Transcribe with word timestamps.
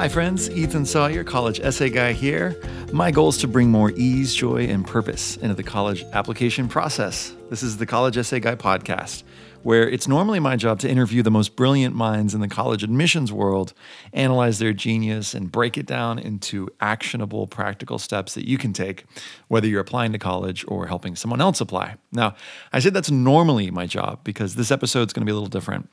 Hi, 0.00 0.08
friends. 0.08 0.48
Ethan 0.48 0.86
Sawyer, 0.86 1.22
college 1.22 1.60
essay 1.60 1.90
guy 1.90 2.14
here. 2.14 2.58
My 2.90 3.10
goal 3.10 3.28
is 3.28 3.36
to 3.36 3.46
bring 3.46 3.68
more 3.68 3.90
ease, 3.90 4.34
joy, 4.34 4.64
and 4.64 4.86
purpose 4.86 5.36
into 5.36 5.54
the 5.54 5.62
college 5.62 6.04
application 6.14 6.68
process. 6.68 7.34
This 7.50 7.62
is 7.62 7.76
the 7.76 7.84
College 7.84 8.16
Essay 8.16 8.40
Guy 8.40 8.54
podcast, 8.54 9.24
where 9.62 9.86
it's 9.86 10.08
normally 10.08 10.40
my 10.40 10.56
job 10.56 10.78
to 10.78 10.88
interview 10.88 11.22
the 11.22 11.30
most 11.30 11.54
brilliant 11.54 11.94
minds 11.94 12.34
in 12.34 12.40
the 12.40 12.48
college 12.48 12.82
admissions 12.82 13.30
world, 13.30 13.74
analyze 14.14 14.58
their 14.58 14.72
genius, 14.72 15.34
and 15.34 15.52
break 15.52 15.76
it 15.76 15.84
down 15.84 16.18
into 16.18 16.70
actionable, 16.80 17.46
practical 17.46 17.98
steps 17.98 18.32
that 18.36 18.48
you 18.48 18.56
can 18.56 18.72
take, 18.72 19.04
whether 19.48 19.68
you're 19.68 19.82
applying 19.82 20.12
to 20.12 20.18
college 20.18 20.64
or 20.66 20.86
helping 20.86 21.14
someone 21.14 21.42
else 21.42 21.60
apply. 21.60 21.96
Now, 22.10 22.36
I 22.72 22.78
said 22.78 22.94
that's 22.94 23.10
normally 23.10 23.70
my 23.70 23.84
job 23.84 24.20
because 24.24 24.54
this 24.54 24.70
episode 24.70 25.08
is 25.08 25.12
going 25.12 25.26
to 25.26 25.30
be 25.30 25.32
a 25.32 25.34
little 25.34 25.50
different. 25.50 25.90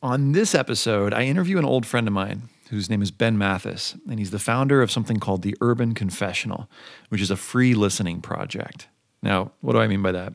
On 0.00 0.30
this 0.30 0.54
episode, 0.54 1.12
I 1.12 1.24
interview 1.24 1.58
an 1.58 1.64
old 1.64 1.84
friend 1.84 2.06
of 2.06 2.14
mine 2.14 2.48
whose 2.70 2.88
name 2.88 3.02
is 3.02 3.10
Ben 3.10 3.36
Mathes, 3.36 3.96
and 4.08 4.18
he's 4.18 4.30
the 4.30 4.38
founder 4.38 4.80
of 4.80 4.90
something 4.90 5.18
called 5.18 5.42
the 5.42 5.56
Urban 5.60 5.92
Confessional, 5.92 6.70
which 7.08 7.20
is 7.20 7.30
a 7.30 7.36
free 7.36 7.74
listening 7.74 8.20
project. 8.20 8.88
Now, 9.22 9.52
what 9.60 9.72
do 9.72 9.80
I 9.80 9.88
mean 9.88 10.02
by 10.02 10.12
that? 10.12 10.34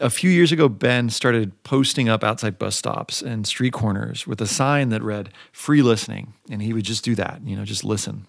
A 0.00 0.10
few 0.10 0.30
years 0.30 0.52
ago, 0.52 0.68
Ben 0.68 1.08
started 1.10 1.62
posting 1.62 2.08
up 2.08 2.24
outside 2.24 2.58
bus 2.58 2.76
stops 2.76 3.22
and 3.22 3.46
street 3.46 3.72
corners 3.72 4.26
with 4.26 4.40
a 4.40 4.46
sign 4.46 4.88
that 4.90 5.02
read 5.02 5.30
free 5.52 5.82
listening, 5.82 6.34
and 6.50 6.62
he 6.62 6.72
would 6.72 6.84
just 6.84 7.04
do 7.04 7.14
that, 7.14 7.40
you 7.44 7.54
know, 7.54 7.64
just 7.64 7.84
listen. 7.84 8.26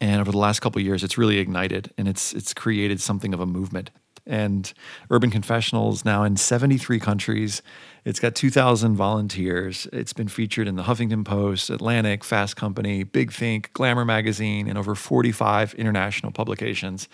And 0.00 0.20
over 0.20 0.30
the 0.30 0.38
last 0.38 0.60
couple 0.60 0.80
years, 0.80 1.02
it's 1.02 1.18
really 1.18 1.38
ignited 1.38 1.92
and 1.98 2.06
it's 2.06 2.32
it's 2.32 2.54
created 2.54 3.00
something 3.00 3.34
of 3.34 3.40
a 3.40 3.46
movement. 3.46 3.90
And 4.28 4.72
Urban 5.10 5.30
Confessionals 5.30 6.04
now 6.04 6.22
in 6.22 6.36
73 6.36 7.00
countries. 7.00 7.62
It's 8.04 8.20
got 8.20 8.34
2,000 8.34 8.94
volunteers. 8.94 9.88
It's 9.92 10.12
been 10.12 10.28
featured 10.28 10.68
in 10.68 10.76
the 10.76 10.84
Huffington 10.84 11.24
Post, 11.24 11.70
Atlantic, 11.70 12.22
Fast 12.22 12.54
Company, 12.54 13.02
Big 13.02 13.32
Think, 13.32 13.72
Glamour 13.72 14.04
Magazine, 14.04 14.68
and 14.68 14.78
over 14.78 14.94
45 14.94 15.74
international 15.74 16.30
publications. 16.30 17.08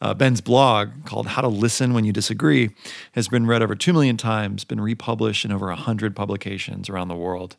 Uh, 0.00 0.12
Ben's 0.14 0.40
blog, 0.40 1.04
called 1.04 1.28
How 1.28 1.42
to 1.42 1.48
Listen 1.48 1.94
When 1.94 2.04
You 2.04 2.12
Disagree, 2.12 2.70
has 3.12 3.28
been 3.28 3.46
read 3.46 3.62
over 3.62 3.74
2 3.74 3.92
million 3.92 4.16
times, 4.16 4.64
been 4.64 4.80
republished 4.80 5.44
in 5.44 5.52
over 5.52 5.66
100 5.68 6.16
publications 6.16 6.88
around 6.88 7.08
the 7.08 7.14
world. 7.14 7.56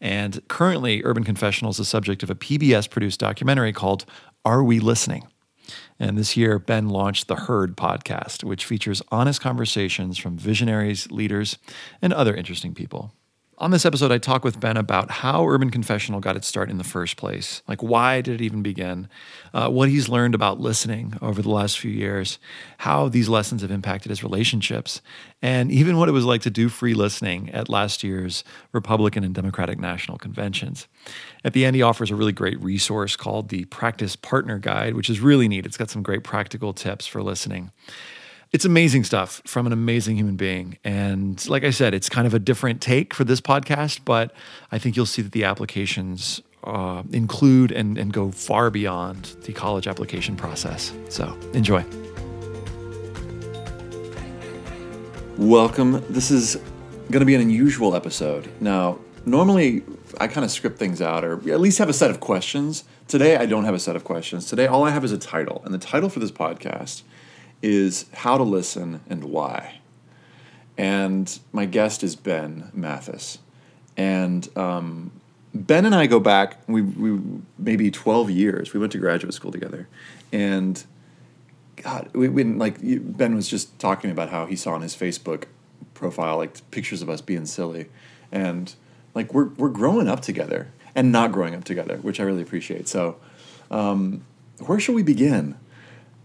And 0.00 0.46
currently, 0.48 1.02
Urban 1.04 1.24
Confessionals 1.24 1.76
is 1.76 1.86
the 1.86 1.90
subject 1.90 2.22
of 2.22 2.30
a 2.30 2.34
PBS 2.34 2.88
produced 2.88 3.20
documentary 3.20 3.72
called 3.72 4.04
Are 4.44 4.62
We 4.62 4.80
Listening? 4.80 5.26
And 6.00 6.16
this 6.16 6.34
year, 6.34 6.58
Ben 6.58 6.88
launched 6.88 7.28
the 7.28 7.36
Heard 7.36 7.76
podcast, 7.76 8.42
which 8.42 8.64
features 8.64 9.02
honest 9.12 9.42
conversations 9.42 10.16
from 10.16 10.38
visionaries, 10.38 11.10
leaders, 11.10 11.58
and 12.00 12.12
other 12.14 12.34
interesting 12.34 12.74
people. 12.74 13.12
On 13.60 13.70
this 13.70 13.84
episode, 13.84 14.10
I 14.10 14.16
talk 14.16 14.42
with 14.42 14.58
Ben 14.58 14.78
about 14.78 15.10
how 15.10 15.46
Urban 15.46 15.68
Confessional 15.68 16.20
got 16.20 16.34
its 16.34 16.46
start 16.46 16.70
in 16.70 16.78
the 16.78 16.82
first 16.82 17.18
place. 17.18 17.60
Like, 17.68 17.82
why 17.82 18.22
did 18.22 18.40
it 18.40 18.42
even 18.42 18.62
begin? 18.62 19.06
Uh, 19.52 19.68
what 19.68 19.90
he's 19.90 20.08
learned 20.08 20.34
about 20.34 20.58
listening 20.58 21.12
over 21.20 21.42
the 21.42 21.50
last 21.50 21.78
few 21.78 21.90
years, 21.90 22.38
how 22.78 23.10
these 23.10 23.28
lessons 23.28 23.60
have 23.60 23.70
impacted 23.70 24.08
his 24.08 24.22
relationships, 24.22 25.02
and 25.42 25.70
even 25.70 25.98
what 25.98 26.08
it 26.08 26.12
was 26.12 26.24
like 26.24 26.40
to 26.40 26.50
do 26.50 26.70
free 26.70 26.94
listening 26.94 27.50
at 27.50 27.68
last 27.68 28.02
year's 28.02 28.44
Republican 28.72 29.24
and 29.24 29.34
Democratic 29.34 29.78
national 29.78 30.16
conventions. 30.16 30.88
At 31.44 31.52
the 31.52 31.66
end, 31.66 31.76
he 31.76 31.82
offers 31.82 32.10
a 32.10 32.16
really 32.16 32.32
great 32.32 32.58
resource 32.62 33.14
called 33.14 33.50
the 33.50 33.66
Practice 33.66 34.16
Partner 34.16 34.58
Guide, 34.58 34.94
which 34.94 35.10
is 35.10 35.20
really 35.20 35.48
neat. 35.48 35.66
It's 35.66 35.76
got 35.76 35.90
some 35.90 36.02
great 36.02 36.24
practical 36.24 36.72
tips 36.72 37.06
for 37.06 37.22
listening 37.22 37.72
it's 38.52 38.64
amazing 38.64 39.04
stuff 39.04 39.40
from 39.44 39.66
an 39.66 39.72
amazing 39.72 40.16
human 40.16 40.34
being. 40.34 40.76
And 40.82 41.48
like 41.48 41.62
I 41.62 41.70
said, 41.70 41.94
it's 41.94 42.08
kind 42.08 42.26
of 42.26 42.34
a 42.34 42.40
different 42.40 42.80
take 42.80 43.14
for 43.14 43.22
this 43.22 43.40
podcast, 43.40 44.00
but 44.04 44.32
I 44.72 44.78
think 44.78 44.96
you'll 44.96 45.06
see 45.06 45.22
that 45.22 45.30
the 45.30 45.44
applications 45.44 46.42
uh, 46.64 47.04
include 47.12 47.70
and, 47.70 47.96
and 47.96 48.12
go 48.12 48.32
far 48.32 48.68
beyond 48.70 49.36
the 49.44 49.52
college 49.52 49.86
application 49.86 50.34
process. 50.34 50.92
So 51.08 51.38
enjoy. 51.52 51.84
Welcome. 55.38 56.04
This 56.08 56.32
is 56.32 56.56
going 57.08 57.20
to 57.20 57.26
be 57.26 57.36
an 57.36 57.40
unusual 57.40 57.94
episode. 57.94 58.50
Now, 58.60 58.98
normally 59.24 59.84
I 60.18 60.26
kind 60.26 60.44
of 60.44 60.50
script 60.50 60.76
things 60.76 61.00
out 61.00 61.24
or 61.24 61.34
at 61.52 61.60
least 61.60 61.78
have 61.78 61.88
a 61.88 61.92
set 61.92 62.10
of 62.10 62.18
questions. 62.18 62.82
Today, 63.06 63.36
I 63.36 63.46
don't 63.46 63.64
have 63.64 63.74
a 63.74 63.78
set 63.78 63.94
of 63.94 64.02
questions. 64.02 64.46
Today, 64.46 64.66
all 64.66 64.84
I 64.84 64.90
have 64.90 65.04
is 65.04 65.12
a 65.12 65.18
title. 65.18 65.62
And 65.64 65.72
the 65.72 65.78
title 65.78 66.08
for 66.08 66.18
this 66.18 66.32
podcast 66.32 67.02
is 67.62 68.06
How 68.14 68.36
to 68.38 68.44
Listen 68.44 69.00
and 69.08 69.24
Why. 69.24 69.80
And 70.78 71.38
my 71.52 71.66
guest 71.66 72.02
is 72.02 72.16
Ben 72.16 72.70
Mathes. 72.72 73.38
And 73.96 74.48
um, 74.56 75.12
Ben 75.54 75.84
and 75.84 75.94
I 75.94 76.06
go 76.06 76.20
back, 76.20 76.58
we, 76.66 76.80
we 76.80 77.20
maybe 77.58 77.90
12 77.90 78.30
years. 78.30 78.72
We 78.72 78.80
went 78.80 78.92
to 78.92 78.98
graduate 78.98 79.34
school 79.34 79.52
together. 79.52 79.88
And 80.32 80.82
God, 81.76 82.08
we, 82.14 82.28
we 82.28 82.44
like 82.44 82.78
Ben 82.80 83.34
was 83.34 83.48
just 83.48 83.78
talking 83.78 84.10
about 84.10 84.30
how 84.30 84.46
he 84.46 84.56
saw 84.56 84.72
on 84.72 84.82
his 84.82 84.94
Facebook 84.94 85.44
profile 85.94 86.36
like 86.36 86.70
pictures 86.70 87.02
of 87.02 87.10
us 87.10 87.20
being 87.20 87.46
silly. 87.46 87.86
And 88.32 88.74
like 89.14 89.34
we're, 89.34 89.48
we're 89.48 89.68
growing 89.70 90.08
up 90.08 90.20
together 90.20 90.68
and 90.94 91.12
not 91.12 91.32
growing 91.32 91.54
up 91.54 91.64
together, 91.64 91.96
which 91.98 92.20
I 92.20 92.22
really 92.22 92.42
appreciate. 92.42 92.88
So, 92.88 93.16
um, 93.70 94.24
where 94.58 94.80
shall 94.80 94.94
we 94.94 95.02
begin? 95.02 95.56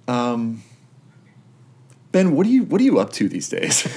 Um, 0.08 0.64
Ben, 2.16 2.32
what 2.32 2.48
are 2.48 2.50
you 2.50 2.64
what 2.64 2.80
are 2.80 2.84
you 2.86 2.98
up 2.98 3.12
to 3.12 3.28
these 3.28 3.50
days? 3.50 3.86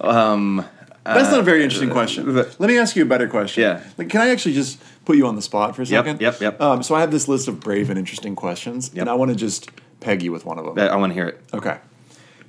um, 0.00 0.66
That's 1.04 1.30
not 1.30 1.38
a 1.38 1.44
very 1.44 1.62
interesting 1.62 1.90
uh, 1.90 1.92
question. 1.92 2.34
Let 2.34 2.58
me 2.58 2.76
ask 2.76 2.96
you 2.96 3.04
a 3.04 3.06
better 3.06 3.28
question. 3.28 3.62
Yeah. 3.62 3.80
Like, 3.96 4.08
can 4.08 4.20
I 4.20 4.30
actually 4.30 4.54
just 4.54 4.82
put 5.04 5.16
you 5.16 5.28
on 5.28 5.36
the 5.36 5.42
spot 5.42 5.76
for 5.76 5.82
a 5.82 5.86
second? 5.86 6.20
Yep, 6.20 6.40
yep, 6.40 6.58
yep. 6.58 6.60
Um, 6.60 6.82
so 6.82 6.96
I 6.96 7.00
have 7.02 7.12
this 7.12 7.28
list 7.28 7.46
of 7.46 7.60
brave 7.60 7.88
and 7.88 7.96
interesting 7.96 8.34
questions, 8.34 8.90
yep. 8.92 9.02
and 9.02 9.08
I 9.08 9.14
want 9.14 9.30
to 9.30 9.36
just 9.36 9.70
peg 10.00 10.24
you 10.24 10.32
with 10.32 10.44
one 10.44 10.58
of 10.58 10.64
them. 10.64 10.76
I 10.76 10.96
want 10.96 11.10
to 11.10 11.14
hear 11.14 11.28
it. 11.28 11.40
Okay. 11.54 11.78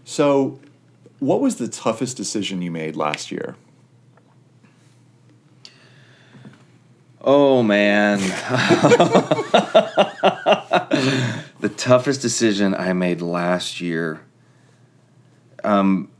So, 0.03 0.59
what 1.19 1.41
was 1.41 1.57
the 1.57 1.67
toughest 1.67 2.17
decision 2.17 2.63
you 2.63 2.71
made 2.71 2.95
last 2.95 3.31
year? 3.31 3.55
Oh 7.21 7.61
man. 7.61 8.19
the 11.65 11.73
toughest 11.73 12.21
decision 12.21 12.75
I 12.75 12.93
made 12.93 13.21
last 13.21 13.81
year. 13.81 14.21
Um, 15.63 16.11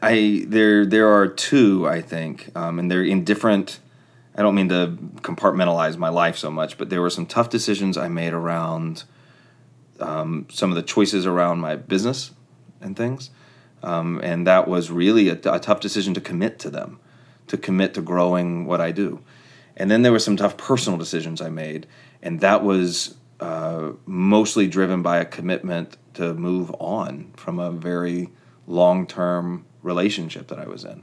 I 0.00 0.46
there 0.48 0.86
there 0.86 1.08
are 1.12 1.28
two 1.28 1.86
I 1.86 2.00
think, 2.00 2.50
um, 2.56 2.78
and 2.78 2.90
they're 2.90 3.04
in 3.04 3.22
different. 3.22 3.80
I 4.34 4.40
don't 4.40 4.54
mean 4.54 4.70
to 4.70 4.96
compartmentalize 5.16 5.98
my 5.98 6.08
life 6.08 6.38
so 6.38 6.50
much, 6.50 6.78
but 6.78 6.88
there 6.88 7.02
were 7.02 7.10
some 7.10 7.26
tough 7.26 7.50
decisions 7.50 7.98
I 7.98 8.08
made 8.08 8.32
around 8.32 9.04
um, 10.00 10.46
some 10.50 10.70
of 10.70 10.76
the 10.76 10.82
choices 10.82 11.26
around 11.26 11.58
my 11.58 11.76
business 11.76 12.30
and 12.80 12.96
things, 12.96 13.28
um, 13.82 14.22
and 14.24 14.46
that 14.46 14.66
was 14.66 14.90
really 14.90 15.28
a, 15.28 15.38
a 15.44 15.60
tough 15.60 15.80
decision 15.80 16.14
to 16.14 16.20
commit 16.22 16.58
to 16.60 16.70
them, 16.70 16.98
to 17.48 17.58
commit 17.58 17.92
to 17.92 18.00
growing 18.00 18.64
what 18.64 18.80
I 18.80 18.90
do. 18.90 19.20
And 19.76 19.90
then 19.90 20.00
there 20.00 20.12
were 20.12 20.18
some 20.18 20.38
tough 20.38 20.56
personal 20.56 20.98
decisions 20.98 21.42
I 21.42 21.50
made, 21.50 21.86
and 22.22 22.40
that 22.40 22.64
was 22.64 23.16
uh, 23.44 23.92
mostly 24.06 24.66
driven 24.66 25.02
by 25.02 25.18
a 25.18 25.24
commitment 25.24 25.98
to 26.14 26.32
move 26.32 26.74
on 26.78 27.30
from 27.36 27.58
a 27.58 27.70
very 27.70 28.30
long 28.66 29.06
term 29.06 29.66
relationship 29.82 30.48
that 30.48 30.58
I 30.58 30.66
was 30.66 30.84
in. 30.84 31.02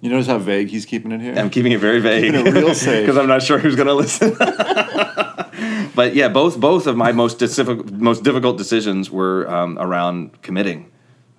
You 0.00 0.10
notice 0.10 0.26
how 0.26 0.38
vague 0.38 0.68
he's 0.68 0.86
keeping 0.86 1.10
it 1.10 1.20
here? 1.20 1.34
I'm 1.36 1.50
keeping 1.50 1.72
it 1.72 1.80
very 1.80 1.98
vague. 1.98 2.32
Keeping 2.32 2.46
it 2.46 2.54
real 2.54 2.74
safe. 2.86 3.04
Because 3.04 3.16
I'm 3.16 3.26
not 3.26 3.42
sure 3.42 3.58
who's 3.58 3.74
going 3.74 3.88
to 3.88 3.94
listen. 3.94 4.34
but 5.96 6.14
yeah, 6.14 6.28
both 6.28 6.60
both 6.60 6.86
of 6.86 6.96
my 6.96 7.10
most 7.10 7.38
difficult 7.40 7.90
most 7.90 8.22
difficult 8.22 8.56
decisions 8.56 9.10
were 9.10 9.50
um, 9.50 9.76
around 9.78 10.42
committing 10.42 10.92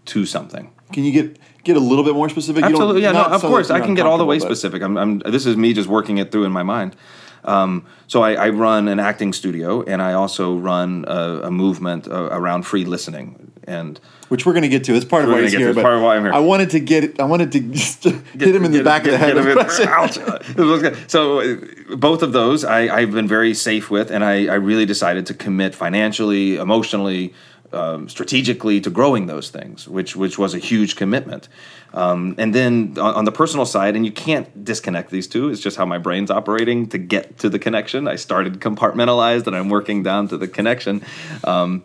to 0.06 0.26
something. 0.26 0.74
Can 0.92 1.06
you 1.06 1.14
get 1.14 1.40
get 1.64 1.78
a 1.78 1.80
little 1.80 2.04
bit 2.04 2.14
more 2.14 2.28
specific? 2.28 2.66
Absolutely, 2.66 3.04
yeah, 3.04 3.14
no, 3.14 3.24
of 3.24 3.42
course, 3.42 3.70
I 3.70 3.80
can 3.80 3.94
get 3.94 4.06
all 4.06 4.18
the 4.18 4.26
way 4.26 4.40
specific. 4.40 4.82
I'm, 4.82 4.98
I'm, 4.98 5.20
this 5.20 5.46
is 5.46 5.56
me 5.56 5.74
just 5.74 5.88
working 5.88 6.18
it 6.18 6.32
through 6.32 6.44
in 6.44 6.52
my 6.52 6.64
mind. 6.64 6.96
Um, 7.46 7.86
so 8.08 8.24
I, 8.24 8.34
I, 8.34 8.50
run 8.50 8.88
an 8.88 9.00
acting 9.00 9.32
studio, 9.32 9.84
and 9.84 10.02
I 10.02 10.14
also 10.14 10.58
run 10.58 11.06
a, 11.08 11.42
a 11.44 11.52
movement 11.52 12.08
uh, 12.08 12.30
around 12.32 12.64
free 12.64 12.86
listening, 12.86 13.52
and 13.66 14.00
which 14.30 14.46
we're 14.46 14.54
going 14.54 14.64
to 14.64 14.70
get 14.70 14.84
to. 14.86 14.96
It's 14.96 15.06
part 15.06 15.24
of 15.24 15.30
why 15.30 15.44
he's 15.44 15.54
here. 15.54 15.74
But 15.74 15.84
part 15.84 15.96
of 15.96 16.02
why 16.02 16.16
I'm 16.16 16.24
here. 16.24 16.34
I 16.34 16.40
wanted 16.40 16.72
to 16.72 16.80
get. 16.80 17.20
I 17.20 17.26
wanted 17.26 17.52
to 17.52 17.60
get, 17.60 18.04
hit 18.04 18.56
him 18.56 18.66
in 18.66 18.72
the 18.72 18.84
back 18.84 19.04
get, 19.04 19.14
of 19.14 19.20
the 19.20 20.90
head. 20.90 20.98
so 21.12 21.40
uh, 21.40 21.96
both 21.96 22.24
of 22.24 22.34
those 22.34 22.66
I, 22.66 23.02
have 23.02 23.12
been 23.12 23.28
very 23.28 23.54
safe 23.54 23.92
with, 23.92 24.10
and 24.10 24.24
I, 24.24 24.48
I 24.48 24.56
really 24.56 24.88
decided 24.88 25.28
to 25.28 25.36
commit 25.36 25.76
financially, 25.76 26.56
emotionally 26.56 27.34
um, 27.74 28.10
strategically 28.10 28.80
to 28.82 28.90
growing 28.90 29.28
those 29.28 29.50
things, 29.50 29.88
which 29.88 30.16
which 30.16 30.40
was 30.40 30.54
a 30.54 30.60
huge 30.60 30.96
commitment. 30.96 31.48
Um, 31.96 32.36
and 32.38 32.54
then 32.54 32.98
on, 33.00 33.16
on, 33.16 33.26
the 33.26 33.32
personal 33.32 33.66
side, 33.66 33.96
and 33.96 34.06
you 34.06 34.12
can't 34.12 34.66
disconnect 34.66 35.12
these 35.12 35.28
two. 35.28 35.50
It's 35.50 35.62
just 35.62 35.78
how 35.78 35.86
my 35.86 35.98
brain's 35.98 36.30
operating 36.30 36.88
to 36.90 36.98
get 36.98 37.40
to 37.40 37.50
the 37.50 37.58
connection. 37.58 38.08
I 38.08 38.18
started 38.18 38.60
compartmentalized, 38.60 39.48
and 39.48 39.56
I'm 39.56 39.70
working 39.70 40.04
down 40.04 40.28
to 40.28 40.38
the 40.38 40.48
connection. 40.48 41.04
Um, 41.46 41.84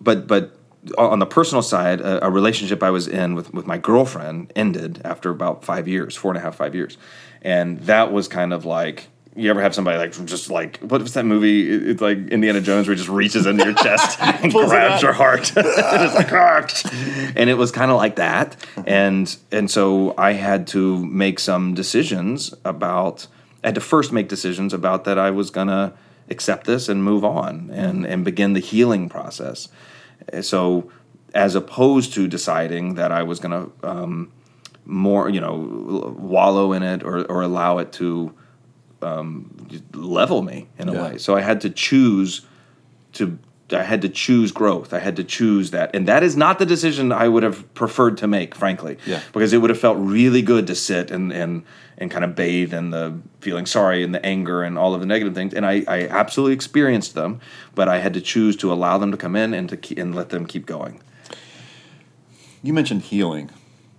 but 0.00 0.26
but 0.26 0.56
on 0.96 1.18
the 1.18 1.26
personal 1.26 1.62
side, 1.62 2.00
a, 2.00 2.26
a, 2.26 2.30
relationship 2.30 2.82
I 2.82 2.90
was 2.90 3.06
in 3.06 3.34
with, 3.34 3.52
with 3.52 3.66
my 3.66 3.76
girlfriend 3.76 4.50
ended 4.56 5.02
after 5.04 5.30
about 5.30 5.62
five 5.64 5.86
years, 5.86 6.16
four 6.16 6.30
and 6.30 6.38
a 6.38 6.40
half, 6.40 6.56
five 6.56 6.74
years. 6.74 6.96
And 7.42 7.80
that 7.80 8.12
was 8.12 8.28
kind 8.28 8.52
of 8.52 8.64
like, 8.64 9.08
you 9.36 9.48
ever 9.48 9.62
have 9.62 9.74
somebody 9.74 9.96
like 9.96 10.12
just 10.26 10.50
like 10.50 10.78
what 10.78 11.00
was 11.00 11.14
that 11.14 11.24
movie? 11.24 11.70
It's 11.70 12.00
like 12.00 12.18
Indiana 12.18 12.60
Jones 12.60 12.88
where 12.88 12.94
he 12.94 12.98
just 12.98 13.08
reaches 13.08 13.46
into 13.46 13.64
your 13.64 13.74
chest 13.74 14.18
and 14.20 14.52
grabs 14.52 15.02
your 15.02 15.12
heart. 15.12 15.52
and 15.56 15.66
it's 15.66 16.14
like, 16.14 16.32
ah. 16.32 16.66
and 17.36 17.48
it 17.48 17.54
was 17.54 17.70
kind 17.70 17.90
of 17.90 17.96
like 17.96 18.16
that. 18.16 18.56
And 18.86 19.34
and 19.52 19.70
so 19.70 20.14
I 20.18 20.32
had 20.32 20.66
to 20.68 21.04
make 21.06 21.38
some 21.38 21.74
decisions 21.74 22.52
about. 22.64 23.26
I 23.62 23.68
had 23.68 23.74
to 23.74 23.80
first 23.80 24.10
make 24.10 24.28
decisions 24.28 24.72
about 24.72 25.04
that 25.04 25.18
I 25.18 25.30
was 25.30 25.50
gonna 25.50 25.92
accept 26.28 26.66
this 26.66 26.88
and 26.88 27.04
move 27.04 27.24
on 27.24 27.70
and 27.72 28.06
and 28.06 28.24
begin 28.24 28.54
the 28.54 28.60
healing 28.60 29.08
process. 29.08 29.68
So 30.40 30.90
as 31.34 31.54
opposed 31.54 32.14
to 32.14 32.26
deciding 32.26 32.94
that 32.94 33.12
I 33.12 33.22
was 33.22 33.38
gonna 33.38 33.68
um, 33.82 34.32
more 34.84 35.28
you 35.28 35.40
know 35.40 36.14
wallow 36.18 36.72
in 36.72 36.82
it 36.82 37.04
or 37.04 37.24
or 37.26 37.42
allow 37.42 37.78
it 37.78 37.92
to 37.94 38.34
um, 39.02 39.68
level 39.92 40.42
me 40.42 40.68
in 40.78 40.88
a 40.88 40.92
yeah. 40.92 41.02
way. 41.02 41.18
So 41.18 41.36
I 41.36 41.40
had 41.40 41.60
to 41.62 41.70
choose 41.70 42.46
to 43.14 43.38
I 43.72 43.82
had 43.82 44.02
to 44.02 44.08
choose 44.08 44.50
growth. 44.52 44.92
I 44.92 44.98
had 44.98 45.16
to 45.16 45.24
choose 45.24 45.70
that, 45.70 45.94
and 45.94 46.08
that 46.08 46.22
is 46.22 46.36
not 46.36 46.58
the 46.58 46.66
decision 46.66 47.12
I 47.12 47.28
would 47.28 47.42
have 47.42 47.72
preferred 47.74 48.16
to 48.18 48.26
make, 48.26 48.54
frankly. 48.54 48.98
Yeah. 49.06 49.20
Because 49.32 49.52
it 49.52 49.58
would 49.58 49.70
have 49.70 49.78
felt 49.78 49.98
really 49.98 50.42
good 50.42 50.66
to 50.66 50.74
sit 50.74 51.10
and 51.10 51.32
and 51.32 51.64
and 51.98 52.10
kind 52.10 52.24
of 52.24 52.34
bathe 52.34 52.72
in 52.72 52.90
the 52.90 53.20
feeling 53.40 53.66
sorry 53.66 54.02
and 54.02 54.14
the 54.14 54.24
anger 54.24 54.62
and 54.62 54.78
all 54.78 54.94
of 54.94 55.00
the 55.00 55.06
negative 55.06 55.34
things, 55.34 55.52
and 55.52 55.66
I, 55.66 55.84
I 55.86 56.08
absolutely 56.08 56.54
experienced 56.54 57.14
them, 57.14 57.40
but 57.74 57.88
I 57.88 57.98
had 57.98 58.14
to 58.14 58.20
choose 58.20 58.56
to 58.56 58.72
allow 58.72 58.96
them 58.96 59.10
to 59.10 59.18
come 59.18 59.36
in 59.36 59.52
and 59.52 59.68
to 59.68 59.76
keep, 59.76 59.98
and 59.98 60.14
let 60.14 60.30
them 60.30 60.46
keep 60.46 60.64
going. 60.64 61.02
You 62.62 62.72
mentioned 62.72 63.02
healing, 63.02 63.50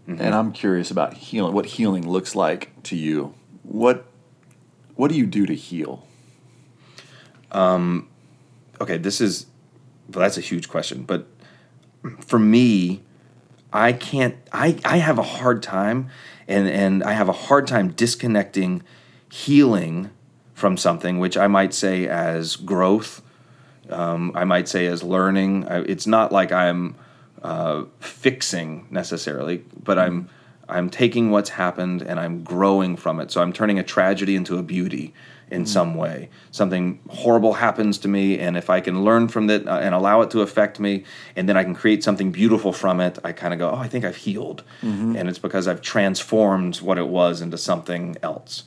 mm-hmm. 0.07 0.19
and 0.19 0.33
I'm 0.33 0.51
curious 0.51 0.89
about 0.89 1.13
healing. 1.13 1.54
What 1.54 1.65
healing 1.65 2.09
looks 2.09 2.36
like 2.36 2.71
to 2.83 2.95
you? 2.95 3.36
What 3.63 4.06
what 5.01 5.09
do 5.09 5.18
you 5.18 5.25
do 5.25 5.48
to 5.48 5.56
heal? 5.56 6.06
Um, 7.51 8.07
okay, 8.80 8.98
this 8.98 9.19
is 9.19 9.48
well, 10.13 10.21
that's 10.21 10.38
a 10.38 10.42
huge 10.42 10.69
question, 10.69 11.01
but 11.01 11.25
for 12.19 12.38
me, 12.38 13.01
I 13.74 13.94
can't. 13.94 14.36
I 14.53 14.77
I 14.86 14.98
have 14.98 15.18
a 15.18 15.24
hard 15.24 15.63
time, 15.63 16.09
and 16.48 16.68
and 16.69 17.03
I 17.03 17.13
have 17.13 17.30
a 17.30 17.33
hard 17.33 17.65
time 17.65 17.94
disconnecting 17.94 18.83
healing 19.27 20.12
from 20.53 20.77
something 20.77 21.18
which 21.18 21.36
I 21.36 21.47
might 21.47 21.74
say 21.74 22.07
as 22.07 22.56
growth. 22.56 23.24
Um, 23.89 24.31
I 24.36 24.44
might 24.44 24.69
say 24.69 24.86
as 24.86 25.01
learning. 25.01 25.68
I, 25.68 25.80
it's 25.80 26.06
not 26.06 26.31
like 26.31 26.51
I'm 26.51 26.94
uh, 27.42 27.86
fixing 28.01 28.86
necessarily, 28.92 29.63
but 29.83 29.97
I'm 29.97 30.30
I'm 30.71 30.89
taking 30.89 31.31
what's 31.31 31.50
happened 31.50 32.01
and 32.01 32.19
I'm 32.19 32.44
growing 32.44 32.95
from 32.95 33.19
it. 33.19 33.31
So 33.31 33.41
I'm 33.41 33.53
turning 33.53 33.79
a 33.79 33.83
tragedy 33.83 34.35
into 34.35 34.57
a 34.57 34.63
beauty 34.63 35.13
in 35.51 35.63
mm. 35.63 35.68
some 35.68 35.95
way. 35.95 36.29
Something 36.51 37.00
horrible 37.09 37.53
happens 37.53 37.97
to 38.00 38.07
me, 38.07 38.39
and 38.39 38.56
if 38.56 38.69
I 38.69 38.79
can 38.79 39.03
learn 39.03 39.27
from 39.27 39.50
it 39.50 39.68
uh, 39.68 39.79
and 39.79 39.94
allow 39.94 40.21
it 40.21 40.31
to 40.31 40.41
affect 40.41 40.79
me, 40.79 41.03
and 41.35 41.47
then 41.47 41.57
I 41.57 41.63
can 41.63 41.75
create 41.75 42.03
something 42.03 42.31
beautiful 42.31 42.71
from 42.71 43.01
it, 43.01 43.19
I 43.23 43.33
kind 43.33 43.53
of 43.53 43.59
go, 43.59 43.69
oh, 43.69 43.75
I 43.75 43.88
think 43.88 44.06
I've 44.06 44.15
healed. 44.15 44.63
Mm-hmm. 44.81 45.18
And 45.18 45.29
it's 45.29 45.39
because 45.39 45.68
I've 45.68 45.81
transformed 45.81 46.77
what 46.77 46.97
it 46.97 47.07
was 47.07 47.41
into 47.41 47.57
something 47.57 48.15
else. 48.23 48.63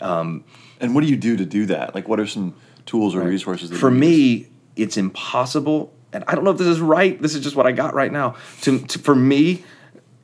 Um, 0.00 0.44
and 0.80 0.94
what 0.94 1.00
do 1.00 1.08
you 1.08 1.16
do 1.16 1.36
to 1.36 1.44
do 1.44 1.66
that? 1.66 1.94
Like, 1.94 2.06
what 2.06 2.20
are 2.20 2.26
some 2.26 2.54
tools 2.86 3.14
or 3.14 3.20
right. 3.20 3.28
resources? 3.28 3.76
For 3.76 3.90
me, 3.90 4.48
it's 4.76 4.96
impossible. 4.96 5.92
And 6.12 6.24
I 6.28 6.34
don't 6.34 6.44
know 6.44 6.50
if 6.50 6.58
this 6.58 6.68
is 6.68 6.80
right. 6.80 7.20
This 7.20 7.34
is 7.34 7.42
just 7.42 7.56
what 7.56 7.66
I 7.66 7.72
got 7.72 7.94
right 7.94 8.12
now. 8.12 8.36
To, 8.62 8.78
to 8.78 8.98
for 8.98 9.14
me, 9.14 9.64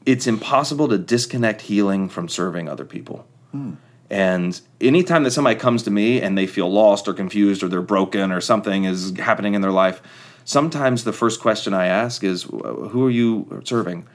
it's 0.07 0.27
impossible 0.27 0.89
to 0.89 0.99
disconnect 0.99 1.63
healing 1.63 2.09
from 2.09 2.29
serving 2.29 2.69
other 2.69 2.85
people. 2.85 3.27
Hmm. 3.53 3.75
And 4.11 4.61
anytime 4.81 5.25
that 5.25 5.31
somebody 5.31 5.57
comes 5.57 5.83
to 5.85 5.91
me 5.91 6.21
and 6.21 6.37
they 6.37 6.47
feel 6.47 6.71
lost 6.71 7.09
or 7.09 7.15
confused 7.15 7.63
or 7.63 7.69
they're 7.69 7.83
broken 7.83 8.31
or 8.31 8.41
something 8.41 8.85
is 8.85 9.17
happening 9.19 9.55
in 9.55 9.63
their 9.63 9.73
life, 9.73 10.03
sometimes 10.45 11.05
the 11.05 11.13
first 11.13 11.41
question 11.41 11.73
I 11.73 11.87
ask 11.87 12.23
is, 12.23 12.43
Who 12.43 13.07
are 13.07 13.11
you 13.11 13.63
serving? 13.65 14.07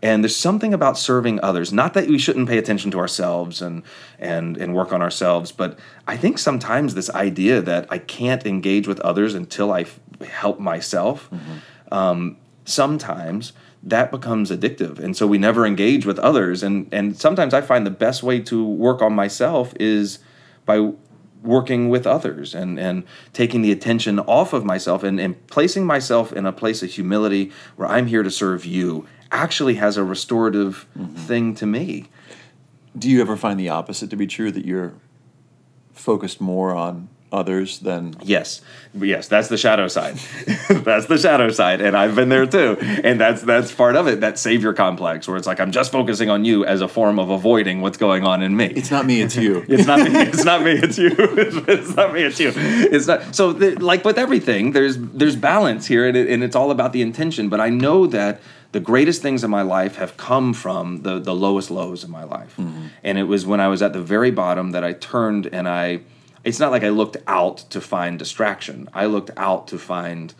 And 0.00 0.24
there's 0.24 0.34
something 0.34 0.74
about 0.74 0.98
serving 0.98 1.38
others. 1.42 1.72
Not 1.72 1.94
that 1.94 2.08
we 2.08 2.18
shouldn't 2.18 2.48
pay 2.48 2.58
attention 2.58 2.90
to 2.90 2.98
ourselves 2.98 3.62
and 3.62 3.84
and 4.18 4.56
and 4.56 4.74
work 4.74 4.92
on 4.92 5.00
ourselves, 5.00 5.52
but 5.52 5.78
I 6.08 6.16
think 6.16 6.38
sometimes 6.38 6.94
this 6.94 7.08
idea 7.10 7.62
that 7.62 7.86
I 7.88 7.98
can't 7.98 8.44
engage 8.44 8.88
with 8.88 8.98
others 9.00 9.34
until 9.34 9.72
I 9.72 9.82
f- 9.82 10.00
help 10.26 10.58
myself. 10.58 11.30
Mm-hmm. 11.30 11.94
Um, 11.94 12.36
sometimes 12.64 13.52
that 13.82 14.10
becomes 14.10 14.50
addictive. 14.50 14.98
And 14.98 15.16
so 15.16 15.26
we 15.26 15.38
never 15.38 15.66
engage 15.66 16.06
with 16.06 16.18
others. 16.18 16.62
And 16.62 16.88
and 16.92 17.16
sometimes 17.16 17.54
i 17.54 17.60
find 17.60 17.86
the 17.86 17.90
best 17.90 18.22
way 18.22 18.40
to 18.40 18.64
work 18.64 19.02
on 19.02 19.12
myself 19.14 19.74
is 19.80 20.18
by 20.64 20.92
working 21.42 21.88
with 21.88 22.06
others 22.06 22.54
and 22.54 22.78
and 22.78 23.02
taking 23.32 23.62
the 23.62 23.72
attention 23.72 24.20
off 24.20 24.52
of 24.52 24.64
myself 24.64 25.02
and, 25.02 25.18
and 25.18 25.46
placing 25.48 25.84
myself 25.84 26.32
in 26.32 26.46
a 26.46 26.52
place 26.52 26.84
of 26.84 26.90
humility 26.90 27.50
where 27.74 27.88
i'm 27.88 28.06
here 28.06 28.22
to 28.22 28.30
serve 28.30 28.64
you 28.64 29.04
actually 29.32 29.74
has 29.76 29.96
a 29.96 30.04
restorative 30.04 30.86
mm-hmm. 30.96 31.16
thing 31.16 31.54
to 31.56 31.66
me. 31.66 32.08
Do 32.96 33.08
you 33.08 33.20
ever 33.22 33.36
find 33.36 33.58
the 33.58 33.70
opposite 33.70 34.10
to 34.10 34.16
be 34.16 34.26
true 34.26 34.52
that 34.52 34.66
you're 34.66 34.92
focused 35.92 36.40
more 36.40 36.74
on 36.74 37.08
others 37.32 37.78
than 37.80 38.14
yes. 38.22 38.60
Yes 38.94 39.28
that's 39.28 39.48
the 39.48 39.56
shadow 39.56 39.88
side. 39.88 40.16
That's 40.68 41.06
the 41.06 41.16
shadow 41.16 41.50
side 41.50 41.80
and 41.80 41.96
i've 41.96 42.14
been 42.14 42.28
there 42.28 42.46
too. 42.46 42.76
And 42.80 43.18
that's 43.20 43.42
that's 43.42 43.72
part 43.72 43.96
of 43.96 44.06
it 44.06 44.20
that 44.20 44.38
savior 44.38 44.72
complex 44.72 45.26
where 45.26 45.36
it's 45.36 45.46
like 45.46 45.60
i'm 45.60 45.72
just 45.72 45.90
focusing 45.92 46.28
on 46.28 46.44
you 46.44 46.64
as 46.64 46.80
a 46.80 46.88
form 46.88 47.18
of 47.18 47.30
avoiding 47.30 47.80
what's 47.80 47.96
going 47.98 48.24
on 48.24 48.42
in 48.42 48.56
me. 48.56 48.66
It's 48.66 48.90
not 48.90 49.06
me 49.06 49.22
it's 49.22 49.36
you. 49.36 49.64
It's 49.68 49.86
not 49.86 50.00
me 50.00 50.20
it's 50.20 50.44
not 50.44 50.62
me 50.62 50.72
it's 50.72 50.98
you. 50.98 51.10
It's, 51.72 51.96
not 51.96 52.12
me 52.12 52.22
it's 52.22 52.38
you. 52.40 52.52
It's 52.54 53.06
not 53.06 53.34
so 53.34 53.48
like 53.48 54.04
with 54.04 54.18
everything 54.18 54.72
there's 54.72 54.98
there's 54.98 55.36
balance 55.36 55.86
here 55.86 56.06
and, 56.06 56.16
it, 56.16 56.28
and 56.28 56.44
it's 56.44 56.56
all 56.56 56.70
about 56.70 56.92
the 56.92 57.02
intention 57.02 57.48
but 57.48 57.60
i 57.60 57.68
know 57.68 58.06
that 58.06 58.40
the 58.72 58.80
greatest 58.80 59.22
things 59.22 59.44
in 59.44 59.50
my 59.50 59.62
life 59.62 59.96
have 59.96 60.16
come 60.16 60.52
from 60.52 61.02
the 61.02 61.18
the 61.18 61.34
lowest 61.34 61.70
lows 61.70 62.04
in 62.04 62.10
my 62.10 62.24
life. 62.24 62.56
Mm-hmm. 62.56 62.86
and 63.02 63.18
it 63.18 63.24
was 63.24 63.46
when 63.46 63.60
i 63.60 63.68
was 63.68 63.82
at 63.82 63.92
the 63.92 64.02
very 64.02 64.30
bottom 64.30 64.72
that 64.72 64.84
i 64.84 64.92
turned 64.92 65.46
and 65.46 65.68
i 65.68 66.00
it's 66.44 66.58
not 66.58 66.70
like 66.70 66.82
I 66.82 66.88
looked 66.88 67.16
out 67.26 67.58
to 67.70 67.80
find 67.80 68.18
distraction. 68.18 68.88
I 68.92 69.06
looked 69.06 69.30
out 69.36 69.68
to 69.68 69.78
find 69.78 70.34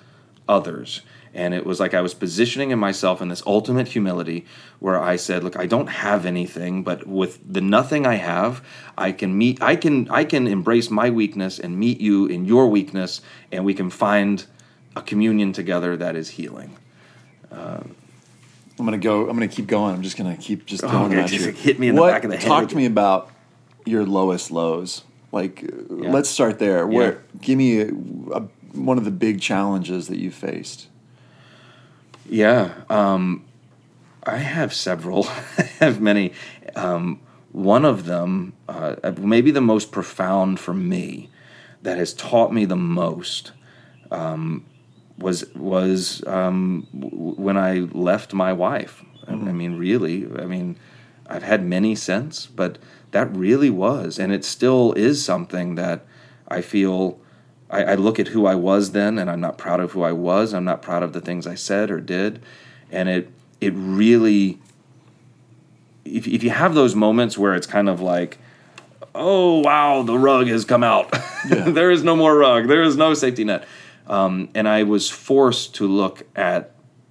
others. 0.49 1.03
And 1.35 1.55
it 1.55 1.65
was 1.65 1.81
like 1.81 1.95
I 1.95 2.03
was 2.03 2.13
positioning 2.13 2.73
in 2.73 2.79
myself 2.79 3.23
in 3.23 3.29
this 3.29 3.43
ultimate 3.47 3.89
humility 3.89 4.45
where 4.81 5.01
I 5.01 5.17
said, 5.17 5.43
look, 5.43 5.57
I 5.57 5.65
don't 5.65 5.87
have 5.87 6.27
anything, 6.27 6.83
but 6.83 7.07
with 7.07 7.41
the 7.51 7.63
nothing 7.63 8.07
I 8.07 8.17
have, 8.17 8.63
I 8.99 9.13
can 9.13 9.39
meet 9.39 9.63
I 9.63 9.77
can 9.77 10.11
I 10.11 10.25
can 10.25 10.47
embrace 10.47 10.91
my 10.91 11.09
weakness 11.09 11.59
and 11.59 11.79
meet 11.79 12.03
you 12.03 12.27
in 12.27 12.45
your 12.45 12.69
weakness 12.69 13.23
and 13.51 13.65
we 13.65 13.73
can 13.73 13.89
find 13.89 14.45
a 14.95 15.01
communion 15.01 15.55
together 15.55 15.97
that 15.97 16.17
is 16.17 16.31
healing. 16.31 16.77
I'm 18.79 18.87
gonna 18.87 18.99
go. 18.99 19.29
I'm 19.29 19.37
gonna 19.37 19.49
keep 19.49 19.67
going. 19.67 19.95
I'm 19.95 20.03
just 20.03 20.17
gonna 20.17 20.37
keep 20.37 20.67
just 20.67 20.83
going. 20.83 21.15
Okay, 21.15 21.27
just 21.29 21.59
hit 21.59 21.79
me 21.79 21.89
in 21.89 21.97
what, 21.97 22.09
the 22.09 22.13
back 22.13 22.25
of 22.25 22.31
the 22.31 22.37
head. 22.37 22.47
Talk 22.47 22.69
to 22.71 22.77
me 22.77 22.87
about 22.87 23.31
your 23.87 24.05
lowest 24.05 24.51
lows. 24.51 25.03
Like, 25.33 25.63
yeah. 25.63 26.11
let's 26.11 26.29
start 26.29 26.59
there. 26.59 26.87
Where 26.87 27.13
yeah. 27.13 27.41
give 27.41 27.59
me 27.59 27.81
a, 27.81 27.89
a, 27.89 28.41
one 28.75 28.99
of 28.99 29.05
the 29.05 29.11
big 29.11 29.41
challenges 29.41 30.09
that 30.09 30.19
you 30.19 30.31
faced. 30.31 30.89
Yeah, 32.29 32.73
um, 32.89 33.45
I 34.23 34.37
have 34.37 34.73
several. 34.73 35.27
I 35.59 35.63
have 35.81 36.01
many. 36.01 36.33
Um, 36.77 37.21
one 37.51 37.85
of 37.85 38.05
them, 38.07 38.55
uh, 38.69 38.97
maybe 39.19 39.51
the 39.51 39.61
most 39.61 39.91
profound 39.93 40.61
for 40.61 40.73
me, 40.73 41.29
that 41.83 41.99
has 41.99 42.15
taught 42.15 42.53
me 42.53 42.65
the 42.65 42.77
most, 42.77 43.53
um, 44.11 44.65
was 45.19 45.45
was 45.55 46.23
um, 46.27 46.87
w- 46.99 47.35
when 47.35 47.57
I 47.57 47.81
left 47.93 48.33
my 48.33 48.53
wife. 48.53 49.03
Mm-hmm. 49.27 49.49
I 49.49 49.53
mean, 49.53 49.77
really. 49.77 50.27
I 50.39 50.47
mean, 50.47 50.79
I've 51.29 51.43
had 51.43 51.65
many 51.65 51.95
since, 51.95 52.47
but 52.47 52.79
that 53.13 53.35
really 53.35 53.71
was, 53.71 54.19
and 54.19 54.33
it 54.33 54.45
still 54.45 54.93
is 54.95 55.25
something 55.25 55.77
that 55.77 56.05
I 56.49 56.61
feel. 56.61 57.19
I, 57.71 57.85
I 57.85 57.95
look 57.95 58.19
at 58.19 58.29
who 58.29 58.47
I 58.47 58.55
was 58.55 58.93
then, 58.93 59.19
and 59.19 59.31
I'm 59.31 59.41
not 59.41 59.57
proud 59.57 59.81
of 59.81 59.93
who 59.93 60.03
I 60.03 60.13
was. 60.13 60.53
I'm 60.53 60.65
not 60.65 60.83
proud 60.83 61.03
of 61.03 61.13
the 61.13 61.21
things 61.21 61.47
I 61.47 61.55
said 61.55 61.91
or 61.91 62.01
did, 62.01 62.43
and 62.91 63.09
it 63.09 63.31
it 63.61 63.73
really. 63.77 64.59
If 66.05 66.27
if 66.27 66.43
you 66.43 66.51
have 66.51 66.75
those 66.75 66.95
moments 66.95 67.39
where 67.39 67.55
it's 67.55 67.67
kind 67.67 67.89
of 67.89 68.01
like, 68.01 68.39
oh 69.15 69.59
wow, 69.61 70.03
the 70.03 70.19
rug 70.19 70.47
has 70.49 70.65
come 70.65 70.83
out. 70.83 71.09
Yeah. 71.49 71.71
there 71.71 71.91
is 71.91 72.03
no 72.03 72.17
more 72.17 72.37
rug. 72.37 72.69
There 72.69 72.83
is 72.83 72.97
no 72.97 73.15
safety 73.15 73.45
net. 73.45 73.67
Um, 74.07 74.49
and 74.55 74.69
I 74.69 74.83
was 74.83 75.11
forced 75.11 75.75
to 75.77 75.87
look 75.87 76.25
at. 76.35 76.71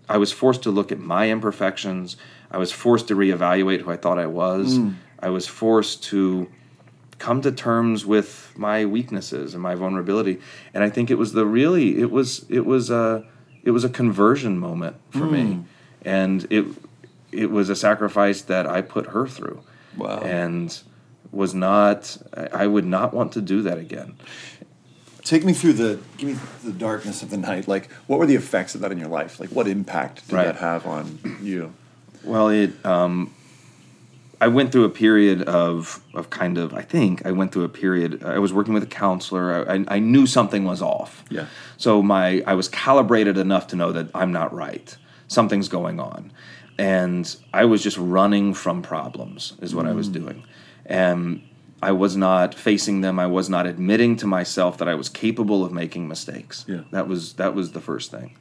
I 0.10 0.18
was 0.18 0.32
forced 0.32 0.64
to 0.64 0.72
look 0.72 0.92
at 0.92 1.00
my 1.00 1.30
imperfections. 1.30 2.18
I 2.52 2.58
was 2.58 2.72
forced 2.72 3.08
to 3.08 3.16
reevaluate 3.16 3.82
who 3.82 3.92
I 3.92 3.98
thought 3.98 4.20
I 4.20 4.28
was. 4.28 4.78
Mm. 4.78 4.96
I 5.20 5.30
was 5.30 5.48
forced 5.48 6.04
to 6.06 6.50
come 7.18 7.42
to 7.42 7.52
terms 7.52 8.06
with 8.06 8.52
my 8.58 8.84
weaknesses 8.86 9.54
and 9.54 9.62
my 9.64 9.76
vulnerability. 9.76 10.40
And 10.74 10.84
I 10.84 10.90
think 10.90 11.10
it 11.12 11.16
was 11.18 11.34
the 11.34 11.46
really 11.46 12.00
it 12.00 12.12
was 12.12 12.46
it 12.50 12.66
was 12.66 12.90
a 12.90 13.26
it 13.64 13.72
was 13.72 13.84
a 13.84 13.90
conversion 13.90 14.58
moment 14.58 14.96
for 15.12 15.26
me, 15.26 15.44
Mm. 15.44 15.64
and 16.04 16.48
it 16.50 16.66
it 17.32 17.50
was 17.52 17.70
a 17.70 17.76
sacrifice 17.76 18.42
that 18.42 18.68
I 18.68 18.82
put 18.82 19.08
her 19.08 19.28
through, 19.28 19.62
Wow. 19.98 20.20
and 20.20 20.78
was 21.32 21.54
not. 21.54 22.18
I 22.36 22.64
I 22.64 22.68
would 22.68 22.86
not 22.86 23.14
want 23.14 23.32
to 23.34 23.42
do 23.42 23.62
that 23.62 23.78
again. 23.78 24.16
Take 25.24 25.46
me 25.46 25.54
through 25.54 25.74
the 25.74 26.00
give 26.18 26.30
me 26.30 26.36
the 26.64 26.72
darkness 26.74 27.22
of 27.22 27.30
the 27.30 27.38
night. 27.38 27.68
Like, 27.68 27.92
what 28.08 28.18
were 28.20 28.26
the 28.26 28.36
effects 28.36 28.74
of 28.76 28.82
that 28.82 28.92
in 28.92 28.98
your 28.98 29.08
life? 29.08 29.40
Like, 29.40 29.50
what 29.52 29.68
impact 29.68 30.28
did 30.28 30.36
Right. 30.36 30.46
that 30.48 30.56
have 30.58 30.86
on 30.88 31.20
you? 31.42 31.74
Well, 32.24 32.50
it. 32.50 32.86
Um, 32.86 33.34
I 34.40 34.48
went 34.48 34.72
through 34.72 34.86
a 34.86 34.90
period 34.90 35.44
of 35.44 36.04
of 36.14 36.30
kind 36.32 36.58
of. 36.58 36.74
I 36.74 36.82
think 36.82 37.26
I 37.26 37.32
went 37.32 37.52
through 37.52 37.64
a 37.64 37.70
period. 37.70 38.24
I 38.24 38.40
was 38.40 38.52
working 38.52 38.74
with 38.74 38.84
a 38.84 38.88
counselor. 38.88 39.70
I, 39.70 39.76
I, 39.76 39.86
I 39.88 40.00
knew 40.00 40.26
something 40.26 40.64
was 40.64 40.82
off. 40.82 41.24
Yeah. 41.30 41.46
So 41.78 42.02
my 42.02 42.44
I 42.48 42.56
was 42.56 42.68
calibrated 42.68 43.38
enough 43.38 43.68
to 43.68 43.76
know 43.76 43.92
that 43.92 44.10
I'm 44.16 44.32
not 44.32 44.54
right. 44.54 44.98
Something's 45.28 45.70
going 45.70 46.00
on, 46.00 46.32
and 46.78 47.34
I 47.54 47.66
was 47.66 47.84
just 47.84 47.98
running 47.98 48.54
from 48.56 48.82
problems. 48.82 49.54
Is 49.62 49.76
what 49.76 49.86
I 49.86 49.94
was 49.94 50.08
doing, 50.10 50.44
and 50.88 51.42
I 51.84 51.92
was 51.92 52.16
not 52.16 52.54
facing 52.54 53.02
them. 53.02 53.20
I 53.20 53.28
was 53.28 53.50
not 53.50 53.66
admitting 53.66 54.16
to 54.18 54.28
myself 54.28 54.78
that 54.80 54.88
I 54.88 54.96
was 54.96 55.10
capable 55.10 55.64
of 55.64 55.72
making 55.72 56.08
mistakes. 56.08 56.66
Yeah. 56.68 56.82
That 56.92 57.08
was 57.08 57.34
that 57.34 57.56
was 57.56 57.72
the 57.72 57.82
first 57.82 58.12
thing, 58.12 58.38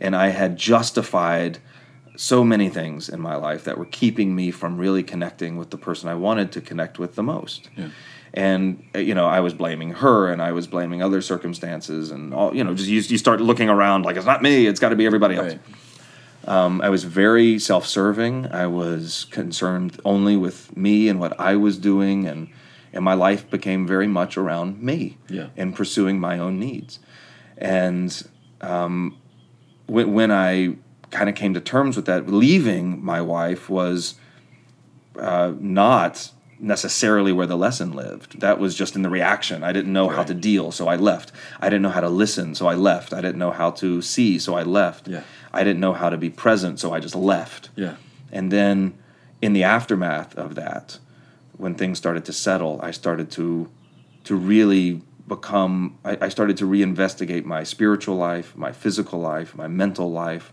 and 0.00 0.14
I 0.14 0.28
had 0.28 0.56
justified 0.56 1.58
so 2.16 2.44
many 2.44 2.68
things 2.68 3.08
in 3.08 3.20
my 3.20 3.36
life 3.36 3.64
that 3.64 3.78
were 3.78 3.84
keeping 3.86 4.34
me 4.34 4.50
from 4.50 4.78
really 4.78 5.02
connecting 5.02 5.56
with 5.56 5.70
the 5.70 5.78
person 5.78 6.08
I 6.08 6.14
wanted 6.14 6.52
to 6.52 6.60
connect 6.60 6.98
with 6.98 7.14
the 7.14 7.22
most. 7.22 7.68
Yeah. 7.76 7.88
And 8.34 8.84
uh, 8.94 8.98
you 8.98 9.14
know, 9.14 9.26
I 9.26 9.40
was 9.40 9.54
blaming 9.54 9.92
her, 9.92 10.28
and 10.30 10.42
I 10.42 10.52
was 10.52 10.66
blaming 10.66 11.02
other 11.02 11.22
circumstances, 11.22 12.10
and 12.10 12.34
all 12.34 12.54
you 12.54 12.64
know, 12.64 12.74
just 12.74 12.88
you, 12.88 13.00
you 13.00 13.18
start 13.18 13.40
looking 13.40 13.68
around 13.70 14.04
like 14.04 14.16
it's 14.16 14.26
not 14.26 14.42
me; 14.42 14.66
it's 14.66 14.80
got 14.80 14.90
to 14.90 14.96
be 14.96 15.06
everybody 15.06 15.36
else. 15.36 15.52
Right. 15.54 15.60
Um, 16.48 16.80
I 16.80 16.90
was 16.90 17.02
very 17.04 17.58
self-serving. 17.58 18.46
I 18.52 18.66
was 18.68 19.26
concerned 19.30 19.98
only 20.04 20.36
with 20.36 20.76
me 20.76 21.08
and 21.08 21.18
what 21.18 21.38
I 21.40 21.56
was 21.56 21.78
doing, 21.78 22.26
and 22.26 22.48
and 22.92 23.04
my 23.04 23.14
life 23.14 23.48
became 23.50 23.86
very 23.86 24.06
much 24.06 24.36
around 24.36 24.82
me 24.82 25.18
Yeah. 25.28 25.48
and 25.56 25.74
pursuing 25.74 26.18
my 26.20 26.38
own 26.38 26.58
needs. 26.58 26.98
And 27.58 28.10
um, 28.60 29.16
when, 29.86 30.12
when 30.14 30.30
I 30.30 30.76
kind 31.16 31.30
of 31.30 31.34
came 31.34 31.54
to 31.54 31.60
terms 31.60 31.96
with 31.96 32.04
that, 32.06 32.28
leaving 32.28 33.02
my 33.02 33.20
wife 33.22 33.70
was 33.70 34.16
uh, 35.18 35.52
not 35.58 36.30
necessarily 36.58 37.32
where 37.32 37.46
the 37.46 37.56
lesson 37.56 37.92
lived. 37.92 38.40
That 38.40 38.58
was 38.58 38.74
just 38.74 38.96
in 38.96 39.02
the 39.02 39.08
reaction. 39.10 39.62
I 39.62 39.72
didn't 39.72 39.92
know 39.92 40.08
how 40.08 40.24
to 40.24 40.34
deal, 40.34 40.72
so 40.72 40.88
I 40.88 40.96
left. 40.96 41.32
I 41.60 41.68
didn't 41.70 41.82
know 41.82 41.90
how 41.90 42.00
to 42.00 42.08
listen, 42.08 42.54
so 42.54 42.66
I 42.66 42.74
left. 42.74 43.12
I 43.12 43.20
didn't 43.20 43.38
know 43.38 43.50
how 43.50 43.70
to 43.82 44.02
see, 44.02 44.38
so 44.38 44.54
I 44.54 44.62
left. 44.62 45.08
Yeah. 45.08 45.22
I 45.52 45.64
didn't 45.64 45.80
know 45.80 45.94
how 45.94 46.10
to 46.10 46.18
be 46.18 46.30
present, 46.30 46.78
so 46.78 46.92
I 46.92 47.00
just 47.00 47.14
left. 47.14 47.70
Yeah. 47.76 47.96
And 48.30 48.50
then 48.52 48.98
in 49.40 49.52
the 49.54 49.64
aftermath 49.64 50.34
of 50.34 50.54
that, 50.56 50.98
when 51.56 51.74
things 51.74 51.98
started 51.98 52.24
to 52.26 52.32
settle, 52.32 52.80
I 52.82 52.90
started 52.90 53.30
to 53.32 53.70
to 54.24 54.34
really 54.34 55.02
become 55.28 55.98
I, 56.04 56.18
I 56.22 56.28
started 56.28 56.56
to 56.58 56.66
reinvestigate 56.66 57.44
my 57.44 57.62
spiritual 57.64 58.16
life, 58.16 58.56
my 58.56 58.72
physical 58.72 59.20
life, 59.20 59.54
my 59.54 59.68
mental 59.68 60.10
life, 60.10 60.52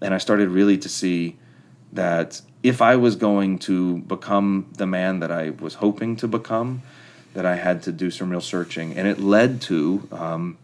and 0.00 0.14
I 0.14 0.18
started 0.18 0.48
really 0.48 0.78
to 0.78 0.88
see 0.88 1.36
that 1.92 2.40
if 2.62 2.80
I 2.82 2.96
was 2.96 3.16
going 3.16 3.58
to 3.60 3.98
become 3.98 4.66
the 4.76 4.86
man 4.86 5.20
that 5.20 5.30
I 5.32 5.50
was 5.50 5.74
hoping 5.74 6.16
to 6.16 6.28
become, 6.28 6.82
that 7.34 7.46
I 7.46 7.56
had 7.56 7.82
to 7.84 7.92
do 7.92 8.10
some 8.10 8.30
real 8.30 8.40
searching, 8.40 8.96
and 8.96 9.06
it 9.08 9.18
led 9.20 9.60
to 9.62 10.08
um, 10.12 10.58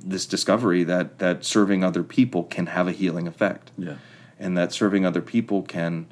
this 0.00 0.26
discovery 0.26 0.84
that 0.84 1.18
that 1.18 1.44
serving 1.44 1.82
other 1.84 2.02
people 2.02 2.44
can 2.44 2.66
have 2.66 2.86
a 2.88 2.92
healing 2.92 3.26
effect 3.26 3.70
Yeah. 3.78 3.96
and 4.38 4.56
that 4.56 4.72
serving 4.72 5.04
other 5.06 5.22
people 5.22 5.62
can 5.62 6.06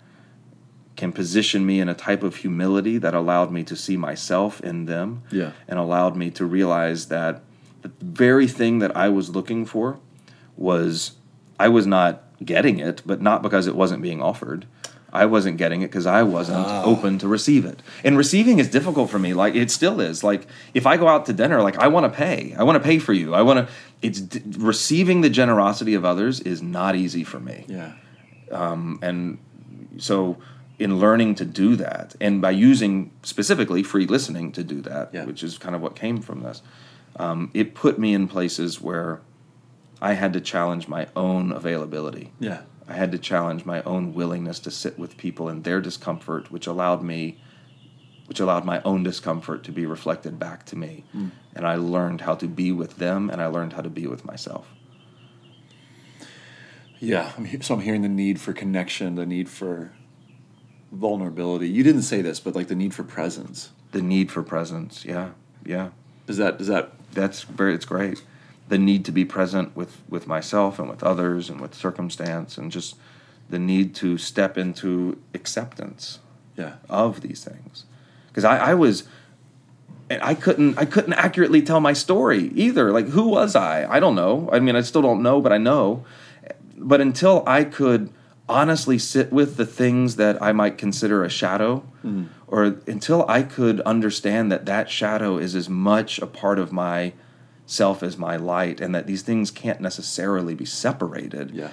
can 0.96 1.12
position 1.12 1.66
me 1.66 1.80
in 1.80 1.88
a 1.88 1.94
type 1.94 2.22
of 2.22 2.36
humility 2.36 2.98
that 2.98 3.14
allowed 3.14 3.50
me 3.50 3.64
to 3.64 3.74
see 3.76 3.96
myself 3.96 4.60
in 4.60 4.86
them 4.86 5.22
Yeah. 5.30 5.50
and 5.68 5.78
allowed 5.78 6.16
me 6.16 6.30
to 6.30 6.44
realize 6.44 7.06
that 7.08 7.42
the 7.82 7.90
very 8.00 8.46
thing 8.48 8.78
that 8.78 8.96
I 8.96 9.08
was 9.08 9.30
looking 9.30 9.66
for 9.66 9.98
was 10.56 11.12
I 11.60 11.68
was 11.68 11.86
not 11.86 12.22
getting 12.44 12.78
it 12.78 13.02
but 13.06 13.20
not 13.20 13.42
because 13.42 13.66
it 13.66 13.74
wasn't 13.76 14.02
being 14.02 14.20
offered 14.22 14.66
I 15.12 15.26
wasn't 15.26 15.58
getting 15.58 15.82
it 15.82 15.86
because 15.92 16.06
I 16.06 16.24
wasn't 16.24 16.66
open 16.66 17.18
to 17.20 17.28
receive 17.28 17.64
it. 17.64 17.80
And 18.02 18.18
receiving 18.18 18.58
is 18.58 18.68
difficult 18.68 19.10
for 19.10 19.18
me. 19.20 19.32
Like 19.32 19.54
it 19.54 19.70
still 19.70 20.00
is. 20.00 20.24
Like 20.24 20.48
if 20.74 20.88
I 20.88 20.96
go 20.96 21.06
out 21.06 21.26
to 21.26 21.32
dinner, 21.32 21.62
like 21.62 21.78
I 21.78 21.86
want 21.86 22.12
to 22.12 22.16
pay. 22.16 22.52
I 22.58 22.64
want 22.64 22.82
to 22.82 22.84
pay 22.84 22.98
for 22.98 23.12
you. 23.12 23.32
I 23.32 23.42
want 23.42 23.64
to. 23.68 23.72
It's 24.02 24.20
d- 24.20 24.42
receiving 24.58 25.20
the 25.20 25.30
generosity 25.30 25.94
of 25.94 26.04
others 26.04 26.40
is 26.40 26.62
not 26.62 26.96
easy 26.96 27.22
for 27.22 27.38
me 27.38 27.64
Yeah. 27.68 27.92
Um, 28.50 28.98
and 29.02 29.38
so 29.98 30.36
in 30.80 30.98
learning 30.98 31.36
to 31.36 31.44
do 31.44 31.76
that 31.76 32.16
and 32.20 32.42
by 32.42 32.50
using 32.50 33.12
specifically 33.22 33.84
free 33.84 34.06
listening 34.06 34.50
to 34.50 34.64
do 34.64 34.80
that 34.80 35.10
Yeah. 35.12 35.26
which 35.26 35.44
is 35.44 35.58
kind 35.58 35.76
of 35.76 35.80
what 35.80 35.94
came 35.94 36.20
from 36.20 36.42
this 36.42 36.60
um, 37.16 37.52
it 37.54 37.74
put 37.76 38.00
me 38.00 38.12
in 38.14 38.26
places 38.26 38.80
where 38.80 39.20
i 40.10 40.12
had 40.22 40.32
to 40.36 40.40
challenge 40.52 40.84
my 40.96 41.04
own 41.24 41.44
availability 41.60 42.26
Yeah. 42.48 42.60
i 42.92 42.94
had 43.02 43.10
to 43.12 43.18
challenge 43.30 43.62
my 43.74 43.80
own 43.92 44.04
willingness 44.18 44.58
to 44.66 44.70
sit 44.82 44.94
with 45.02 45.16
people 45.26 45.48
in 45.52 45.62
their 45.66 45.80
discomfort 45.88 46.50
which 46.54 46.66
allowed 46.72 47.02
me 47.12 47.20
which 48.28 48.40
allowed 48.44 48.64
my 48.72 48.78
own 48.90 49.00
discomfort 49.10 49.60
to 49.64 49.72
be 49.80 49.84
reflected 49.96 50.34
back 50.46 50.60
to 50.70 50.76
me 50.84 50.92
mm. 51.16 51.30
and 51.56 51.64
i 51.72 51.74
learned 51.94 52.20
how 52.26 52.34
to 52.42 52.48
be 52.62 52.68
with 52.80 52.92
them 53.04 53.20
and 53.30 53.38
i 53.44 53.46
learned 53.56 53.72
how 53.76 53.82
to 53.88 53.90
be 54.00 54.06
with 54.14 54.22
myself 54.32 54.66
Yeah. 57.00 57.32
I'm 57.36 57.62
so 57.62 57.74
I'm 57.74 57.80
hearing 57.80 58.02
the 58.02 58.08
need 58.24 58.40
for 58.40 58.52
connection, 58.54 59.14
the 59.16 59.26
need 59.26 59.48
for 59.48 59.92
vulnerability. 60.90 61.68
You 61.68 61.82
didn't 61.82 62.02
say 62.02 62.22
this, 62.22 62.40
but 62.40 62.54
like 62.54 62.68
the 62.68 62.74
need 62.74 62.94
for 62.94 63.04
presence. 63.04 63.70
the 63.92 64.00
need 64.02 64.30
for 64.32 64.42
presence 64.42 65.04
yeah 65.04 65.30
yeah 65.64 65.88
Is 66.26 66.36
that 66.38 66.60
is 66.60 66.66
that 66.68 66.92
that's 67.12 67.42
very 67.60 67.74
it's 67.74 67.84
great 67.84 68.22
the 68.68 68.78
need 68.78 69.04
to 69.04 69.12
be 69.12 69.24
present 69.24 69.76
with 69.76 70.00
with 70.08 70.26
myself 70.26 70.78
and 70.78 70.88
with 70.88 71.02
others 71.02 71.50
and 71.50 71.60
with 71.60 71.74
circumstance 71.74 72.56
and 72.56 72.72
just 72.72 72.96
the 73.50 73.58
need 73.58 73.94
to 73.94 74.16
step 74.16 74.56
into 74.56 75.20
acceptance 75.34 76.18
yeah. 76.56 76.76
of 76.88 77.20
these 77.20 77.44
things. 77.44 77.84
Because 78.28 78.44
I, 78.44 78.70
I 78.70 78.74
was 78.74 79.04
and 80.08 80.22
I 80.22 80.34
couldn't 80.34 80.78
I 80.78 80.84
couldn't 80.84 81.12
accurately 81.14 81.62
tell 81.62 81.80
my 81.80 81.92
story 81.92 82.48
either. 82.54 82.90
Like 82.90 83.08
who 83.08 83.28
was 83.28 83.54
I? 83.54 83.86
I 83.90 84.00
don't 84.00 84.14
know. 84.14 84.48
I 84.52 84.60
mean 84.60 84.76
I 84.76 84.80
still 84.80 85.02
don't 85.02 85.22
know 85.22 85.40
but 85.40 85.52
I 85.52 85.58
know. 85.58 86.04
But 86.76 87.00
until 87.00 87.44
I 87.46 87.64
could 87.64 88.10
honestly 88.48 88.98
sit 88.98 89.32
with 89.32 89.56
the 89.56 89.64
things 89.66 90.16
that 90.16 90.40
I 90.42 90.52
might 90.52 90.76
consider 90.76 91.24
a 91.24 91.30
shadow 91.30 91.78
mm-hmm. 92.04 92.24
or 92.46 92.76
until 92.86 93.24
I 93.28 93.42
could 93.42 93.80
understand 93.82 94.52
that 94.52 94.66
that 94.66 94.90
shadow 94.90 95.38
is 95.38 95.54
as 95.54 95.68
much 95.68 96.18
a 96.18 96.26
part 96.26 96.58
of 96.58 96.70
my 96.72 97.14
self 97.66 98.02
as 98.02 98.16
my 98.18 98.36
light 98.36 98.80
and 98.80 98.94
that 98.94 99.06
these 99.06 99.22
things 99.22 99.50
can't 99.50 99.80
necessarily 99.80 100.54
be 100.54 100.64
separated 100.64 101.50
Yeah. 101.52 101.70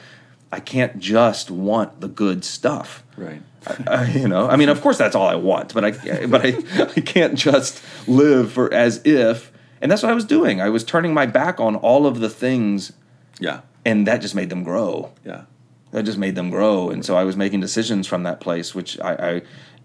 I 0.51 0.59
can't 0.59 0.99
just 0.99 1.49
want 1.51 2.01
the 2.01 2.07
good 2.07 2.43
stuff 2.43 3.03
Right. 3.17 3.41
uh, 3.87 4.07
you 4.11 4.27
know 4.27 4.47
i 4.49 4.55
mean 4.55 4.69
of 4.69 4.81
course 4.81 4.97
that's 4.97 5.15
all 5.15 5.27
i 5.27 5.35
want 5.35 5.73
but 5.73 5.85
i 5.85 5.91
but 6.25 6.43
i 6.45 6.57
i 6.97 7.01
can't 7.01 7.35
just 7.37 7.83
live 8.07 8.51
for 8.51 8.73
as 8.73 9.01
if 9.05 9.51
and 9.81 9.91
that's 9.91 10.01
what 10.01 10.11
i 10.11 10.15
was 10.15 10.25
doing 10.25 10.59
i 10.61 10.69
was 10.69 10.83
turning 10.83 11.13
my 11.13 11.25
back 11.27 11.59
on 11.59 11.75
all 11.75 12.07
of 12.07 12.19
the 12.21 12.29
things 12.29 12.93
Yeah. 13.39 13.61
and 13.85 14.07
that 14.07 14.21
just 14.21 14.33
made 14.33 14.49
them 14.49 14.63
grow 14.63 15.11
Yeah. 15.23 15.43
that 15.91 16.03
just 16.05 16.17
made 16.17 16.33
them 16.35 16.49
grow 16.49 16.89
and 16.89 17.05
so 17.05 17.15
i 17.17 17.23
was 17.23 17.35
making 17.37 17.59
decisions 17.59 18.07
from 18.07 18.23
that 18.23 18.39
place 18.39 18.73
which 18.73 18.99
i, 19.01 19.13
I 19.13 19.31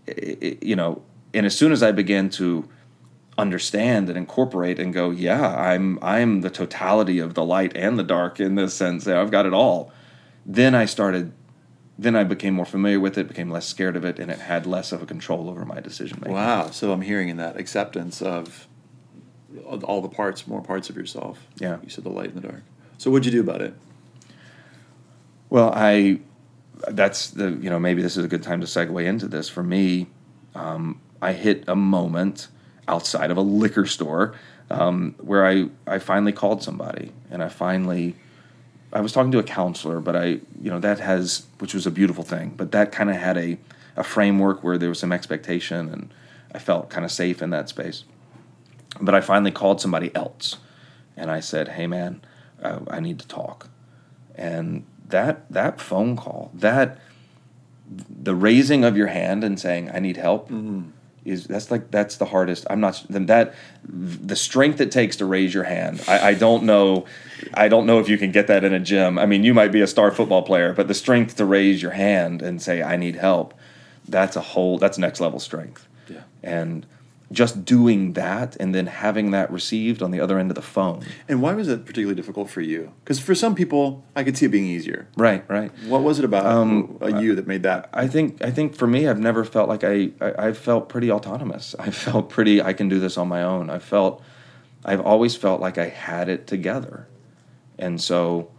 i- 0.08 0.36
i- 0.42 0.58
you 0.62 0.76
know 0.76 1.02
and 1.34 1.44
as 1.44 1.54
soon 1.54 1.70
as 1.72 1.82
i 1.82 1.92
began 1.92 2.30
to 2.30 2.66
understand 3.38 4.08
and 4.08 4.16
incorporate 4.16 4.78
and 4.78 4.94
go 4.94 5.10
yeah 5.10 5.54
i'm 5.56 5.98
i'm 6.00 6.40
the 6.40 6.50
totality 6.50 7.18
of 7.18 7.34
the 7.34 7.44
light 7.44 7.76
and 7.76 7.98
the 7.98 8.02
dark 8.02 8.40
in 8.40 8.54
this 8.54 8.72
sense 8.72 9.06
i've 9.06 9.30
got 9.30 9.44
it 9.44 9.52
all 9.52 9.92
then 10.46 10.74
i 10.74 10.86
started 10.86 11.32
then 11.98 12.16
i 12.16 12.24
became 12.24 12.54
more 12.54 12.64
familiar 12.64 12.98
with 12.98 13.18
it 13.18 13.28
became 13.28 13.50
less 13.50 13.66
scared 13.66 13.94
of 13.94 14.04
it 14.04 14.18
and 14.18 14.30
it 14.30 14.38
had 14.38 14.64
less 14.64 14.90
of 14.90 15.02
a 15.02 15.06
control 15.06 15.50
over 15.50 15.64
my 15.66 15.80
decision 15.80 16.18
making 16.20 16.34
Wow. 16.34 16.70
So 16.70 16.92
I'm 16.92 17.02
hearing 17.02 17.28
in 17.28 17.36
that 17.36 17.58
acceptance 17.58 18.22
of 18.22 18.66
all 19.64 20.00
the 20.00 20.08
parts, 20.08 20.46
more 20.46 20.62
parts 20.62 20.90
of 20.90 20.96
yourself. 20.96 21.46
Yeah. 21.58 21.78
You 21.82 21.88
said 21.88 22.04
the 22.04 22.10
light 22.10 22.32
and 22.32 22.42
the 22.42 22.48
dark. 22.48 22.62
So 22.98 23.10
what'd 23.10 23.26
you 23.26 23.32
do 23.32 23.40
about 23.40 23.62
it? 23.62 23.74
Well, 25.50 25.72
I 25.74 26.20
that's 26.88 27.30
the 27.30 27.50
you 27.50 27.70
know 27.70 27.78
maybe 27.78 28.02
this 28.02 28.16
is 28.16 28.24
a 28.24 28.28
good 28.28 28.42
time 28.42 28.60
to 28.60 28.66
segue 28.66 29.04
into 29.04 29.28
this. 29.28 29.48
For 29.48 29.62
me, 29.62 30.08
um, 30.54 31.00
I 31.22 31.32
hit 31.32 31.64
a 31.68 31.76
moment 31.76 32.48
outside 32.88 33.30
of 33.30 33.36
a 33.36 33.42
liquor 33.42 33.86
store 33.86 34.34
um, 34.70 35.14
where 35.18 35.46
I 35.46 35.68
I 35.86 35.98
finally 35.98 36.32
called 36.32 36.62
somebody 36.62 37.12
and 37.30 37.42
I 37.42 37.48
finally 37.48 38.16
I 38.92 39.00
was 39.00 39.12
talking 39.12 39.32
to 39.32 39.38
a 39.38 39.42
counselor, 39.42 40.00
but 40.00 40.16
I 40.16 40.26
you 40.60 40.70
know 40.70 40.80
that 40.80 41.00
has 41.00 41.46
which 41.58 41.74
was 41.74 41.86
a 41.86 41.90
beautiful 41.90 42.24
thing, 42.24 42.54
but 42.56 42.72
that 42.72 42.92
kind 42.92 43.10
of 43.10 43.16
had 43.16 43.36
a 43.36 43.58
a 43.96 44.04
framework 44.04 44.62
where 44.62 44.78
there 44.78 44.88
was 44.88 44.98
some 44.98 45.12
expectation 45.12 45.88
and 45.88 46.12
I 46.52 46.58
felt 46.58 46.90
kind 46.90 47.04
of 47.04 47.10
safe 47.10 47.42
in 47.42 47.50
that 47.50 47.68
space. 47.68 48.04
But 49.00 49.14
I 49.14 49.20
finally 49.20 49.50
called 49.50 49.80
somebody 49.80 50.14
else 50.14 50.56
and 51.16 51.30
I 51.30 51.40
said, 51.40 51.68
"Hey 51.68 51.86
man, 51.86 52.22
I 52.62 53.00
need 53.00 53.18
to 53.20 53.28
talk." 53.28 53.68
and 54.36 54.84
that 55.08 55.50
that 55.50 55.80
phone 55.80 56.16
call, 56.16 56.50
that 56.54 56.98
the 57.88 58.34
raising 58.34 58.84
of 58.84 58.96
your 58.96 59.06
hand 59.06 59.42
and 59.44 59.58
saying, 59.58 59.90
"I 59.92 59.98
need 59.98 60.16
help," 60.16 60.50
is 61.26 61.46
that's 61.46 61.70
like 61.70 61.90
that's 61.90 62.16
the 62.16 62.24
hardest. 62.24 62.66
I'm 62.70 62.80
not 62.80 63.04
then 63.08 63.26
that 63.26 63.54
the 63.84 64.36
strength 64.36 64.80
it 64.80 64.90
takes 64.90 65.16
to 65.16 65.24
raise 65.24 65.52
your 65.52 65.64
hand. 65.64 66.02
I, 66.08 66.28
I 66.28 66.34
don't 66.34 66.64
know. 66.64 67.06
I 67.54 67.68
don't 67.68 67.86
know 67.86 67.98
if 67.98 68.08
you 68.08 68.18
can 68.18 68.32
get 68.32 68.46
that 68.46 68.64
in 68.64 68.72
a 68.72 68.80
gym. 68.80 69.18
I 69.18 69.26
mean, 69.26 69.44
you 69.44 69.52
might 69.52 69.72
be 69.72 69.80
a 69.80 69.86
star 69.86 70.10
football 70.10 70.42
player, 70.42 70.72
but 70.72 70.88
the 70.88 70.94
strength 70.94 71.36
to 71.36 71.44
raise 71.44 71.82
your 71.82 71.92
hand 71.92 72.42
and 72.42 72.62
say, 72.62 72.82
"I 72.82 72.96
need 72.96 73.16
help," 73.16 73.54
that's 74.08 74.36
a 74.36 74.40
whole. 74.40 74.78
That's 74.78 74.98
next 74.98 75.20
level 75.20 75.40
strength. 75.40 75.86
Yeah. 76.08 76.22
And 76.42 76.86
just 77.32 77.64
doing 77.64 78.12
that 78.12 78.56
and 78.60 78.72
then 78.74 78.86
having 78.86 79.32
that 79.32 79.50
received 79.50 80.00
on 80.00 80.12
the 80.12 80.20
other 80.20 80.38
end 80.38 80.50
of 80.50 80.54
the 80.54 80.62
phone. 80.62 81.04
And 81.28 81.42
why 81.42 81.54
was 81.54 81.66
it 81.68 81.84
particularly 81.84 82.14
difficult 82.14 82.48
for 82.48 82.60
you? 82.60 82.92
Because 83.02 83.18
for 83.18 83.34
some 83.34 83.54
people, 83.56 84.04
I 84.14 84.22
could 84.22 84.36
see 84.36 84.46
it 84.46 84.50
being 84.50 84.66
easier. 84.66 85.08
Right. 85.16 85.44
Right. 85.48 85.72
What 85.86 86.02
was 86.02 86.20
it 86.20 86.24
about 86.24 86.46
Um, 86.46 86.98
uh, 87.02 87.08
you 87.08 87.34
that 87.34 87.46
made 87.48 87.64
that? 87.64 87.88
I 87.92 88.06
think 88.06 88.44
I 88.44 88.50
think 88.52 88.76
for 88.76 88.86
me, 88.86 89.08
I've 89.08 89.18
never 89.18 89.44
felt 89.44 89.68
like 89.68 89.82
I, 89.82 90.10
I 90.20 90.48
I 90.48 90.52
felt 90.52 90.88
pretty 90.88 91.10
autonomous. 91.10 91.74
I 91.80 91.90
felt 91.90 92.30
pretty 92.30 92.62
I 92.62 92.72
can 92.72 92.88
do 92.88 93.00
this 93.00 93.18
on 93.18 93.26
my 93.26 93.42
own. 93.42 93.70
I 93.70 93.80
felt 93.80 94.22
I've 94.84 95.00
always 95.00 95.34
felt 95.34 95.60
like 95.60 95.78
I 95.78 95.88
had 95.88 96.28
it 96.28 96.46
together, 96.46 97.08
and 97.76 98.00
so 98.00 98.50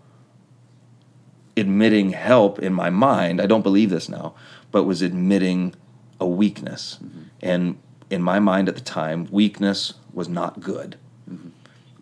admitting 1.56 2.12
help 2.12 2.60
in 2.60 2.74
my 2.74 2.90
mind, 2.90 3.42
I 3.42 3.46
don't 3.48 3.64
believe 3.64 3.90
this 3.90 4.10
now, 4.10 4.36
but 4.72 4.84
was 4.84 5.02
admitting 5.02 5.74
a 6.20 6.28
weakness, 6.28 7.00
and 7.42 7.78
in 8.10 8.22
my 8.22 8.40
mind 8.40 8.70
at 8.70 8.76
the 8.76 8.82
time, 8.82 9.28
weakness 9.32 9.94
was 10.14 10.30
not 10.30 10.60
good, 10.60 10.98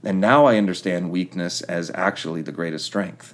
and 0.04 0.22
now 0.22 0.46
I 0.46 0.58
understand 0.58 1.12
weakness 1.12 1.62
as 1.62 1.92
actually 1.94 2.42
the 2.42 2.52
greatest 2.52 2.86
strength, 2.86 3.34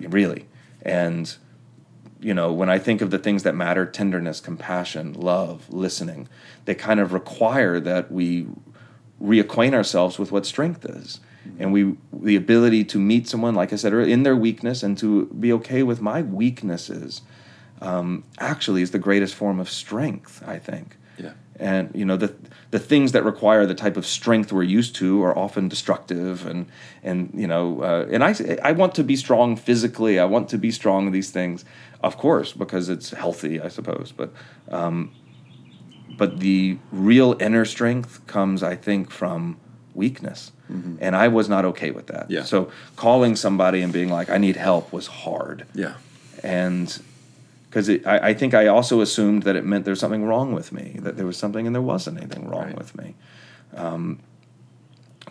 really, 0.00 0.46
and 0.82 1.36
you 2.20 2.32
know, 2.32 2.50
when 2.52 2.70
I 2.70 2.78
think 2.78 3.02
of 3.02 3.10
the 3.10 3.18
things 3.18 3.42
that 3.42 3.54
matter 3.54 3.84
tenderness, 3.84 4.40
compassion, 4.40 5.12
love, 5.12 5.70
listening 5.70 6.26
they 6.64 6.74
kind 6.74 7.00
of 7.00 7.12
require 7.12 7.80
that 7.80 8.10
we 8.10 8.46
reacquaint 9.22 9.74
ourselves 9.74 10.18
with 10.18 10.32
what 10.32 10.46
strength 10.46 10.84
is. 10.84 11.20
And 11.58 11.72
we, 11.72 11.96
the 12.12 12.36
ability 12.36 12.84
to 12.84 12.98
meet 12.98 13.28
someone, 13.28 13.54
like 13.54 13.72
I 13.72 13.76
said 13.76 13.92
in 13.92 14.22
their 14.22 14.36
weakness 14.36 14.82
and 14.82 14.96
to 14.98 15.26
be 15.26 15.52
okay 15.52 15.82
with 15.82 16.00
my 16.00 16.22
weaknesses 16.22 17.20
um, 17.82 18.24
actually 18.38 18.80
is 18.80 18.92
the 18.92 18.98
greatest 18.98 19.34
form 19.34 19.60
of 19.60 19.68
strength, 19.68 20.42
I 20.46 20.58
think. 20.58 20.96
And, 21.60 21.90
you 21.94 22.04
know, 22.04 22.16
the, 22.16 22.34
the 22.70 22.78
things 22.78 23.12
that 23.12 23.24
require 23.24 23.64
the 23.64 23.74
type 23.74 23.96
of 23.96 24.04
strength 24.04 24.52
we're 24.52 24.64
used 24.64 24.96
to 24.96 25.22
are 25.22 25.36
often 25.38 25.68
destructive 25.68 26.46
and, 26.46 26.66
and 27.02 27.30
you 27.34 27.46
know, 27.46 27.80
uh, 27.82 28.08
and 28.10 28.24
I, 28.24 28.34
I 28.62 28.72
want 28.72 28.94
to 28.96 29.04
be 29.04 29.14
strong 29.14 29.56
physically. 29.56 30.18
I 30.18 30.24
want 30.24 30.48
to 30.48 30.58
be 30.58 30.72
strong 30.72 31.06
in 31.06 31.12
these 31.12 31.30
things, 31.30 31.64
of 32.02 32.16
course, 32.16 32.52
because 32.52 32.88
it's 32.88 33.10
healthy, 33.10 33.60
I 33.60 33.68
suppose. 33.68 34.12
But, 34.16 34.32
um, 34.70 35.12
but 36.18 36.40
the 36.40 36.78
real 36.90 37.36
inner 37.40 37.64
strength 37.64 38.26
comes, 38.26 38.62
I 38.62 38.74
think, 38.74 39.10
from 39.10 39.58
weakness. 39.94 40.50
And 41.00 41.14
I 41.14 41.28
was 41.28 41.48
not 41.48 41.64
okay 41.66 41.90
with 41.90 42.06
that. 42.08 42.30
Yeah. 42.30 42.44
So 42.44 42.70
calling 42.96 43.36
somebody 43.36 43.82
and 43.82 43.92
being 43.92 44.08
like, 44.08 44.30
I 44.30 44.38
need 44.38 44.56
help 44.56 44.92
was 44.92 45.06
hard. 45.06 45.66
Yeah. 45.74 45.94
And 46.42 47.00
because 47.74 47.90
I, 48.06 48.28
I 48.28 48.34
think 48.34 48.54
I 48.54 48.68
also 48.68 49.00
assumed 49.00 49.42
that 49.42 49.56
it 49.56 49.64
meant 49.64 49.84
there's 49.84 49.98
something 49.98 50.24
wrong 50.24 50.52
with 50.52 50.70
me, 50.72 50.96
that 51.00 51.16
there 51.16 51.26
was 51.26 51.36
something 51.36 51.66
and 51.66 51.74
there 51.74 51.82
wasn't 51.82 52.18
anything 52.18 52.48
wrong 52.48 52.66
Right. 52.66 52.78
with 52.78 52.96
me. 52.96 53.16
Um, 53.74 54.20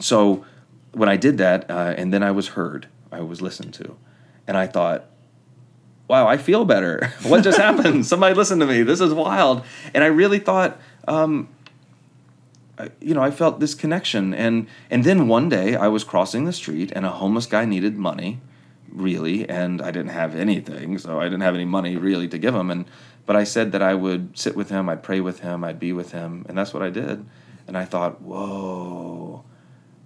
so 0.02 0.44
when 0.92 1.08
I 1.08 1.16
did 1.16 1.38
that, 1.38 1.72
uh, 1.72 1.94
and 1.98 2.14
then 2.14 2.22
I 2.22 2.32
was 2.32 2.50
heard, 2.50 2.90
I 3.14 3.22
was 3.22 3.42
listened 3.42 3.74
to, 3.76 3.96
and 4.46 4.58
I 4.58 4.68
thought, 4.68 5.06
wow, 6.10 6.28
I 6.28 6.36
feel 6.36 6.66
better. 6.66 7.14
what 7.24 7.46
just 7.46 7.58
happened? 7.58 8.06
Somebody 8.12 8.36
listened 8.36 8.60
to 8.60 8.68
me. 8.68 8.84
This 8.84 9.00
is 9.00 9.14
wild. 9.14 9.64
And 9.94 10.04
I 10.04 10.08
really 10.08 10.40
thought, 10.40 10.78
um, 11.08 11.48
you 13.00 13.14
know, 13.14 13.24
I 13.24 13.32
felt 13.32 13.62
this 13.62 13.74
connection. 13.74 14.34
And, 14.34 14.68
and 14.92 15.06
then 15.06 15.30
one 15.30 15.48
day 15.48 15.78
I 15.78 15.88
was 15.88 16.04
crossing 16.04 16.44
the 16.44 16.52
street 16.52 16.92
and 16.94 17.06
a 17.06 17.10
homeless 17.10 17.46
guy 17.46 17.64
needed 17.64 17.96
money, 17.98 18.42
really, 18.94 19.48
and 19.50 19.82
I 19.82 19.92
didn't 19.92 20.12
have 20.12 20.36
anything. 20.36 20.98
So 20.98 21.20
I 21.20 21.24
didn't 21.26 21.42
have 21.42 21.56
any 21.56 21.66
money 21.66 21.98
really 21.98 22.28
to 22.30 22.38
give 22.38 22.54
him. 22.56 22.70
And, 22.72 22.86
but 23.26 23.36
I 23.36 23.44
said 23.44 23.72
that 23.72 23.82
I 23.82 23.94
would 23.96 24.38
sit 24.38 24.56
with 24.56 24.70
him, 24.70 24.90
I'd 24.90 25.04
pray 25.04 25.20
with 25.20 25.40
him, 25.40 25.64
I'd 25.64 25.80
be 25.80 25.94
with 25.94 26.12
him. 26.12 26.46
And 26.48 26.58
that's 26.58 26.74
what 26.74 26.84
I 26.84 26.90
did. 26.90 27.26
And 27.68 27.78
I 27.78 27.86
thought, 27.86 28.22
whoa, 28.22 29.44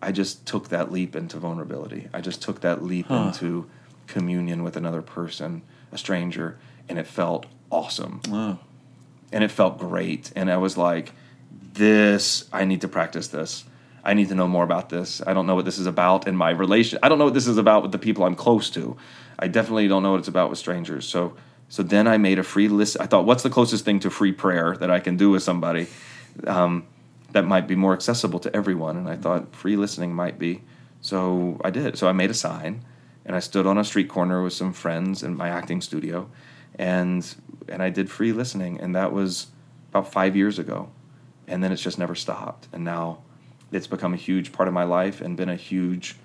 I 0.01 0.11
just 0.11 0.45
took 0.45 0.69
that 0.69 0.91
leap 0.91 1.15
into 1.15 1.37
vulnerability. 1.37 2.07
I 2.13 2.21
just 2.21 2.41
took 2.41 2.61
that 2.61 2.83
leap 2.83 3.07
Huh. 3.07 3.31
into 3.33 3.69
communion 4.07 4.63
with 4.63 4.77
another 4.77 5.01
person, 5.01 5.63
a 5.91 5.97
stranger, 5.97 6.57
and 6.87 6.97
it 6.97 7.07
felt 7.07 7.45
awesome. 7.71 8.21
Wow. 8.29 8.59
And 9.31 9.43
it 9.43 9.51
felt 9.51 9.77
great. 9.79 10.31
And 10.35 10.49
I 10.49 10.57
was 10.57 10.77
like, 10.77 11.11
this, 11.73 12.47
I 12.53 12.63
need 12.65 12.81
to 12.81 12.87
practice 12.87 13.27
this. 13.27 13.65
I 14.07 14.13
need 14.13 14.29
to 14.29 14.35
know 14.35 14.47
more 14.47 14.63
about 14.63 14.87
this. 14.87 15.21
I 15.27 15.33
don't 15.33 15.45
know 15.45 15.55
what 15.55 15.65
this 15.65 15.77
is 15.77 15.85
about 15.85 16.27
in 16.29 16.35
my 16.37 16.51
relation. 16.51 16.97
I 17.03 17.09
don't 17.09 17.19
know 17.19 17.25
what 17.25 17.33
this 17.33 17.45
is 17.45 17.57
about 17.57 17.83
with 17.83 17.91
the 17.91 17.99
people 17.99 18.23
I'm 18.23 18.35
close 18.35 18.69
to. 18.69 18.95
I 19.37 19.49
definitely 19.49 19.89
don't 19.89 20.01
know 20.01 20.11
what 20.11 20.19
it's 20.19 20.29
about 20.29 20.49
with 20.49 20.57
strangers. 20.57 21.05
So, 21.05 21.35
so 21.67 21.83
then 21.83 22.07
I 22.07 22.17
made 22.17 22.39
a 22.39 22.43
free 22.43 22.69
list. 22.69 22.95
I 23.01 23.05
thought, 23.05 23.25
what's 23.25 23.43
the 23.43 23.49
closest 23.49 23.83
thing 23.83 23.99
to 23.99 24.09
free 24.09 24.31
prayer 24.31 24.77
that 24.77 24.89
I 24.89 25.01
can 25.01 25.17
do 25.17 25.31
with 25.31 25.43
somebody? 25.43 25.87
Um, 26.45 26.87
that 27.33 27.45
might 27.45 27.67
be 27.67 27.75
more 27.75 27.91
accessible 27.91 28.39
to 28.39 28.55
everyone. 28.55 28.95
And 28.95 29.09
I 29.09 29.17
thought 29.17 29.53
free 29.53 29.75
listening 29.75 30.15
might 30.15 30.39
be. 30.39 30.61
So 31.01 31.59
I 31.65 31.69
did. 31.69 31.97
So 31.97 32.07
I 32.07 32.13
made 32.13 32.29
a 32.29 32.33
sign 32.33 32.85
and 33.25 33.35
I 33.35 33.39
stood 33.39 33.67
on 33.67 33.77
a 33.77 33.83
street 33.83 34.07
corner 34.07 34.41
with 34.41 34.53
some 34.53 34.71
friends 34.71 35.21
in 35.21 35.35
my 35.35 35.49
acting 35.49 35.81
studio 35.81 36.29
and 36.79 37.35
and 37.67 37.83
I 37.83 37.89
did 37.89 38.09
free 38.09 38.31
listening 38.31 38.79
and 38.79 38.95
that 38.95 39.11
was 39.11 39.47
about 39.89 40.11
5 40.13 40.37
years 40.37 40.57
ago. 40.57 40.89
And 41.45 41.61
then 41.61 41.73
it's 41.73 41.81
just 41.81 41.99
never 41.99 42.15
stopped. 42.15 42.69
And 42.71 42.85
now 42.85 43.19
it's 43.71 43.87
become 43.87 44.13
a 44.13 44.17
huge 44.17 44.51
part 44.51 44.67
of 44.67 44.73
my 44.73 44.83
life 44.83 45.21
and 45.21 45.35
been 45.35 45.49
a 45.49 45.55
huge 45.55 46.15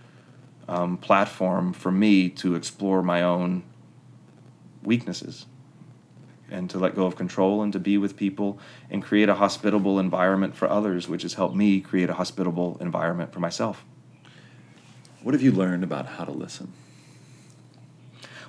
um, 0.69 0.97
platform 0.97 1.73
for 1.73 1.91
me 1.91 2.29
to 2.29 2.55
explore 2.55 3.03
my 3.03 3.23
own 3.23 3.63
weaknesses 4.83 5.47
and 6.51 6.69
to 6.71 6.79
let 6.79 6.95
go 6.95 7.07
of 7.07 7.17
control 7.17 7.63
and 7.63 7.73
to 7.73 7.79
be 7.79 7.97
with 7.97 8.17
people 8.17 8.59
and 8.91 9.03
create 9.03 9.29
a 9.29 9.35
hospitable 9.35 9.99
environment 9.99 10.55
for 10.55 10.69
others, 10.69 11.09
which 11.09 11.23
has 11.23 11.35
helped 11.35 11.57
me 11.57 11.81
create 11.81 12.11
a 12.11 12.15
hospitable 12.15 12.77
environment 12.81 13.33
for 13.33 13.41
myself. 13.41 13.85
What 15.23 15.35
have 15.35 15.43
you 15.43 15.53
learned 15.53 15.83
about 15.83 16.07
how 16.07 16.25
to 16.25 16.33
listen? 16.33 16.73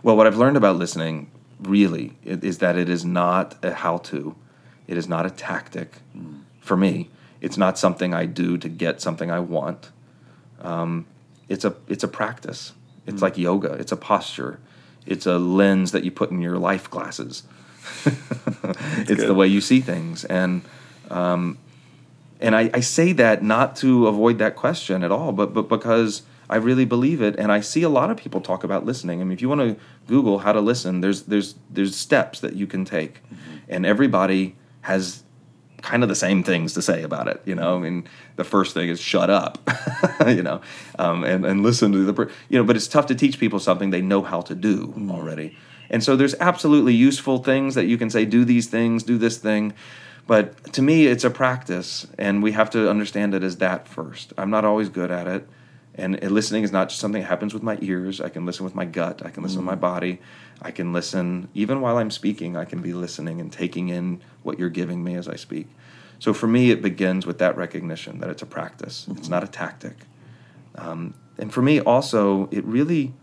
Well, 0.01 0.17
what 0.17 0.27
I've 0.27 0.37
learned 0.37 0.57
about 0.57 0.75
listening 0.75 1.31
really 1.61 2.13
is 2.23 2.57
that 2.57 2.77
it 2.77 2.89
is 2.89 3.05
not 3.05 3.55
a 3.63 3.73
how 3.73 3.97
to, 3.97 4.35
it 4.85 4.97
is 4.97 5.07
not 5.07 5.25
a 5.25 5.29
tactic 5.29 5.99
for 6.59 6.75
me. 6.75 7.09
It's 7.43 7.57
not 7.57 7.77
something 7.77 8.13
I 8.13 8.25
do 8.25 8.57
to 8.57 8.69
get 8.69 9.01
something 9.01 9.29
I 9.29 9.41
want. 9.41 9.91
Um, 10.61 11.05
it's 11.49 11.65
a 11.65 11.75
it's 11.89 12.03
a 12.03 12.07
practice. 12.07 12.71
It's 13.05 13.21
like 13.21 13.37
yoga. 13.37 13.73
It's 13.73 13.91
a 13.91 13.97
posture. 13.97 14.61
It's 15.05 15.25
a 15.25 15.37
lens 15.37 15.91
that 15.91 16.05
you 16.05 16.11
put 16.11 16.31
in 16.31 16.41
your 16.41 16.57
life 16.57 16.89
glasses. 16.89 17.43
it's 18.05 19.25
the 19.25 19.33
way 19.33 19.45
you 19.45 19.59
see 19.59 19.81
things, 19.81 20.23
and 20.23 20.61
um, 21.11 21.57
and 22.39 22.55
I, 22.55 22.69
I 22.73 22.79
say 22.79 23.11
that 23.11 23.43
not 23.43 23.75
to 23.77 24.07
avoid 24.07 24.37
that 24.37 24.55
question 24.55 25.03
at 25.03 25.11
all, 25.11 25.33
but 25.33 25.53
but 25.53 25.67
because 25.67 26.21
I 26.49 26.55
really 26.55 26.85
believe 26.85 27.21
it, 27.21 27.35
and 27.37 27.51
I 27.51 27.59
see 27.59 27.83
a 27.83 27.89
lot 27.89 28.09
of 28.09 28.15
people 28.15 28.39
talk 28.39 28.63
about 28.63 28.85
listening. 28.85 29.19
I 29.19 29.25
mean, 29.25 29.33
if 29.33 29.41
you 29.41 29.49
want 29.49 29.59
to 29.59 29.75
Google 30.07 30.39
how 30.39 30.53
to 30.53 30.61
listen, 30.61 31.01
there's 31.01 31.23
there's 31.23 31.55
there's 31.69 31.93
steps 31.93 32.39
that 32.39 32.55
you 32.55 32.67
can 32.67 32.85
take, 32.85 33.21
and 33.67 33.85
everybody 33.85 34.55
has 34.83 35.23
kind 35.83 36.01
of 36.01 36.09
the 36.09 36.15
same 36.15 36.43
things 36.43 36.73
to 36.73 36.81
say 36.81 37.03
about 37.03 37.27
it. 37.27 37.41
You 37.45 37.53
know, 37.53 37.75
I 37.75 37.79
mean, 37.79 38.07
the 38.37 38.43
first 38.43 38.73
thing 38.73 38.89
is 38.89 38.99
shut 38.99 39.29
up, 39.29 39.59
you 40.27 40.41
know, 40.41 40.61
um, 40.97 41.23
and 41.23 41.45
and 41.45 41.61
listen 41.61 41.91
to 41.91 42.11
the 42.11 42.31
you 42.49 42.57
know. 42.57 42.63
But 42.63 42.75
it's 42.75 42.87
tough 42.87 43.05
to 43.07 43.15
teach 43.15 43.39
people 43.39 43.59
something 43.59 43.91
they 43.91 44.01
know 44.01 44.23
how 44.23 44.41
to 44.41 44.55
do 44.55 44.93
already. 45.11 45.55
And 45.89 46.03
so 46.03 46.15
there's 46.15 46.33
absolutely 46.39 46.93
useful 46.93 47.43
things 47.43 47.75
that 47.75 47.85
you 47.85 47.97
can 47.99 48.09
say, 48.09 48.25
do 48.25 48.45
these 48.45 48.67
things, 48.67 49.03
do 49.03 49.17
this 49.19 49.37
thing. 49.37 49.73
But 50.25 50.73
to 50.73 50.81
me, 50.81 51.05
it's 51.05 51.25
a 51.25 51.29
practice, 51.29 52.07
and 52.17 52.41
we 52.41 52.53
have 52.53 52.69
to 52.71 52.89
understand 52.89 53.35
it 53.35 53.43
as 53.43 53.57
that 53.57 53.87
first. 53.87 54.33
I'm 54.37 54.49
not 54.49 54.65
always 54.65 54.89
good 54.89 55.11
at 55.11 55.27
it. 55.27 55.47
And 55.95 56.15
and 56.23 56.31
listening 56.31 56.63
is 56.63 56.71
not 56.71 56.89
just 56.89 57.01
something 57.01 57.21
that 57.21 57.27
happens 57.27 57.53
with 57.53 57.61
my 57.61 57.77
ears. 57.81 58.19
I 58.21 58.29
can 58.29 58.45
listen 58.45 58.63
with 58.63 58.73
my 58.73 58.85
gut. 58.85 59.21
I 59.23 59.29
can 59.29 59.43
listen 59.43 59.59
with 59.59 59.67
my 59.67 59.75
body. 59.75 60.19
I 60.61 60.71
can 60.71 60.93
listen 60.93 61.49
even 61.53 61.81
while 61.81 61.97
I'm 61.97 62.11
speaking. 62.11 62.55
I 62.55 62.65
can 62.65 62.81
be 62.81 62.93
listening 62.93 63.41
and 63.41 63.51
taking 63.51 63.89
in 63.89 64.21
what 64.43 64.59
you're 64.59 64.69
giving 64.69 65.03
me 65.03 65.15
as 65.15 65.27
I 65.27 65.35
speak. 65.35 65.67
So 66.19 66.33
for 66.33 66.47
me, 66.47 66.71
it 66.71 66.81
begins 66.81 67.25
with 67.25 67.39
that 67.39 67.57
recognition 67.57 68.19
that 68.19 68.29
it's 68.29 68.41
a 68.41 68.45
practice. 68.45 69.07
It's 69.11 69.27
not 69.27 69.43
a 69.43 69.47
tactic. 69.47 69.95
Um, 70.75 71.15
and 71.37 71.53
for 71.53 71.61
me, 71.61 71.81
also, 71.81 72.47
it 72.51 72.63
really, 72.63 73.13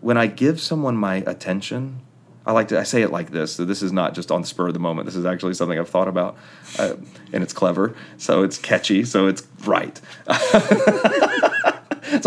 when 0.00 0.16
I 0.16 0.26
give 0.26 0.60
someone 0.60 0.96
my 0.96 1.16
attention, 1.26 2.00
I 2.46 2.52
like 2.52 2.68
to. 2.68 2.80
I 2.80 2.84
say 2.84 3.02
it 3.02 3.12
like 3.12 3.30
this. 3.30 3.54
So 3.54 3.66
this 3.66 3.82
is 3.82 3.92
not 3.92 4.14
just 4.14 4.30
on 4.30 4.40
the 4.40 4.46
spur 4.46 4.68
of 4.68 4.72
the 4.72 4.80
moment. 4.80 5.04
This 5.04 5.14
is 5.14 5.26
actually 5.26 5.54
something 5.54 5.78
I've 5.78 5.90
thought 5.90 6.08
about, 6.08 6.38
uh, 6.78 6.94
and 7.32 7.42
it's 7.42 7.52
clever. 7.52 7.94
So 8.16 8.42
it's 8.42 8.56
catchy. 8.56 9.04
So 9.04 9.26
it's 9.26 9.46
right. 9.66 10.00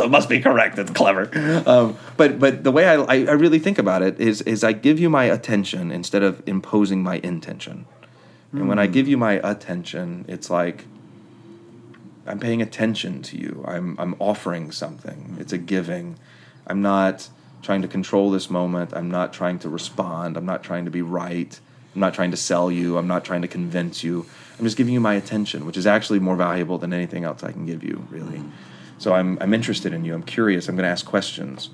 so 0.04 0.08
it 0.08 0.12
must 0.12 0.28
be 0.28 0.42
correct. 0.42 0.78
It's 0.78 0.92
clever. 0.92 1.30
Um, 1.66 1.98
but 2.18 2.38
but 2.38 2.66
the 2.66 2.72
way 2.72 2.90
I, 2.90 2.96
I, 2.96 3.16
I 3.26 3.32
really 3.32 3.60
think 3.60 3.78
about 3.78 4.02
it 4.02 4.20
is 4.20 4.42
is 4.42 4.62
I 4.62 4.74
give 4.74 5.00
you 5.00 5.10
my 5.10 5.24
attention 5.24 5.92
instead 5.92 6.24
of 6.24 6.44
imposing 6.46 7.02
my 7.02 7.22
intention. 7.24 7.86
And 8.52 8.68
when 8.68 8.80
I 8.80 8.86
give 8.86 9.08
you 9.08 9.18
my 9.18 9.34
attention, 9.34 10.26
it's 10.28 10.50
like 10.50 10.86
I'm 12.28 12.38
paying 12.38 12.62
attention 12.62 13.22
to 13.24 13.38
you. 13.38 13.64
I'm 13.66 13.96
I'm 13.98 14.16
offering 14.20 14.74
something. 14.74 15.38
It's 15.40 15.54
a 15.54 15.58
giving. 15.58 16.18
I'm 16.68 16.82
not 16.82 17.30
trying 17.62 17.82
to 17.82 17.88
control 17.88 18.30
this 18.30 18.50
moment. 18.50 18.92
I'm 18.94 19.10
not 19.10 19.32
trying 19.32 19.58
to 19.60 19.70
respond. 19.70 20.36
I'm 20.36 20.46
not 20.46 20.64
trying 20.64 20.84
to 20.84 20.92
be 20.92 21.02
right. 21.02 21.58
I'm 21.96 22.02
not 22.02 22.14
trying 22.14 22.32
to 22.32 22.38
sell 22.38 22.70
you. 22.70 22.98
I'm 22.98 23.08
not 23.08 23.24
trying 23.24 23.42
to 23.44 23.48
convince 23.48 24.04
you. 24.04 24.26
I'm 24.60 24.66
just 24.66 24.76
giving 24.76 24.94
you 24.94 25.00
my 25.00 25.14
attention, 25.14 25.66
which 25.66 25.78
is 25.78 25.88
actually 25.88 26.20
more 26.20 26.36
valuable 26.36 26.78
than 26.78 26.94
anything 26.94 27.24
else 27.24 27.42
I 27.42 27.54
can 27.54 27.66
give 27.66 27.84
you, 27.84 28.06
really. 28.10 28.44
So 29.04 29.14
I'm 29.14 29.38
I'm 29.42 29.54
interested 29.54 29.92
in 29.94 30.06
you. 30.06 30.14
I'm 30.14 30.24
curious. 30.24 30.70
I'm 30.70 30.76
going 30.78 30.86
to 30.86 30.90
ask 30.90 31.06
questions. 31.06 31.70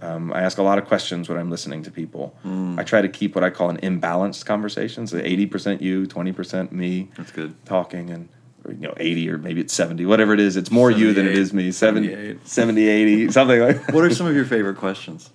Um, 0.00 0.32
I 0.32 0.40
ask 0.40 0.56
a 0.58 0.62
lot 0.62 0.78
of 0.78 0.86
questions 0.86 1.28
when 1.28 1.38
I'm 1.38 1.50
listening 1.50 1.82
to 1.84 1.90
people. 1.90 2.34
I 2.78 2.82
try 2.82 3.02
to 3.02 3.08
keep 3.08 3.34
what 3.34 3.44
I 3.44 3.50
call 3.50 3.68
an 3.70 3.76
imbalanced 3.78 4.46
conversation. 4.46 5.06
So 5.06 5.18
80% 5.20 5.80
you, 5.82 6.06
20% 6.06 6.72
me 6.72 7.08
That's 7.16 7.30
good. 7.30 7.54
talking 7.66 8.08
and 8.10 8.28
or, 8.64 8.72
you 8.72 8.78
know 8.88 8.94
80 8.96 9.28
or 9.30 9.38
maybe 9.38 9.60
it's 9.60 9.74
70 9.74 10.06
whatever 10.06 10.32
it 10.34 10.38
is 10.40 10.56
it's 10.56 10.70
more 10.70 10.88
you 10.90 11.12
than 11.12 11.26
it 11.26 11.36
is 11.36 11.52
me 11.52 11.72
70 11.72 12.38
70 12.44 12.88
80 12.88 13.30
something 13.38 13.60
like 13.60 13.84
that 13.86 13.92
What 13.94 14.04
are 14.04 14.14
some 14.14 14.26
of 14.28 14.36
your 14.36 14.44
favorite 14.44 14.76
questions? 14.76 15.30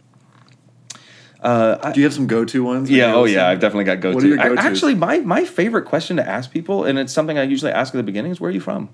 uh, 1.41 1.91
Do 1.91 1.99
you 1.99 2.05
have 2.05 2.13
some 2.13 2.25
go-to 2.27 2.63
ones? 2.63 2.89
yeah 2.89 3.13
oh 3.13 3.25
yeah 3.25 3.47
i've 3.49 3.59
definitely 3.59 3.83
got 3.83 3.99
go 3.99 4.13
What 4.13 4.23
are 4.23 4.27
your 4.27 4.37
to 4.37 4.43
go-tos? 4.49 4.63
actually 4.65 4.95
my, 4.95 5.19
my 5.19 5.43
favorite 5.43 5.83
question 5.85 6.15
to 6.17 6.25
ask 6.27 6.51
people 6.51 6.85
and 6.85 6.97
it's 6.97 7.11
something 7.13 7.37
i 7.37 7.43
usually 7.43 7.71
ask 7.71 7.93
at 7.93 7.97
the 7.97 8.03
beginning 8.03 8.31
is 8.31 8.39
where 8.39 8.49
are 8.49 8.53
you 8.53 8.61
from 8.61 8.89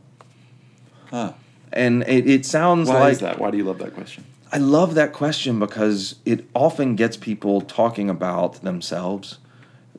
Huh. 1.11 1.33
And 1.73 2.03
it, 2.03 2.29
it 2.29 2.45
sounds 2.45 2.89
Why 2.89 2.99
like 2.99 3.11
is 3.13 3.19
that? 3.19 3.39
Why 3.39 3.51
do 3.51 3.57
you 3.57 3.63
love 3.63 3.79
that 3.79 3.93
question? 3.93 4.23
I 4.51 4.57
love 4.57 4.93
that 4.95 5.13
question 5.13 5.59
because 5.59 6.15
it 6.25 6.45
often 6.53 6.95
gets 6.95 7.17
people 7.17 7.61
talking 7.61 8.09
about 8.09 8.61
themselves. 8.61 9.39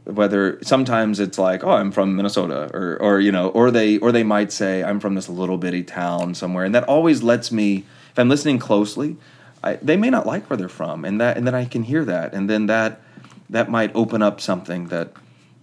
Whether 0.04 0.62
sometimes 0.62 1.18
it's 1.18 1.38
like, 1.38 1.64
oh, 1.64 1.70
I'm 1.70 1.90
from 1.90 2.14
Minnesota, 2.14 2.70
or 2.74 2.96
or 3.00 3.20
you 3.20 3.32
know, 3.32 3.48
or 3.48 3.70
they 3.70 3.98
or 3.98 4.12
they 4.12 4.22
might 4.22 4.52
say 4.52 4.84
I'm 4.84 5.00
from 5.00 5.14
this 5.14 5.28
little 5.28 5.56
bitty 5.56 5.82
town 5.82 6.34
somewhere, 6.34 6.64
and 6.64 6.74
that 6.74 6.84
always 6.84 7.22
lets 7.22 7.50
me, 7.50 7.84
if 8.10 8.18
I'm 8.18 8.28
listening 8.28 8.58
closely, 8.58 9.16
I, 9.62 9.76
they 9.76 9.96
may 9.96 10.10
not 10.10 10.26
like 10.26 10.48
where 10.50 10.58
they're 10.58 10.68
from, 10.68 11.04
and 11.04 11.20
that 11.20 11.38
and 11.38 11.46
then 11.46 11.54
I 11.54 11.64
can 11.64 11.84
hear 11.84 12.04
that, 12.04 12.34
and 12.34 12.50
then 12.50 12.66
that 12.66 13.00
that 13.48 13.70
might 13.70 13.94
open 13.94 14.20
up 14.20 14.40
something 14.40 14.88
that 14.88 15.12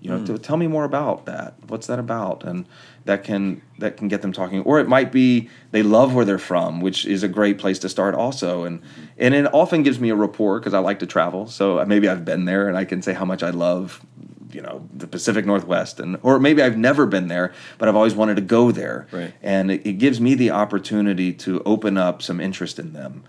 you 0.01 0.09
know 0.09 0.17
hmm. 0.17 0.25
to 0.25 0.37
tell 0.37 0.57
me 0.57 0.67
more 0.67 0.83
about 0.83 1.25
that. 1.25 1.55
What's 1.67 1.87
that 1.87 1.99
about? 1.99 2.43
And 2.43 2.65
that 3.05 3.23
can 3.23 3.61
that 3.77 3.97
can 3.97 4.07
get 4.07 4.21
them 4.21 4.33
talking. 4.33 4.61
Or 4.61 4.79
it 4.79 4.87
might 4.87 5.11
be 5.11 5.49
they 5.71 5.83
love 5.83 6.13
where 6.13 6.25
they're 6.25 6.37
from 6.37 6.81
which 6.81 7.05
is 7.05 7.23
a 7.23 7.27
great 7.27 7.57
place 7.57 7.79
to 7.79 7.89
start 7.89 8.15
also. 8.15 8.63
And 8.63 8.81
and 9.17 9.33
it 9.33 9.51
often 9.53 9.83
gives 9.83 9.99
me 9.99 10.09
a 10.09 10.15
rapport 10.15 10.59
because 10.59 10.73
i 10.73 10.79
like 10.79 10.99
to 10.99 11.05
travel. 11.05 11.47
So 11.47 11.79
uh, 11.79 11.85
maybe 11.85 12.09
i've 12.09 12.25
been 12.25 12.45
there 12.45 12.67
and 12.67 12.77
i 12.77 12.83
can 12.83 13.01
say 13.01 13.13
how 13.13 13.25
much 13.25 13.43
i 13.43 13.51
love 13.51 14.03
you 14.51 14.61
know 14.61 14.85
the 14.93 15.07
pacific 15.07 15.45
northwest 15.45 15.97
and 15.97 16.17
or 16.23 16.37
maybe 16.37 16.61
i've 16.61 16.75
never 16.75 17.05
been 17.05 17.29
there 17.29 17.53
but 17.77 17.87
i've 17.87 17.95
always 17.95 18.15
wanted 18.15 18.35
to 18.35 18.41
go 18.41 18.71
there. 18.71 19.07
Right. 19.11 19.33
and 19.41 19.71
it, 19.71 19.85
it 19.85 19.93
gives 19.93 20.19
me 20.19 20.33
the 20.35 20.51
opportunity 20.51 21.31
to 21.33 21.61
open 21.63 21.97
up 21.97 22.21
some 22.21 22.41
interest 22.41 22.77
in 22.77 22.91
them. 22.91 23.23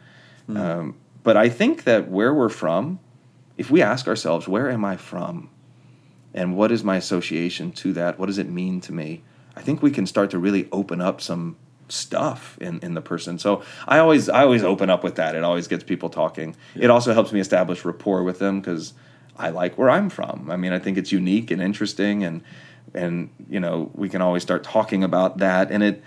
Hmm. 0.47 0.57
Um, 0.57 0.97
but 1.23 1.37
i 1.37 1.49
think 1.51 1.85
that 1.85 2.09
where 2.09 2.33
we're 2.33 2.49
from 2.49 2.99
if 3.59 3.71
we 3.71 3.83
ask 3.83 4.09
ourselves 4.09 4.49
where 4.49 4.71
am 4.71 4.85
i 4.85 4.97
from 4.97 5.51
and 6.35 6.57
what 6.57 6.73
is 6.73 6.83
my 6.83 6.97
association 6.97 7.73
to 7.73 7.93
that? 7.95 8.19
What 8.19 8.27
does 8.27 8.39
it 8.39 8.49
mean 8.49 8.81
to 8.83 8.93
me? 8.93 9.23
I 9.57 9.61
think 9.61 9.83
we 9.83 9.91
can 9.91 10.07
start 10.07 10.31
to 10.31 10.39
really 10.39 10.69
open 10.73 11.01
up 11.01 11.21
some 11.21 11.57
stuff 11.89 12.57
in, 12.61 12.81
in 12.81 12.95
the 12.95 13.03
person. 13.03 13.39
So 13.39 13.63
i 13.87 13.99
always 13.99 14.29
i 14.29 14.43
always 14.43 14.63
open 14.63 14.89
up 14.89 15.05
with 15.05 15.17
that. 15.17 15.35
It 15.35 15.45
always 15.45 15.69
gets 15.69 15.85
people 15.85 16.09
talking. 16.09 16.57
It 16.75 16.91
also 16.91 17.13
helps 17.13 17.33
me 17.33 17.41
establish 17.41 17.85
rapport 17.85 18.23
with 18.23 18.39
them 18.39 18.61
because 18.61 18.95
i 19.37 19.51
like 19.51 19.77
where 19.77 19.91
i'm 19.91 20.09
from. 20.09 20.51
I 20.51 20.57
mean 20.57 20.73
i 20.73 20.79
think 20.79 20.97
it's 20.97 21.13
unique 21.13 21.51
and 21.51 21.61
interesting 21.61 22.25
and 22.25 22.43
and 22.95 23.31
you 23.49 23.61
know 23.61 23.91
we 23.95 24.09
can 24.09 24.23
always 24.23 24.43
start 24.43 24.65
talking 24.65 25.05
about 25.05 25.39
that. 25.39 25.71
And 25.71 25.83
it 25.83 26.03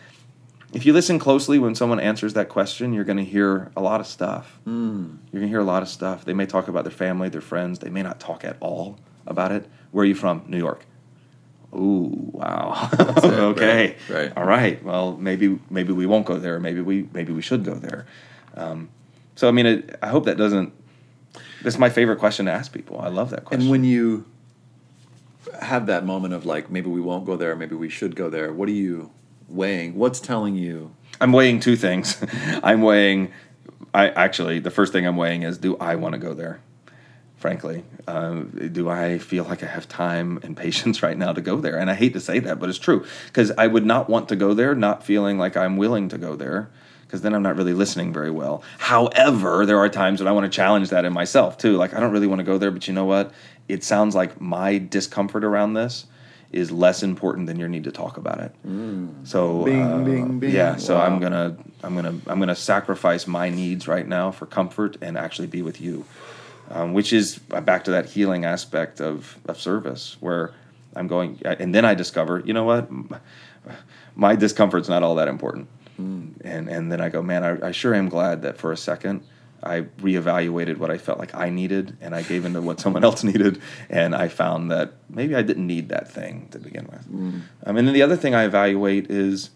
if 0.74 0.86
you 0.86 0.92
listen 0.92 1.20
closely 1.20 1.60
when 1.60 1.76
someone 1.76 2.00
answers 2.00 2.34
that 2.34 2.50
question 2.50 2.92
you're 2.92 3.04
going 3.04 3.18
to 3.18 3.24
hear 3.24 3.72
a 3.78 3.82
lot 3.82 4.00
of 4.00 4.08
stuff. 4.08 4.60
Hmm. 4.64 5.18
You're 5.32 5.42
going 5.42 5.44
to 5.44 5.50
hear 5.50 5.60
a 5.60 5.64
lot 5.64 5.84
of 5.84 5.90
stuff. 5.90 6.26
They 6.26 6.34
may 6.34 6.48
talk 6.48 6.68
about 6.68 6.84
their 6.84 6.92
family 6.92 7.30
their 7.30 7.42
friends. 7.42 7.80
They 7.80 7.92
may 7.92 8.02
not 8.02 8.20
talk 8.20 8.44
at 8.44 8.58
all 8.60 8.98
about 9.28 9.52
it 9.52 9.70
where 9.96 10.04
are 10.04 10.12
you 10.14 10.16
from 10.16 10.44
new 10.48 10.58
york 10.58 10.86
Ooh, 11.76 12.32
wow. 12.32 12.90
okay. 13.24 13.98
right, 14.10 14.18
right. 14.18 14.38
All 14.38 14.46
right. 14.46 14.82
Well, 14.84 15.18
maybe 15.18 15.60
maybe 15.70 15.92
we 15.92 16.06
won't 16.06 16.26
go 16.26 16.38
there. 16.38 16.58
Maybe 16.58 16.80
we 16.80 17.10
maybe 17.12 17.34
we 17.34 17.42
should 17.42 17.66
go 17.66 17.74
there. 17.74 18.06
Um, 18.56 18.88
so 19.36 19.48
I 19.50 19.52
mean, 19.52 19.66
it, 19.66 20.00
I 20.02 20.08
hope 20.08 20.24
that 20.26 20.38
doesn't. 20.38 20.72
That's 21.64 21.78
my 21.78 21.90
favorite 21.90 22.20
question 22.20 22.46
to 22.46 22.52
ask 22.52 22.72
people. 22.72 23.00
I 23.00 23.10
love 23.10 23.30
that 23.32 23.44
question. 23.44 23.64
And 23.64 23.72
when 23.72 23.84
you 23.84 24.26
have 25.62 25.88
that 25.88 26.06
moment 26.06 26.34
of 26.34 26.46
like, 26.46 26.70
maybe 26.70 26.90
we 26.90 27.02
won't 27.02 27.26
go 27.26 27.36
there, 27.36 27.56
maybe 27.56 27.76
we 27.76 27.90
should 27.90 28.16
go 28.16 28.30
there, 28.30 28.54
what 28.54 28.70
are 28.70 28.74
you 28.74 29.12
weighing? 29.50 29.96
What's 29.96 30.20
telling 30.20 30.56
you? 30.56 30.96
I'm 31.20 31.34
weighing 31.34 31.60
two 31.60 31.76
things. 31.76 32.24
I'm 32.64 32.82
weighing. 32.82 33.34
I 33.94 34.10
actually 34.10 34.60
the 34.60 34.72
first 34.72 34.94
thing 34.94 35.06
I'm 35.06 35.18
weighing 35.18 35.44
is 35.44 35.58
do 35.58 35.76
I 35.78 35.96
want 35.96 36.14
to 36.14 36.20
go 36.20 36.34
there? 36.34 36.62
Frankly, 37.46 37.84
um, 38.08 38.70
do 38.74 38.90
I 38.90 39.20
feel 39.20 39.44
like 39.44 39.62
I 39.62 39.68
have 39.68 39.88
time 39.88 40.40
and 40.42 40.58
patience 40.66 41.04
right 41.04 41.16
now 41.16 41.32
to 41.32 41.42
go 41.42 41.58
there? 41.58 41.78
And 41.78 41.92
I 41.92 41.94
hate 41.94 42.14
to 42.14 42.20
say 42.20 42.40
that, 42.40 42.60
but 42.60 42.70
it's 42.70 42.80
true 42.80 43.06
because 43.28 43.52
I 43.52 43.68
would 43.68 43.86
not 43.86 44.10
want 44.10 44.30
to 44.30 44.36
go 44.36 44.56
there, 44.56 44.74
not 44.74 45.04
feeling 45.04 45.38
like 45.38 45.56
I'm 45.56 45.78
willing 45.78 46.10
to 46.10 46.18
go 46.18 46.36
there, 46.36 46.72
because 47.06 47.22
then 47.22 47.36
I'm 47.36 47.44
not 47.44 47.56
really 47.56 47.74
listening 47.74 48.12
very 48.12 48.32
well. 48.32 48.64
However, 48.80 49.64
there 49.68 49.78
are 49.78 49.90
times 49.90 50.22
when 50.22 50.28
I 50.28 50.32
want 50.32 50.52
to 50.52 50.56
challenge 50.56 50.90
that 50.90 51.06
in 51.06 51.14
myself 51.14 51.56
too. 51.60 51.78
Like 51.78 51.94
I 51.94 52.00
don't 52.00 52.12
really 52.12 52.26
want 52.26 52.40
to 52.40 52.44
go 52.44 52.58
there, 52.58 52.72
but 52.72 52.88
you 52.88 52.96
know 52.96 53.06
what? 53.06 53.32
It 53.68 53.84
sounds 53.84 54.16
like 54.16 54.42
my 54.42 54.80
discomfort 54.80 55.44
around 55.44 55.76
this 55.76 56.08
is 56.52 56.72
less 56.72 57.04
important 57.04 57.46
than 57.46 57.60
your 57.60 57.68
need 57.70 57.84
to 57.84 57.92
talk 57.92 58.18
about 58.18 58.40
it. 58.40 58.56
So 59.24 59.64
Bing, 59.66 59.82
uh, 59.84 59.98
bing, 60.00 60.40
bing. 60.40 60.52
yeah, 60.52 60.78
so 60.78 60.98
I'm 60.98 61.20
gonna 61.20 61.58
I'm 61.84 61.94
gonna 61.96 62.18
I'm 62.26 62.40
gonna 62.40 62.56
sacrifice 62.56 63.28
my 63.28 63.50
needs 63.52 63.88
right 63.88 64.08
now 64.08 64.32
for 64.32 64.48
comfort 64.48 64.98
and 65.02 65.16
actually 65.16 65.48
be 65.48 65.62
with 65.62 65.80
you, 65.80 66.06
um, 66.72 66.94
which 66.94 67.14
is 67.14 67.38
back 67.38 67.84
to 67.86 67.92
that 67.92 68.08
healing 68.08 68.46
aspect 68.46 69.02
of 69.02 69.38
of 69.48 69.60
service 69.60 70.18
where 70.20 70.54
I'm 70.96 71.08
going 71.08 71.42
and 71.44 71.74
then 71.74 71.86
I 71.86 71.94
discover 71.94 72.42
you 72.46 72.54
know 72.54 72.64
what 72.64 72.90
my 74.16 74.36
discomfort's 74.36 74.90
not 74.90 75.04
all 75.04 75.16
that 75.16 75.28
important, 75.28 75.68
and 76.44 76.70
and 76.70 76.92
then 76.92 77.02
I 77.02 77.10
go 77.10 77.22
man 77.22 77.44
I, 77.44 77.68
I 77.68 77.72
sure 77.72 77.94
am 77.94 78.10
glad 78.10 78.42
that 78.44 78.58
for 78.58 78.72
a 78.72 78.78
second. 78.78 79.24
I 79.64 79.82
reevaluated 79.82 80.78
what 80.78 80.92
I 80.92 81.00
felt 81.00 81.18
like 81.18 81.34
I 81.34 81.50
needed, 81.50 81.98
and 82.00 82.14
I 82.14 82.22
gave 82.22 82.46
into 82.46 82.62
what 82.62 82.80
someone 82.80 83.04
else 83.04 83.24
needed, 83.32 83.60
and 83.90 84.14
I 84.14 84.28
found 84.28 84.70
that 84.70 84.94
maybe 85.10 85.34
I 85.34 85.42
didn't 85.42 85.66
need 85.66 85.90
that 85.90 86.12
thing 86.12 86.50
to 86.52 86.60
begin 86.60 86.86
with. 86.92 87.08
Um, 87.66 87.76
and 87.78 87.88
then 87.88 87.94
the 87.94 88.04
other 88.04 88.16
thing 88.16 88.36
I 88.36 88.44
evaluate 88.44 89.10
is 89.10 89.50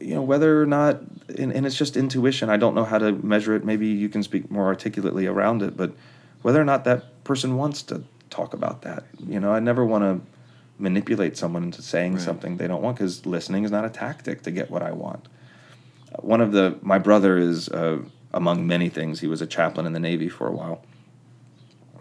you 0.00 0.14
know 0.14 0.22
whether 0.22 0.60
or 0.60 0.66
not 0.66 1.00
and, 1.28 1.52
and 1.52 1.66
it's 1.66 1.76
just 1.76 1.96
intuition. 1.96 2.50
I 2.50 2.56
don't 2.56 2.74
know 2.74 2.84
how 2.84 2.98
to 2.98 3.12
measure 3.12 3.54
it. 3.56 3.64
Maybe 3.64 3.86
you 3.88 4.08
can 4.08 4.22
speak 4.22 4.50
more 4.50 4.66
articulately 4.66 5.26
around 5.26 5.62
it 5.62 5.76
but 5.76 5.92
whether 6.42 6.60
or 6.60 6.64
not 6.64 6.84
that 6.84 7.24
person 7.24 7.56
wants 7.56 7.82
to 7.82 8.04
talk 8.30 8.52
about 8.52 8.82
that 8.82 9.04
you 9.26 9.38
know 9.40 9.52
i 9.52 9.60
never 9.60 9.84
want 9.84 10.02
to 10.02 10.20
manipulate 10.78 11.36
someone 11.36 11.62
into 11.62 11.80
saying 11.80 12.14
Right. 12.14 12.22
something 12.22 12.56
they 12.56 12.66
don't 12.66 12.82
want 12.82 12.96
because 12.98 13.24
listening 13.24 13.64
is 13.64 13.70
not 13.70 13.84
a 13.84 13.88
tactic 13.88 14.42
to 14.42 14.50
get 14.50 14.70
what 14.70 14.82
i 14.82 14.90
want. 14.92 15.26
Uh, 16.12 16.16
one 16.20 16.40
of 16.40 16.50
the 16.52 16.76
my 16.82 16.98
brother 16.98 17.38
is 17.38 17.68
uh, 17.68 17.98
among 18.32 18.66
many 18.66 18.88
things 18.88 19.20
he 19.20 19.26
was 19.28 19.40
a 19.40 19.46
chaplain 19.46 19.86
in 19.86 19.92
the 19.92 20.00
navy 20.00 20.28
for 20.28 20.46
a 20.48 20.52
while. 20.52 20.82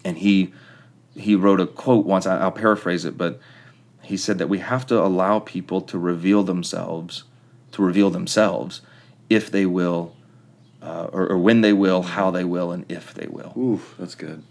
And 0.03 0.17
he 0.17 0.53
he 1.15 1.35
wrote 1.35 1.59
a 1.59 1.67
quote 1.67 2.05
once 2.05 2.25
I- 2.25 2.39
i'll 2.39 2.51
paraphrase 2.51 3.05
it 3.05 3.17
but 3.17 3.39
he 4.01 4.17
said 4.17 4.37
that 4.39 4.49
we 4.49 4.59
have 4.59 4.85
to 4.87 4.99
allow 4.99 5.39
people 5.39 5.79
to 5.81 5.97
reveal 5.99 6.43
themselves 6.43 7.23
to 7.73 7.83
reveal 7.83 8.09
themselves 8.09 8.81
if 9.29 9.51
they 9.51 9.65
will 9.65 10.15
uh, 10.81 11.07
or, 11.13 11.27
or 11.31 11.37
when 11.37 11.61
they 11.61 11.73
will 11.73 12.01
how 12.01 12.29
they 12.31 12.43
will 12.43 12.71
and 12.71 12.85
if 12.91 13.13
they 13.13 13.27
will. 13.27 13.53
Oof, 13.57 13.95
that's 13.97 14.15
good. 14.15 14.43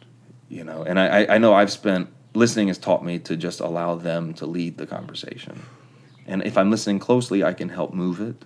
you 0.48 0.64
know 0.64 0.82
and 0.82 0.98
I, 0.98 1.26
I- 1.35 1.38
know 1.38 1.52
i've 1.54 1.70
spent 1.72 2.08
listening 2.35 2.68
has 2.68 2.78
taught 2.78 3.04
me 3.04 3.18
to 3.18 3.37
just 3.37 3.61
allow 3.61 3.94
them 3.96 4.32
to 4.35 4.46
lead 4.46 4.78
the 4.78 4.87
conversation. 4.87 5.62
And 6.26 6.42
if 6.44 6.56
i'm 6.56 6.70
listening 6.70 6.98
closely 6.98 7.42
i 7.44 7.52
can 7.52 7.68
help 7.68 7.92
move 7.94 8.20
it. 8.20 8.44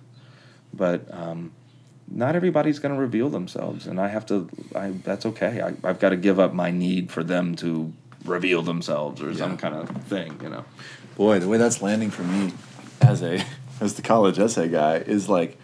But 0.73 1.07
um, 1.13 1.53
not 2.09 2.35
everybody's 2.35 2.79
going 2.79 2.93
to 2.93 2.99
reveal 2.99 3.29
themselves 3.29 3.87
and 3.87 3.99
i 3.99 4.07
have 4.09 4.25
to 4.27 4.49
I, 4.75 4.91
that's 5.03 5.25
okay. 5.25 5.61
I, 5.61 5.67
i've 5.89 5.99
got 5.99 6.09
to 6.09 6.17
give 6.17 6.39
up 6.39 6.53
my 6.53 6.71
need 6.71 7.11
for 7.11 7.23
them 7.23 7.55
to 7.57 7.93
reveal 8.25 8.61
themselves 8.61 9.21
or 9.21 9.33
some 9.33 9.55
kind 9.57 9.75
of 9.75 9.89
thing 10.07 10.37
you 10.43 10.49
know? 10.49 10.65
Boy, 11.15 11.39
the 11.39 11.47
way 11.47 11.57
that's 11.57 11.81
landing 11.81 12.11
for 12.11 12.23
me 12.23 12.51
as 13.01 13.21
a 13.23 13.43
as 13.81 13.93
the 13.95 14.01
college 14.01 14.37
essay 14.39 14.67
guy 14.67 14.97
is 14.97 15.29
like 15.29 15.57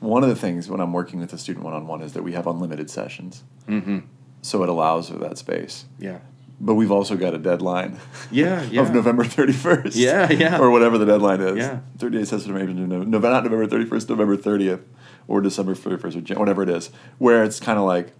one 0.00 0.22
of 0.22 0.28
the 0.28 0.36
things 0.36 0.68
when 0.68 0.80
I'm 0.80 0.92
working 0.92 1.20
with 1.20 1.32
a 1.32 1.38
student 1.38 1.64
one 1.64 1.74
on 1.74 1.86
one 1.86 2.02
is 2.02 2.12
that 2.12 2.22
we 2.22 2.32
have 2.32 2.46
unlimited 2.46 2.90
sessions. 2.90 3.42
mm-hmm. 3.68 4.00
So 4.40 4.62
it 4.62 4.68
allows 4.68 5.08
for 5.10 5.18
that 5.18 5.36
space. 5.38 5.84
yeah 5.98 6.18
but 6.60 6.74
we've 6.74 6.90
also 6.90 7.16
got 7.16 7.34
a 7.34 7.38
deadline. 7.38 7.98
Yeah, 8.30 8.62
yeah. 8.70 8.82
of 8.82 8.92
November 8.92 9.24
thirty 9.24 9.52
first. 9.52 9.96
Yeah, 9.96 10.30
yeah. 10.30 10.58
Or 10.58 10.70
whatever 10.70 10.98
the 10.98 11.06
deadline 11.06 11.40
is. 11.40 11.56
Yeah. 11.58 11.80
Thirty 11.98 12.18
days 12.18 12.30
has 12.30 12.44
to 12.44 12.50
maybe 12.50 12.72
no, 12.72 13.02
not 13.02 13.08
November 13.44 13.66
thirty 13.66 13.84
first, 13.84 14.08
November 14.08 14.36
thirtieth, 14.36 14.80
or 15.28 15.40
December 15.40 15.74
thirty 15.74 15.98
first, 15.98 16.16
or 16.16 16.20
Jan- 16.20 16.38
whatever 16.38 16.62
it 16.62 16.68
is. 16.68 16.90
Where 17.18 17.44
it's 17.44 17.60
kind 17.60 17.78
of 17.78 17.84
like, 17.84 18.12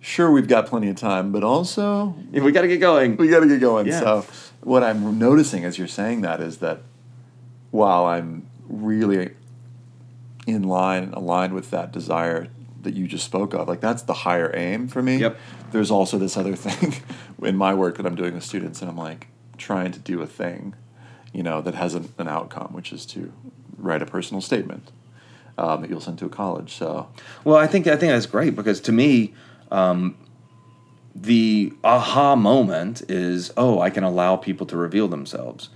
sure, 0.00 0.30
we've 0.30 0.48
got 0.48 0.66
plenty 0.66 0.88
of 0.88 0.96
time, 0.96 1.32
but 1.32 1.44
also 1.44 2.14
If 2.32 2.42
we 2.42 2.50
got 2.52 2.62
to 2.62 2.68
get 2.68 2.80
going. 2.80 3.16
we 3.16 3.28
got 3.28 3.40
to 3.40 3.46
get 3.48 3.60
going. 3.60 3.86
Yeah. 3.86 4.00
So 4.00 4.26
what 4.62 4.82
I'm 4.82 5.18
noticing 5.18 5.64
as 5.64 5.76
you're 5.76 5.86
saying 5.86 6.22
that 6.22 6.40
is 6.40 6.58
that 6.58 6.80
while 7.70 8.06
I'm 8.06 8.48
really 8.68 9.34
in 10.46 10.62
line 10.62 11.02
and 11.02 11.14
aligned 11.14 11.52
with 11.52 11.70
that 11.70 11.92
desire 11.92 12.48
that 12.82 12.94
you 12.94 13.08
just 13.08 13.24
spoke 13.24 13.52
of, 13.52 13.68
like 13.68 13.80
that's 13.80 14.02
the 14.02 14.14
higher 14.14 14.50
aim 14.54 14.86
for 14.86 15.02
me. 15.02 15.16
Yep. 15.18 15.36
There's 15.72 15.90
also 15.90 16.18
this 16.18 16.36
other 16.36 16.54
thing 16.56 17.02
in 17.42 17.56
my 17.56 17.74
work 17.74 17.96
that 17.96 18.06
I'm 18.06 18.14
doing 18.14 18.34
with 18.34 18.44
students, 18.44 18.80
and 18.80 18.88
I'm 18.88 18.96
like 18.96 19.26
trying 19.58 19.92
to 19.92 19.98
do 19.98 20.22
a 20.22 20.26
thing, 20.26 20.74
you 21.32 21.42
know, 21.42 21.60
that 21.60 21.74
has 21.74 21.94
an, 21.94 22.12
an 22.18 22.28
outcome, 22.28 22.72
which 22.72 22.92
is 22.92 23.04
to 23.06 23.32
write 23.76 24.02
a 24.02 24.06
personal 24.06 24.40
statement 24.40 24.90
um, 25.58 25.82
that 25.82 25.90
you'll 25.90 26.00
send 26.00 26.18
to 26.18 26.26
a 26.26 26.30
college. 26.30 26.74
So 26.74 27.08
Well, 27.44 27.56
I 27.56 27.66
think 27.66 27.86
I 27.86 27.96
think 27.96 28.12
that's 28.12 28.26
great 28.26 28.54
because 28.54 28.80
to 28.82 28.92
me, 28.92 29.34
um, 29.70 30.16
the 31.14 31.72
aha 31.82 32.36
moment 32.36 33.02
is 33.10 33.52
oh, 33.56 33.80
I 33.80 33.90
can 33.90 34.04
allow 34.04 34.36
people 34.36 34.66
to 34.66 34.76
reveal 34.76 35.08
themselves, 35.08 35.70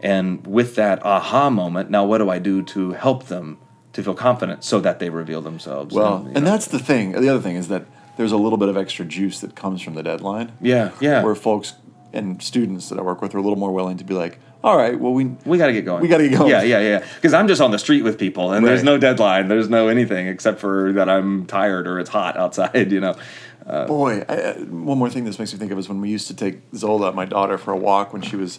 and 0.00 0.46
with 0.46 0.76
that 0.76 1.04
aha 1.04 1.50
moment, 1.50 1.90
now 1.90 2.04
what 2.04 2.18
do 2.18 2.30
I 2.30 2.38
do 2.38 2.62
to 2.62 2.92
help 2.92 3.26
them 3.26 3.58
to 3.92 4.02
feel 4.02 4.14
confident 4.14 4.64
so 4.64 4.80
that 4.80 4.98
they 4.98 5.10
reveal 5.10 5.40
themselves? 5.42 5.94
well, 5.94 6.24
you 6.26 6.32
and 6.34 6.46
that's 6.46 6.66
the 6.68 6.78
thing. 6.78 7.12
The 7.12 7.28
other 7.28 7.40
thing 7.42 7.56
is 7.56 7.68
that 7.68 7.84
there's 8.16 8.32
a 8.32 8.36
little 8.36 8.58
bit 8.58 8.68
of 8.68 8.76
extra 8.76 9.04
juice 9.04 9.40
that 9.40 9.54
comes 9.54 9.80
from 9.82 9.94
the 9.94 10.02
deadline. 10.02 10.52
yeah, 10.60 10.90
yeah, 11.00 11.22
where 11.22 11.34
folks 11.34 11.74
and 12.12 12.42
students 12.42 12.90
that 12.90 12.98
I 12.98 13.02
work 13.02 13.22
with 13.22 13.34
are 13.34 13.38
a 13.38 13.42
little 13.42 13.58
more 13.58 13.72
willing 13.72 13.96
to 13.96 14.04
be 14.04 14.12
like, 14.14 14.38
all 14.62 14.76
right, 14.76 14.98
well, 15.00 15.12
we 15.14 15.24
we 15.46 15.56
got 15.58 15.66
to 15.68 15.72
get 15.72 15.84
going. 15.84 16.02
We 16.02 16.08
gotta 16.08 16.28
get 16.28 16.38
going. 16.38 16.50
Yeah, 16.50 16.62
yeah, 16.62 16.80
yeah. 16.80 17.06
Because 17.16 17.32
I'm 17.32 17.48
just 17.48 17.60
on 17.60 17.70
the 17.70 17.78
street 17.78 18.02
with 18.02 18.18
people, 18.18 18.52
and 18.52 18.66
there's 18.66 18.84
no 18.84 18.98
deadline. 18.98 19.48
There's 19.48 19.68
no 19.68 19.88
anything 19.88 20.26
except 20.28 20.60
for 20.60 20.92
that 20.92 21.08
I'm 21.08 21.46
tired 21.46 21.86
or 21.88 21.98
it's 21.98 22.10
hot 22.10 22.36
outside. 22.36 22.92
You 22.92 23.00
know. 23.00 23.16
Uh, 23.66 23.86
boy, 23.86 24.24
I, 24.28 24.34
I- 24.34 24.52
one 24.64 24.98
more 24.98 25.08
thing 25.08 25.24
this 25.24 25.38
makes 25.38 25.52
me 25.52 25.58
think 25.58 25.70
of 25.70 25.78
is 25.78 25.88
when 25.88 26.00
we 26.00 26.10
used 26.10 26.26
to 26.26 26.34
take 26.34 26.58
Zola, 26.74 27.12
my 27.12 27.24
daughter, 27.24 27.56
for 27.56 27.72
a 27.72 27.76
walk 27.76 28.12
when 28.12 28.20
she 28.20 28.34
was, 28.34 28.58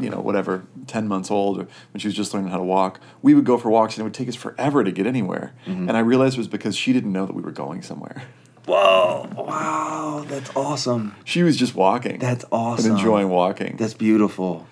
you 0.00 0.10
know, 0.10 0.20
whatever, 0.20 0.64
10 0.86 1.06
months 1.08 1.30
old 1.30 1.58
or 1.58 1.66
when 1.92 2.00
she 2.00 2.08
was 2.08 2.14
just 2.14 2.34
learning 2.34 2.50
how 2.50 2.56
to 2.56 2.62
walk. 2.62 3.00
We 3.22 3.34
would 3.34 3.44
go 3.44 3.58
for 3.58 3.70
walks 3.70 3.94
and 3.96 4.00
it 4.02 4.04
would 4.04 4.14
take 4.14 4.28
us 4.28 4.34
forever 4.34 4.82
to 4.84 4.90
get 4.92 5.06
anywhere. 5.06 5.52
Mm-hmm. 5.66 5.88
And 5.88 5.96
I 5.96 6.00
realized 6.00 6.34
it 6.36 6.38
was 6.38 6.48
because 6.48 6.76
she 6.76 6.92
didn't 6.92 7.12
know 7.12 7.26
that 7.26 7.34
we 7.34 7.42
were 7.42 7.52
going 7.52 7.82
somewhere. 7.82 8.22
Whoa! 8.66 9.28
Wow, 9.34 10.24
that's 10.28 10.54
awesome. 10.54 11.14
She 11.24 11.42
was 11.42 11.56
just 11.56 11.74
walking. 11.74 12.18
That's 12.18 12.44
awesome. 12.52 12.90
And 12.90 12.98
enjoying 12.98 13.30
walking. 13.30 13.76
That's 13.78 13.94
beautiful. 13.94 14.66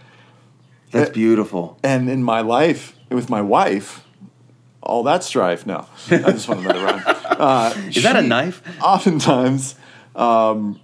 That's 0.91 1.11
Uh, 1.11 1.13
beautiful. 1.15 1.79
and 1.83 2.09
in 2.11 2.23
my 2.23 2.41
life, 2.43 2.95
with 3.11 3.31
my 3.31 3.41
wife, 3.41 4.05
all 4.83 5.03
that 5.05 5.25
strife, 5.25 5.67
no. 5.67 5.87
I 6.11 6.19
just 6.33 6.47
want 6.49 6.61
another 6.61 6.85
round. 6.85 7.03
Uh, 7.07 7.73
Is 7.89 8.03
that 8.03 8.17
a 8.17 8.23
knife? 8.23 8.63
oftentimes 8.83 9.75
um, 10.15 10.79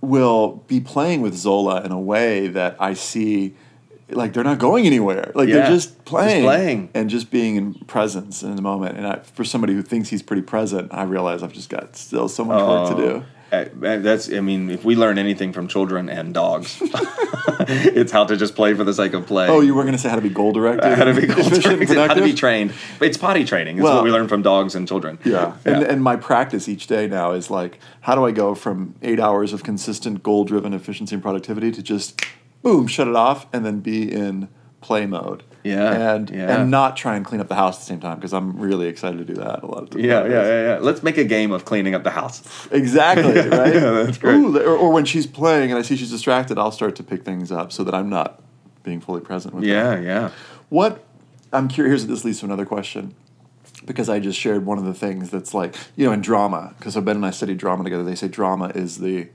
will 0.00 0.64
be 0.66 0.80
playing 0.80 1.20
with 1.20 1.34
Zola 1.34 1.82
in 1.82 1.92
a 1.92 2.00
way 2.00 2.48
that 2.48 2.76
I 2.78 2.94
see 2.94 3.54
like 4.12 4.32
they're 4.32 4.44
not 4.44 4.58
going 4.58 4.86
anywhere. 4.86 5.32
Like 5.34 5.48
Yeah, 5.48 5.56
they're 5.56 5.66
just 5.68 5.80
just 5.90 6.04
playing, 6.04 6.44
playing. 6.44 6.90
and 6.94 7.08
just 7.08 7.30
being 7.30 7.56
in 7.56 7.74
presence 7.74 8.42
in 8.42 8.56
the 8.56 8.62
moment. 8.62 8.96
And 8.96 9.06
I, 9.06 9.20
for 9.20 9.44
somebody 9.44 9.74
who 9.74 9.82
thinks 9.82 10.08
he's 10.08 10.22
pretty 10.22 10.42
present, 10.42 10.92
I 10.92 11.04
realize 11.04 11.42
I've 11.42 11.52
just 11.52 11.68
got 11.68 11.96
still 11.96 12.28
so 12.28 12.44
much 12.44 12.60
work 12.60 12.96
to 12.96 13.02
oh. 13.02 13.20
do. 13.20 13.24
That's. 13.50 14.32
I 14.32 14.40
mean, 14.40 14.70
if 14.70 14.84
we 14.84 14.94
learn 14.96 15.18
anything 15.18 15.52
from 15.52 15.68
children 15.68 16.08
and 16.08 16.32
dogs, 16.32 16.78
it's 17.68 18.12
how 18.12 18.24
to 18.24 18.36
just 18.36 18.54
play 18.54 18.74
for 18.74 18.84
the 18.84 18.94
sake 18.94 19.12
of 19.12 19.26
play. 19.26 19.48
Oh, 19.48 19.60
you 19.60 19.74
were 19.74 19.82
going 19.82 19.94
to 19.94 19.98
say 19.98 20.08
how 20.08 20.16
to 20.16 20.22
be 20.22 20.28
goal 20.28 20.52
directed, 20.52 20.94
how 20.94 21.04
to 21.04 21.14
be 21.14 21.26
efficient 21.26 21.80
and 21.90 21.98
how 21.98 22.14
to 22.14 22.22
be 22.22 22.32
trained. 22.32 22.72
It's 23.00 23.16
potty 23.16 23.44
training. 23.44 23.78
It's 23.78 23.84
Well- 23.84 23.96
what 23.96 24.04
we 24.04 24.10
learn 24.10 24.28
from 24.28 24.42
dogs 24.42 24.74
and 24.74 24.86
children. 24.86 25.18
Yeah. 25.24 25.56
And, 25.64 25.82
and 25.82 26.02
my 26.02 26.16
practice 26.16 26.68
each 26.68 26.86
day 26.86 27.08
now 27.08 27.32
is 27.32 27.50
like, 27.50 27.78
how 28.02 28.14
do 28.14 28.24
I 28.24 28.30
go 28.30 28.54
from 28.54 28.94
eight 29.02 29.20
hours 29.20 29.52
of 29.52 29.62
consistent 29.64 30.22
goal 30.22 30.44
driven 30.44 30.72
efficiency 30.72 31.14
and 31.14 31.22
productivity 31.22 31.70
to 31.72 31.82
just 31.82 32.24
boom, 32.62 32.86
shut 32.86 33.08
it 33.08 33.16
off 33.16 33.46
and 33.52 33.64
then 33.64 33.80
be 33.80 34.10
in 34.10 34.48
play 34.80 35.06
mode. 35.06 35.42
Yeah, 35.62 36.14
And 36.14 36.30
yeah. 36.30 36.60
and 36.60 36.70
not 36.70 36.96
try 36.96 37.16
and 37.16 37.24
clean 37.24 37.40
up 37.40 37.48
the 37.48 37.54
house 37.54 37.76
at 37.76 37.80
the 37.80 37.86
same 37.86 38.00
time 38.00 38.16
because 38.16 38.32
I'm 38.32 38.58
really 38.58 38.86
excited 38.86 39.18
to 39.18 39.24
do 39.24 39.34
that 39.34 39.62
a 39.62 39.66
lot 39.66 39.82
of 39.82 39.90
times. 39.90 40.04
yeah, 40.04 40.24
yeah, 40.24 40.42
yeah, 40.42 40.62
yeah. 40.62 40.78
Let's 40.80 41.02
make 41.02 41.18
a 41.18 41.24
game 41.24 41.52
of 41.52 41.64
cleaning 41.64 41.94
up 41.94 42.02
the 42.02 42.10
house. 42.10 42.42
Exactly, 42.70 43.34
right? 43.48 43.74
Yeah, 43.74 43.90
that's 43.90 44.18
great. 44.18 44.36
Ooh, 44.36 44.58
or, 44.58 44.76
or 44.76 44.92
when 44.92 45.04
she's 45.04 45.26
playing 45.26 45.70
and 45.70 45.78
I 45.78 45.82
see 45.82 45.96
she's 45.96 46.10
distracted, 46.10 46.58
I'll 46.58 46.72
start 46.72 46.96
to 46.96 47.02
pick 47.02 47.24
things 47.24 47.52
up 47.52 47.72
so 47.72 47.84
that 47.84 47.94
I'm 47.94 48.08
not 48.08 48.42
being 48.82 49.00
fully 49.00 49.20
present 49.20 49.54
with 49.54 49.64
her. 49.64 49.70
Yeah, 49.70 50.00
yeah. 50.00 50.30
What 50.70 51.04
I'm 51.52 51.68
curious. 51.68 52.04
This 52.04 52.24
leads 52.24 52.40
to 52.40 52.46
another 52.46 52.64
question 52.64 53.14
because 53.84 54.08
I 54.08 54.20
just 54.20 54.38
shared 54.38 54.66
one 54.66 54.78
of 54.78 54.84
the 54.84 54.94
things 54.94 55.30
that's 55.30 55.54
like 55.54 55.74
you 55.96 56.06
know 56.06 56.12
in 56.12 56.20
drama 56.20 56.74
because 56.78 56.94
so 56.94 57.00
Ben 57.00 57.16
and 57.16 57.26
I 57.26 57.30
studied 57.30 57.58
drama 57.58 57.84
together. 57.84 58.04
They 58.04 58.14
say 58.14 58.28
drama 58.28 58.68
is 58.74 58.98
the 58.98 59.28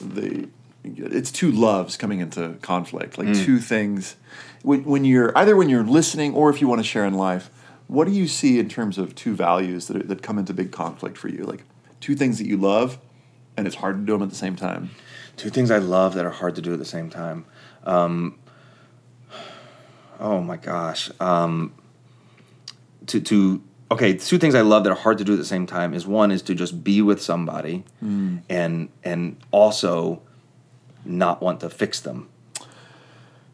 the 0.00 0.48
it's 0.84 1.30
two 1.30 1.50
loves 1.50 1.96
coming 1.96 2.20
into 2.20 2.56
conflict, 2.62 3.18
like 3.18 3.28
mm. 3.28 3.44
two 3.44 3.58
things. 3.58 4.16
When, 4.62 4.84
when 4.84 5.04
you're 5.04 5.36
either 5.36 5.56
when 5.56 5.68
you're 5.68 5.84
listening 5.84 6.34
or 6.34 6.50
if 6.50 6.60
you 6.60 6.68
want 6.68 6.80
to 6.80 6.86
share 6.86 7.04
in 7.04 7.14
life, 7.14 7.50
what 7.86 8.06
do 8.06 8.12
you 8.12 8.28
see 8.28 8.58
in 8.58 8.68
terms 8.68 8.98
of 8.98 9.14
two 9.14 9.34
values 9.34 9.88
that 9.88 10.08
that 10.08 10.22
come 10.22 10.38
into 10.38 10.52
big 10.54 10.70
conflict 10.70 11.16
for 11.16 11.28
you? 11.28 11.44
Like 11.44 11.64
two 12.00 12.14
things 12.14 12.38
that 12.38 12.46
you 12.46 12.56
love, 12.56 12.98
and 13.56 13.66
it's 13.66 13.76
hard 13.76 13.96
to 13.96 14.02
do 14.04 14.12
them 14.12 14.22
at 14.22 14.30
the 14.30 14.36
same 14.36 14.56
time. 14.56 14.90
Two 15.36 15.50
things 15.50 15.70
I 15.70 15.78
love 15.78 16.14
that 16.14 16.24
are 16.26 16.30
hard 16.30 16.54
to 16.56 16.62
do 16.62 16.72
at 16.72 16.78
the 16.78 16.84
same 16.84 17.08
time. 17.10 17.46
Um, 17.84 18.38
oh 20.18 20.40
my 20.40 20.56
gosh. 20.56 21.10
Um, 21.18 21.72
to 23.06 23.20
to 23.20 23.62
okay, 23.90 24.14
two 24.14 24.38
things 24.38 24.54
I 24.54 24.60
love 24.60 24.84
that 24.84 24.90
are 24.90 24.96
hard 24.96 25.18
to 25.18 25.24
do 25.24 25.32
at 25.32 25.38
the 25.38 25.44
same 25.44 25.66
time 25.66 25.94
is 25.94 26.06
one 26.06 26.30
is 26.30 26.42
to 26.42 26.54
just 26.54 26.84
be 26.84 27.02
with 27.02 27.20
somebody, 27.22 27.84
and 28.48 28.88
and 29.02 29.36
also 29.50 30.22
not 31.04 31.42
want 31.42 31.60
to 31.60 31.70
fix 31.70 32.00
them. 32.00 32.28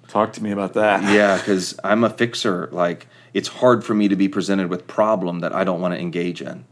Talk 0.09 0.33
to 0.35 0.43
me 0.43 0.51
about 0.53 0.75
that. 0.75 1.03
Yeah, 1.13 1.37
because 1.37 1.79
I'm 1.83 2.05
a 2.05 2.11
fixer. 2.11 2.69
Like 2.73 3.07
it's 3.35 3.49
hard 3.49 3.85
for 3.85 3.95
me 3.95 4.09
to 4.09 4.17
be 4.17 4.29
presented 4.29 4.69
with 4.69 4.87
problem 4.87 5.41
that 5.41 5.55
I 5.55 5.65
don't 5.65 5.81
want 5.81 5.95
to 5.95 6.01
engage 6.01 6.41
in, 6.43 6.65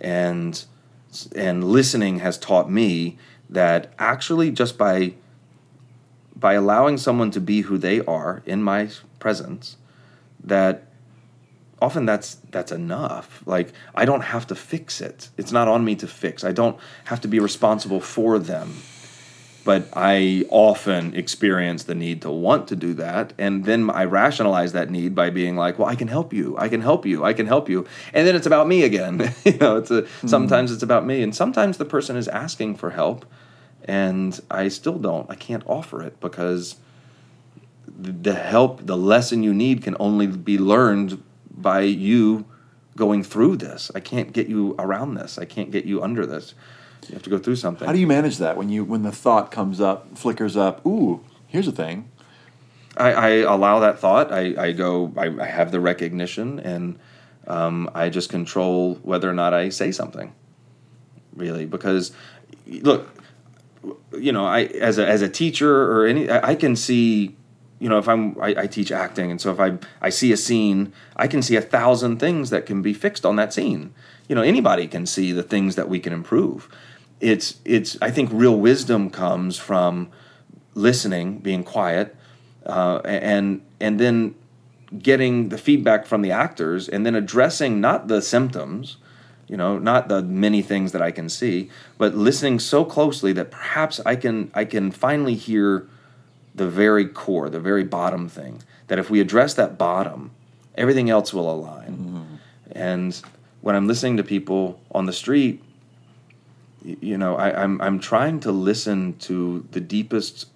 and 0.00 0.64
and 1.34 1.64
listening 1.64 2.18
has 2.18 2.38
taught 2.38 2.70
me 2.70 3.18
that 3.48 3.92
actually 3.98 4.50
just 4.50 4.76
by 4.76 5.14
by 6.34 6.52
allowing 6.52 6.98
someone 6.98 7.30
to 7.30 7.40
be 7.40 7.62
who 7.62 7.78
they 7.78 8.00
are 8.02 8.42
in 8.44 8.62
my 8.62 8.90
presence, 9.18 9.76
that 10.44 10.86
often 11.80 12.04
that's 12.04 12.36
that's 12.50 12.72
enough. 12.72 13.42
Like 13.46 13.72
I 13.94 14.04
don't 14.04 14.22
have 14.22 14.46
to 14.48 14.54
fix 14.54 15.00
it. 15.00 15.30
It's 15.38 15.52
not 15.52 15.66
on 15.66 15.84
me 15.84 15.96
to 15.96 16.06
fix. 16.06 16.44
I 16.44 16.52
don't 16.52 16.78
have 17.04 17.20
to 17.22 17.28
be 17.28 17.38
responsible 17.38 18.00
for 18.00 18.38
them 18.38 18.74
but 19.66 19.88
I 19.94 20.46
often 20.48 21.12
experience 21.16 21.82
the 21.82 21.96
need 21.96 22.22
to 22.22 22.30
want 22.30 22.68
to 22.68 22.76
do 22.76 22.94
that. 22.94 23.32
And 23.36 23.64
then 23.64 23.90
I 23.90 24.04
rationalize 24.04 24.72
that 24.74 24.90
need 24.90 25.12
by 25.12 25.28
being 25.30 25.56
like, 25.56 25.76
well, 25.76 25.88
I 25.88 25.96
can 25.96 26.06
help 26.06 26.32
you. 26.32 26.56
I 26.56 26.68
can 26.68 26.80
help 26.80 27.04
you. 27.04 27.24
I 27.24 27.32
can 27.32 27.46
help 27.46 27.68
you. 27.68 27.84
And 28.14 28.24
then 28.24 28.36
it's 28.36 28.46
about 28.46 28.68
me 28.68 28.84
again. 28.84 29.34
you 29.44 29.58
know, 29.58 29.76
it's 29.76 29.90
a, 29.90 30.02
hmm. 30.02 30.28
sometimes 30.28 30.70
it's 30.70 30.84
about 30.84 31.04
me. 31.04 31.20
And 31.20 31.34
sometimes 31.34 31.78
the 31.78 31.84
person 31.84 32.16
is 32.16 32.28
asking 32.28 32.76
for 32.76 32.90
help 32.90 33.26
and 33.86 34.40
I 34.48 34.68
still 34.68 35.00
don't. 35.00 35.28
I 35.28 35.34
can't 35.34 35.64
offer 35.66 36.00
it 36.00 36.20
because 36.20 36.76
the 37.98 38.34
help, 38.34 38.86
the 38.86 38.96
lesson 38.96 39.42
you 39.42 39.52
need 39.52 39.82
can 39.82 39.96
only 39.98 40.28
be 40.28 40.58
learned 40.58 41.20
by 41.50 41.80
you 41.80 42.44
going 42.94 43.24
through 43.24 43.56
this. 43.56 43.90
I 43.96 43.98
can't 43.98 44.32
get 44.32 44.46
you 44.46 44.76
around 44.78 45.14
this. 45.14 45.38
I 45.38 45.44
can't 45.44 45.72
get 45.72 45.86
you 45.86 46.04
under 46.04 46.24
this. 46.24 46.54
You 47.08 47.14
have 47.14 47.22
to 47.22 47.30
go 47.30 47.38
through 47.38 47.56
something. 47.56 47.86
How 47.86 47.92
do 47.92 48.00
you 48.00 48.06
manage 48.06 48.38
that 48.38 48.56
when 48.56 48.68
you 48.68 48.84
when 48.84 49.02
the 49.02 49.12
thought 49.12 49.50
comes 49.50 49.80
up, 49.80 50.18
flickers 50.18 50.56
up? 50.56 50.84
Ooh, 50.84 51.24
here's 51.46 51.68
a 51.68 51.72
thing. 51.72 52.10
I, 52.96 53.12
I 53.12 53.28
allow 53.28 53.80
that 53.80 53.98
thought. 53.98 54.32
I, 54.32 54.54
I 54.56 54.72
go, 54.72 55.12
I, 55.16 55.26
I 55.26 55.46
have 55.46 55.70
the 55.70 55.80
recognition, 55.80 56.58
and 56.58 56.98
um, 57.46 57.90
I 57.94 58.08
just 58.08 58.30
control 58.30 58.94
whether 59.02 59.28
or 59.28 59.34
not 59.34 59.52
I 59.54 59.68
say 59.68 59.92
something. 59.92 60.32
Really, 61.34 61.66
because 61.66 62.12
look, 62.66 63.08
you 64.18 64.32
know, 64.32 64.46
I 64.46 64.62
as 64.62 64.98
a 64.98 65.06
as 65.06 65.22
a 65.22 65.28
teacher 65.28 65.92
or 65.92 66.06
any, 66.06 66.30
I, 66.30 66.50
I 66.50 66.54
can 66.54 66.74
see, 66.74 67.36
you 67.78 67.88
know, 67.88 67.98
if 67.98 68.08
I'm 68.08 68.40
I, 68.40 68.62
I 68.62 68.66
teach 68.66 68.90
acting, 68.90 69.30
and 69.30 69.40
so 69.40 69.52
if 69.52 69.60
I 69.60 69.78
I 70.00 70.08
see 70.08 70.32
a 70.32 70.36
scene, 70.36 70.92
I 71.16 71.26
can 71.28 71.42
see 71.42 71.56
a 71.56 71.60
thousand 71.60 72.18
things 72.18 72.50
that 72.50 72.64
can 72.64 72.80
be 72.80 72.94
fixed 72.94 73.26
on 73.26 73.36
that 73.36 73.52
scene. 73.52 73.94
You 74.28 74.34
know, 74.34 74.42
anybody 74.42 74.86
can 74.88 75.06
see 75.06 75.32
the 75.32 75.42
things 75.42 75.76
that 75.76 75.88
we 75.88 76.00
can 76.00 76.12
improve. 76.12 76.68
It's 77.20 77.60
it's 77.64 77.96
I 78.02 78.10
think 78.10 78.30
real 78.32 78.58
wisdom 78.58 79.10
comes 79.10 79.58
from 79.58 80.08
listening, 80.74 81.38
being 81.38 81.64
quiet, 81.64 82.16
uh, 82.66 83.00
and 83.04 83.60
and 83.80 83.98
then 83.98 84.34
getting 84.98 85.48
the 85.48 85.58
feedback 85.58 86.06
from 86.06 86.22
the 86.22 86.30
actors, 86.30 86.88
and 86.88 87.04
then 87.06 87.14
addressing 87.14 87.80
not 87.80 88.08
the 88.08 88.20
symptoms, 88.20 88.96
You 89.48 89.56
know, 89.56 89.78
not 89.78 90.08
the 90.08 90.22
many 90.22 90.60
things 90.60 90.90
that 90.90 91.00
I 91.00 91.12
can 91.12 91.28
see, 91.28 91.70
but 91.98 92.16
listening 92.16 92.58
so 92.58 92.84
closely 92.84 93.32
that 93.34 93.50
perhaps 93.52 94.00
I 94.04 94.16
can 94.16 94.50
I 94.54 94.64
can 94.64 94.90
finally 94.90 95.34
hear 95.34 95.86
the 96.54 96.68
very 96.68 97.06
core, 97.06 97.48
the 97.48 97.60
very 97.60 97.84
bottom 97.84 98.28
thing. 98.28 98.62
That 98.88 98.98
if 98.98 99.08
we 99.08 99.20
address 99.20 99.54
that 99.54 99.78
bottom, 99.78 100.32
everything 100.74 101.10
else 101.10 101.32
will 101.32 101.48
align. 101.48 101.96
Mm-hmm. 101.96 102.34
And 102.72 103.22
when 103.66 103.74
I'm 103.74 103.88
listening 103.88 104.16
to 104.18 104.22
people 104.22 104.80
on 104.92 105.06
the 105.06 105.12
street, 105.12 105.60
you 106.84 107.18
know, 107.18 107.34
I, 107.34 107.48
am 107.48 107.80
I'm, 107.80 107.80
I'm 107.80 107.98
trying 107.98 108.38
to 108.40 108.52
listen 108.52 109.18
to 109.28 109.66
the 109.72 109.80
deepest. 109.80 110.46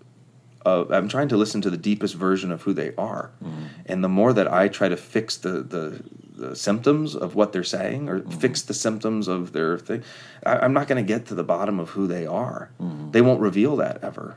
Uh, 0.64 0.84
I'm 0.90 1.08
trying 1.08 1.26
to 1.30 1.36
listen 1.36 1.60
to 1.62 1.70
the 1.70 1.76
deepest 1.76 2.14
version 2.14 2.52
of 2.52 2.62
who 2.62 2.72
they 2.72 2.94
are, 2.94 3.32
mm-hmm. 3.42 3.64
and 3.86 4.04
the 4.04 4.08
more 4.08 4.32
that 4.32 4.46
I 4.52 4.68
try 4.68 4.88
to 4.88 4.96
fix 4.96 5.38
the, 5.38 5.60
the 5.60 6.04
the 6.36 6.54
symptoms 6.54 7.16
of 7.16 7.34
what 7.34 7.52
they're 7.52 7.64
saying 7.64 8.08
or 8.08 8.20
mm-hmm. 8.20 8.30
fix 8.30 8.62
the 8.62 8.74
symptoms 8.74 9.26
of 9.26 9.52
their 9.54 9.76
thing, 9.76 10.04
I, 10.46 10.64
am 10.64 10.72
not 10.72 10.86
going 10.86 11.04
to 11.04 11.08
get 11.14 11.26
to 11.26 11.34
the 11.34 11.42
bottom 11.42 11.80
of 11.80 11.90
who 11.90 12.06
they 12.06 12.26
are. 12.26 12.70
Mm-hmm. 12.80 13.10
They 13.10 13.22
won't 13.22 13.40
reveal 13.40 13.74
that 13.78 14.04
ever, 14.04 14.36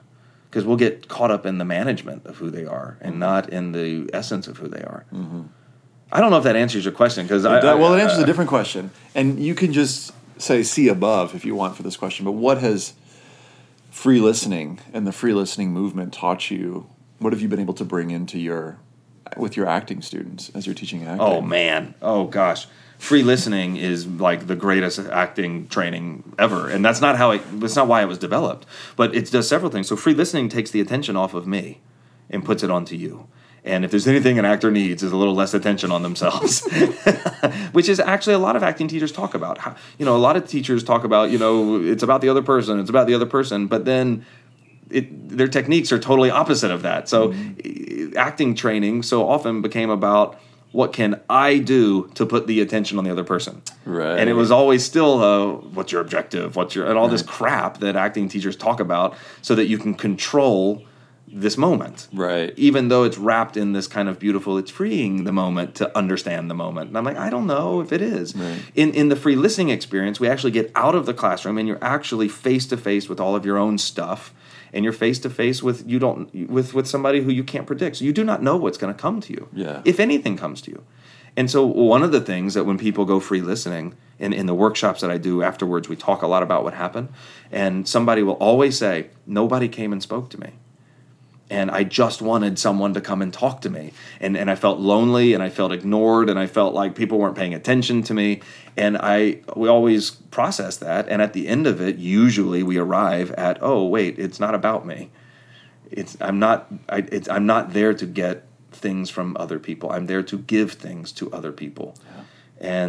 because 0.50 0.66
we'll 0.66 0.78
get 0.78 1.08
caught 1.08 1.30
up 1.30 1.46
in 1.46 1.60
the 1.60 1.66
management 1.66 2.26
of 2.26 2.38
who 2.38 2.50
they 2.50 2.66
are 2.66 2.98
and 3.02 3.12
mm-hmm. 3.12 3.20
not 3.20 3.50
in 3.50 3.72
the 3.74 4.10
essence 4.12 4.48
of 4.48 4.58
who 4.58 4.68
they 4.68 4.82
are. 4.82 5.06
I 6.12 6.20
don't 6.20 6.30
know 6.30 6.38
if 6.38 6.44
that 6.44 6.56
answers 6.56 6.86
your 6.86 6.94
question 6.94 7.26
because 7.26 7.44
well, 7.44 7.94
it 7.94 8.02
answers 8.02 8.20
a 8.20 8.26
different 8.26 8.50
question, 8.50 8.92
and 9.16 9.40
you 9.40 9.56
can 9.56 9.74
just 9.74 10.12
say 10.38 10.64
see 10.64 10.88
above 10.88 11.36
if 11.36 11.46
you 11.46 11.56
want 11.56 11.76
for 11.76 11.84
this 11.84 11.98
question, 11.98 12.26
but 12.26 12.34
what 12.34 12.60
has 12.60 12.94
free 13.90 14.20
listening 14.20 14.80
and 14.94 15.08
the 15.08 15.12
free 15.12 15.34
listening 15.34 15.72
movement 15.72 16.14
taught 16.14 16.52
you? 16.52 16.88
What 17.20 17.34
have 17.34 17.42
you 17.42 17.48
been 17.48 17.60
able 17.60 17.74
to 17.76 17.86
bring 17.86 18.12
into 18.12 18.38
your 18.38 18.78
with 19.38 19.58
your 19.58 19.68
acting 19.68 20.02
students 20.02 20.52
as 20.54 20.66
you're 20.66 20.76
teaching 20.76 21.04
acting? 21.04 21.22
Oh 21.22 21.42
man, 21.42 21.96
oh 22.02 22.26
gosh, 22.26 22.68
free 22.98 23.24
listening 23.24 23.78
is 23.78 24.06
like 24.08 24.48
the 24.48 24.56
greatest 24.56 25.00
acting 25.00 25.68
training 25.68 26.34
ever, 26.38 26.70
and 26.70 26.84
that's 26.84 27.02
not 27.02 27.18
how 27.18 27.32
it. 27.32 27.42
That's 27.60 27.76
not 27.76 27.88
why 27.88 28.02
it 28.02 28.08
was 28.08 28.18
developed, 28.18 28.66
but 28.96 29.16
it 29.16 29.32
does 29.32 29.48
several 29.48 29.72
things. 29.72 29.88
So 29.88 29.96
free 29.96 30.14
listening 30.14 30.50
takes 30.50 30.72
the 30.72 30.82
attention 30.82 31.16
off 31.16 31.34
of 31.34 31.48
me 31.48 31.82
and 32.30 32.44
puts 32.44 32.64
it 32.64 32.72
onto 32.72 32.96
you. 32.96 33.28
And 33.66 33.86
if 33.86 33.92
there's 33.92 34.08
anything 34.08 34.38
an 34.38 34.46
actor 34.46 34.70
needs, 34.72 35.04
is 35.04 35.12
a 35.12 35.16
little 35.16 35.34
less 35.34 35.54
attention 35.54 35.90
on 35.92 36.04
themselves, 36.04 36.68
which 37.72 37.88
is 37.88 38.00
actually 38.00 38.34
a 38.34 38.40
lot 38.40 38.58
of 38.58 38.64
acting 38.64 38.90
teachers 38.90 39.12
talk 39.12 39.34
about. 39.34 39.58
How, 39.60 39.76
you 39.98 40.06
know, 40.06 40.16
a 40.16 40.20
lot 40.20 40.36
of 40.36 40.48
teachers 40.48 40.84
talk 40.84 41.06
about, 41.06 41.32
you 41.32 41.38
know, 41.38 41.82
it's 41.82 42.04
about 42.04 42.20
the 42.22 42.28
other 42.28 42.42
person, 42.42 42.80
it's 42.80 42.90
about 42.90 43.08
the 43.08 43.14
other 43.14 43.26
person, 43.26 43.68
but 43.68 43.86
then 43.86 44.26
it, 44.90 45.30
their 45.30 45.48
techniques 45.48 45.94
are 45.94 46.00
totally 46.00 46.30
opposite 46.30 46.72
of 46.72 46.82
that. 46.82 47.08
So, 47.08 47.30
mm-hmm. 47.30 48.18
acting 48.18 48.54
training 48.54 49.04
so 49.04 49.28
often 49.30 49.62
became 49.62 49.90
about 49.90 50.40
what 50.74 50.92
can 50.92 51.22
I 51.30 51.60
do 51.60 52.10
to 52.16 52.26
put 52.26 52.48
the 52.48 52.60
attention 52.60 52.98
on 52.98 53.06
the 53.06 53.12
other 53.12 53.24
person? 53.24 53.62
Right. 53.86 54.18
And 54.20 54.30
it 54.30 54.34
was 54.34 54.52
always 54.52 54.84
still, 54.84 55.24
uh, 55.24 55.48
what's 55.54 55.92
your 55.92 56.02
objective? 56.02 56.56
What's 56.56 56.76
your 56.76 56.88
and 56.88 56.98
all 56.98 57.06
right. 57.06 57.12
this 57.12 57.22
crap 57.22 57.78
that 57.78 57.96
acting 57.96 58.28
teachers 58.28 58.56
talk 58.56 58.80
about, 58.80 59.16
so 59.42 59.56
that 59.56 59.68
you 59.68 59.78
can 59.78 59.94
control 59.94 60.84
this 61.34 61.58
moment. 61.58 62.08
Right. 62.14 62.54
Even 62.58 62.90
though 62.90 63.04
it's 63.04 63.18
wrapped 63.18 63.58
in 63.58 63.74
this 63.74 63.88
kind 63.88 64.08
of 64.08 64.20
beautiful, 64.20 64.58
it's 64.58 64.70
freeing 64.70 65.24
the 65.24 65.32
moment 65.32 65.76
to 65.76 65.98
understand 65.98 66.50
the 66.50 66.54
moment. 66.54 66.90
And 66.90 66.98
I'm 66.98 67.04
like, 67.04 67.18
I 67.18 67.30
don't 67.30 67.48
know 67.48 67.82
if 67.82 67.92
it 67.92 68.02
is. 68.02 68.36
Right. 68.36 68.60
In 68.76 68.92
in 68.94 69.10
the 69.10 69.16
free 69.16 69.36
listening 69.36 69.70
experience, 69.70 70.20
we 70.20 70.30
actually 70.30 70.52
get 70.52 70.72
out 70.76 70.96
of 70.96 71.06
the 71.06 71.14
classroom 71.14 71.58
and 71.58 71.68
you're 71.68 71.84
actually 71.84 72.30
face 72.30 72.68
to 72.68 72.78
face 72.78 73.10
with 73.10 73.20
all 73.20 73.36
of 73.36 73.46
your 73.46 73.58
own 73.58 73.78
stuff. 73.78 74.34
And 74.72 74.84
you're 74.84 74.94
face 74.94 75.20
to 75.20 75.30
face 75.30 75.62
with 75.62 75.88
you 75.88 76.00
don't 76.00 76.50
with 76.50 76.74
with 76.74 76.88
somebody 76.88 77.22
who 77.22 77.32
you 77.32 77.44
can't 77.44 77.68
predict. 77.68 77.98
So 77.98 78.06
you 78.06 78.14
do 78.14 78.24
not 78.24 78.42
know 78.42 78.56
what's 78.56 78.78
going 78.78 78.94
to 78.94 79.00
come 79.00 79.22
to 79.22 79.34
you. 79.34 79.48
Yeah. 79.54 79.82
If 79.86 80.00
anything 80.00 80.38
comes 80.38 80.62
to 80.64 80.72
you. 80.72 80.84
And 81.36 81.50
so 81.50 81.66
one 81.66 82.04
of 82.04 82.12
the 82.12 82.22
things 82.22 82.54
that 82.54 82.66
when 82.66 82.78
people 82.78 83.06
go 83.06 83.20
free 83.20 83.42
listening 83.42 83.96
in, 84.20 84.34
in 84.34 84.46
the 84.46 84.54
workshops 84.54 85.02
that 85.02 85.10
I 85.10 85.18
do 85.18 85.42
afterwards, 85.42 85.90
we 85.90 85.96
talk 85.96 86.22
a 86.22 86.28
lot 86.28 86.44
about 86.44 86.64
what 86.64 86.76
happened. 86.76 87.10
And 87.52 87.88
somebody 87.88 88.22
will 88.22 88.34
always 88.34 88.78
say, 88.78 89.08
Nobody 89.26 89.68
came 89.68 89.92
and 89.92 90.02
spoke 90.02 90.30
to 90.30 90.40
me 90.40 90.52
and 91.54 91.70
I 91.70 91.84
just 91.84 92.20
wanted 92.20 92.58
someone 92.58 92.96
to 92.96 93.02
come 93.02 93.22
and 93.22 93.32
talk 93.32 93.62
to 93.62 93.70
me. 93.70 93.94
And, 94.20 94.36
and 94.36 94.50
I 94.50 94.56
felt 94.56 94.80
lonely 94.80 95.36
and 95.36 95.44
I 95.44 95.50
felt 95.50 95.72
ignored 95.72 96.28
and 96.28 96.40
I 96.40 96.48
felt 96.48 96.74
like 96.74 96.96
people 96.96 97.20
weren't 97.20 97.36
paying 97.36 97.54
attention 97.54 98.02
to 98.04 98.14
me. 98.16 98.42
And 98.76 98.98
I 98.98 99.42
we 99.56 99.70
always 99.70 100.10
process 100.10 100.78
that. 100.78 101.08
And 101.08 101.22
at 101.22 101.34
the 101.34 101.48
end 101.48 101.68
of 101.68 101.80
it, 101.80 101.98
usually 101.98 102.64
we 102.64 102.78
arrive 102.78 103.30
at, 103.34 103.60
oh 103.62 103.86
wait, 103.86 104.18
it's 104.18 104.40
not 104.40 104.56
about 104.56 104.88
me. 104.88 105.12
It's 105.92 106.18
I'm 106.20 106.40
not 106.40 106.74
I, 106.90 107.06
it's, 107.12 107.30
I'm 107.30 107.46
not 107.46 107.74
there 107.74 107.94
to 107.94 108.06
get 108.08 108.48
things 108.72 109.12
from 109.12 109.38
other 109.40 109.60
people. 109.60 109.92
I'm 109.92 110.08
there 110.08 110.24
to 110.24 110.40
give 110.40 110.72
things 110.72 111.12
to 111.14 111.32
other 111.32 111.52
people. 111.52 111.96
Yeah. 112.04 112.24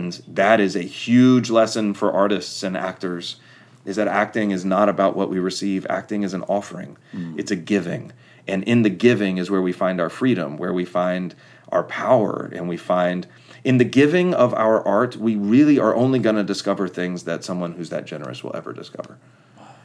And 0.00 0.22
that 0.27 0.59
is 0.59 0.74
a 0.74 0.83
huge 0.83 1.50
lesson 1.50 1.92
for 1.92 2.11
artists 2.11 2.62
and 2.62 2.79
actors 2.79 3.37
is 3.85 3.96
that 3.96 4.09
acting 4.09 4.53
is 4.53 4.64
not 4.64 4.88
about 4.88 5.14
what 5.14 5.29
we 5.29 5.38
receive. 5.38 5.87
Acting 5.90 6.22
is 6.22 6.33
an 6.33 6.42
offering. 6.44 6.96
Mm. 7.12 7.38
It's 7.38 7.50
a 7.50 7.57
giving 7.57 8.11
and 8.46 8.62
in 8.64 8.83
the 8.83 8.90
giving 8.90 9.38
is 9.38 9.50
where 9.50 9.62
we 9.62 9.72
find 9.72 10.00
our 10.00 10.11
freedom, 10.11 10.57
where 10.57 10.72
we 10.72 10.85
find 10.85 11.35
our 11.70 11.85
power, 11.85 12.50
and 12.54 12.68
we 12.68 12.76
find 12.76 13.26
in 13.64 13.78
the 13.78 13.85
giving 13.85 14.35
of 14.35 14.52
our 14.54 14.87
art, 14.87 15.16
we 15.16 15.37
really 15.37 15.78
are 15.78 15.94
only 15.94 16.18
going 16.18 16.37
to 16.37 16.44
discover 16.44 16.87
things 16.87 17.24
that 17.24 17.42
someone 17.42 17.72
who's 17.72 17.88
that 17.88 18.04
generous 18.04 18.44
will 18.44 18.54
ever 18.54 18.72
discover. 18.72 19.18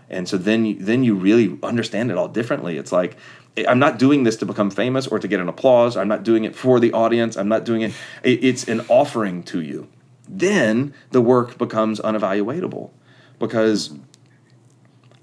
And 0.10 0.28
so 0.28 0.38
then, 0.38 0.66
you, 0.66 0.76
then 0.76 1.04
you 1.04 1.16
really 1.16 1.58
understand 1.64 2.12
it 2.12 2.18
all 2.18 2.28
differently. 2.28 2.78
It's 2.78 2.92
like 2.92 3.16
I'm 3.68 3.80
not 3.80 4.00
doing 4.00 4.24
this 4.24 4.38
to 4.38 4.46
become 4.46 4.70
famous 4.70 5.08
or 5.08 5.20
to 5.20 5.28
get 5.28 5.40
an 5.40 5.48
applause. 5.48 5.96
I'm 5.96 6.08
not 6.08 6.24
doing 6.24 6.44
it 6.44 6.56
for 6.56 6.80
the 6.80 6.92
audience. 6.94 7.38
I'm 7.38 7.48
not 7.48 7.64
doing 7.64 7.82
it. 7.82 7.94
It's 8.24 8.68
an 8.68 8.82
offering 8.90 9.44
to 9.44 9.62
you. 9.62 9.88
Then 10.28 10.94
the 11.12 11.22
work 11.22 11.58
becomes 11.58 12.00
unevaluatable 12.00 12.92
because 13.40 13.94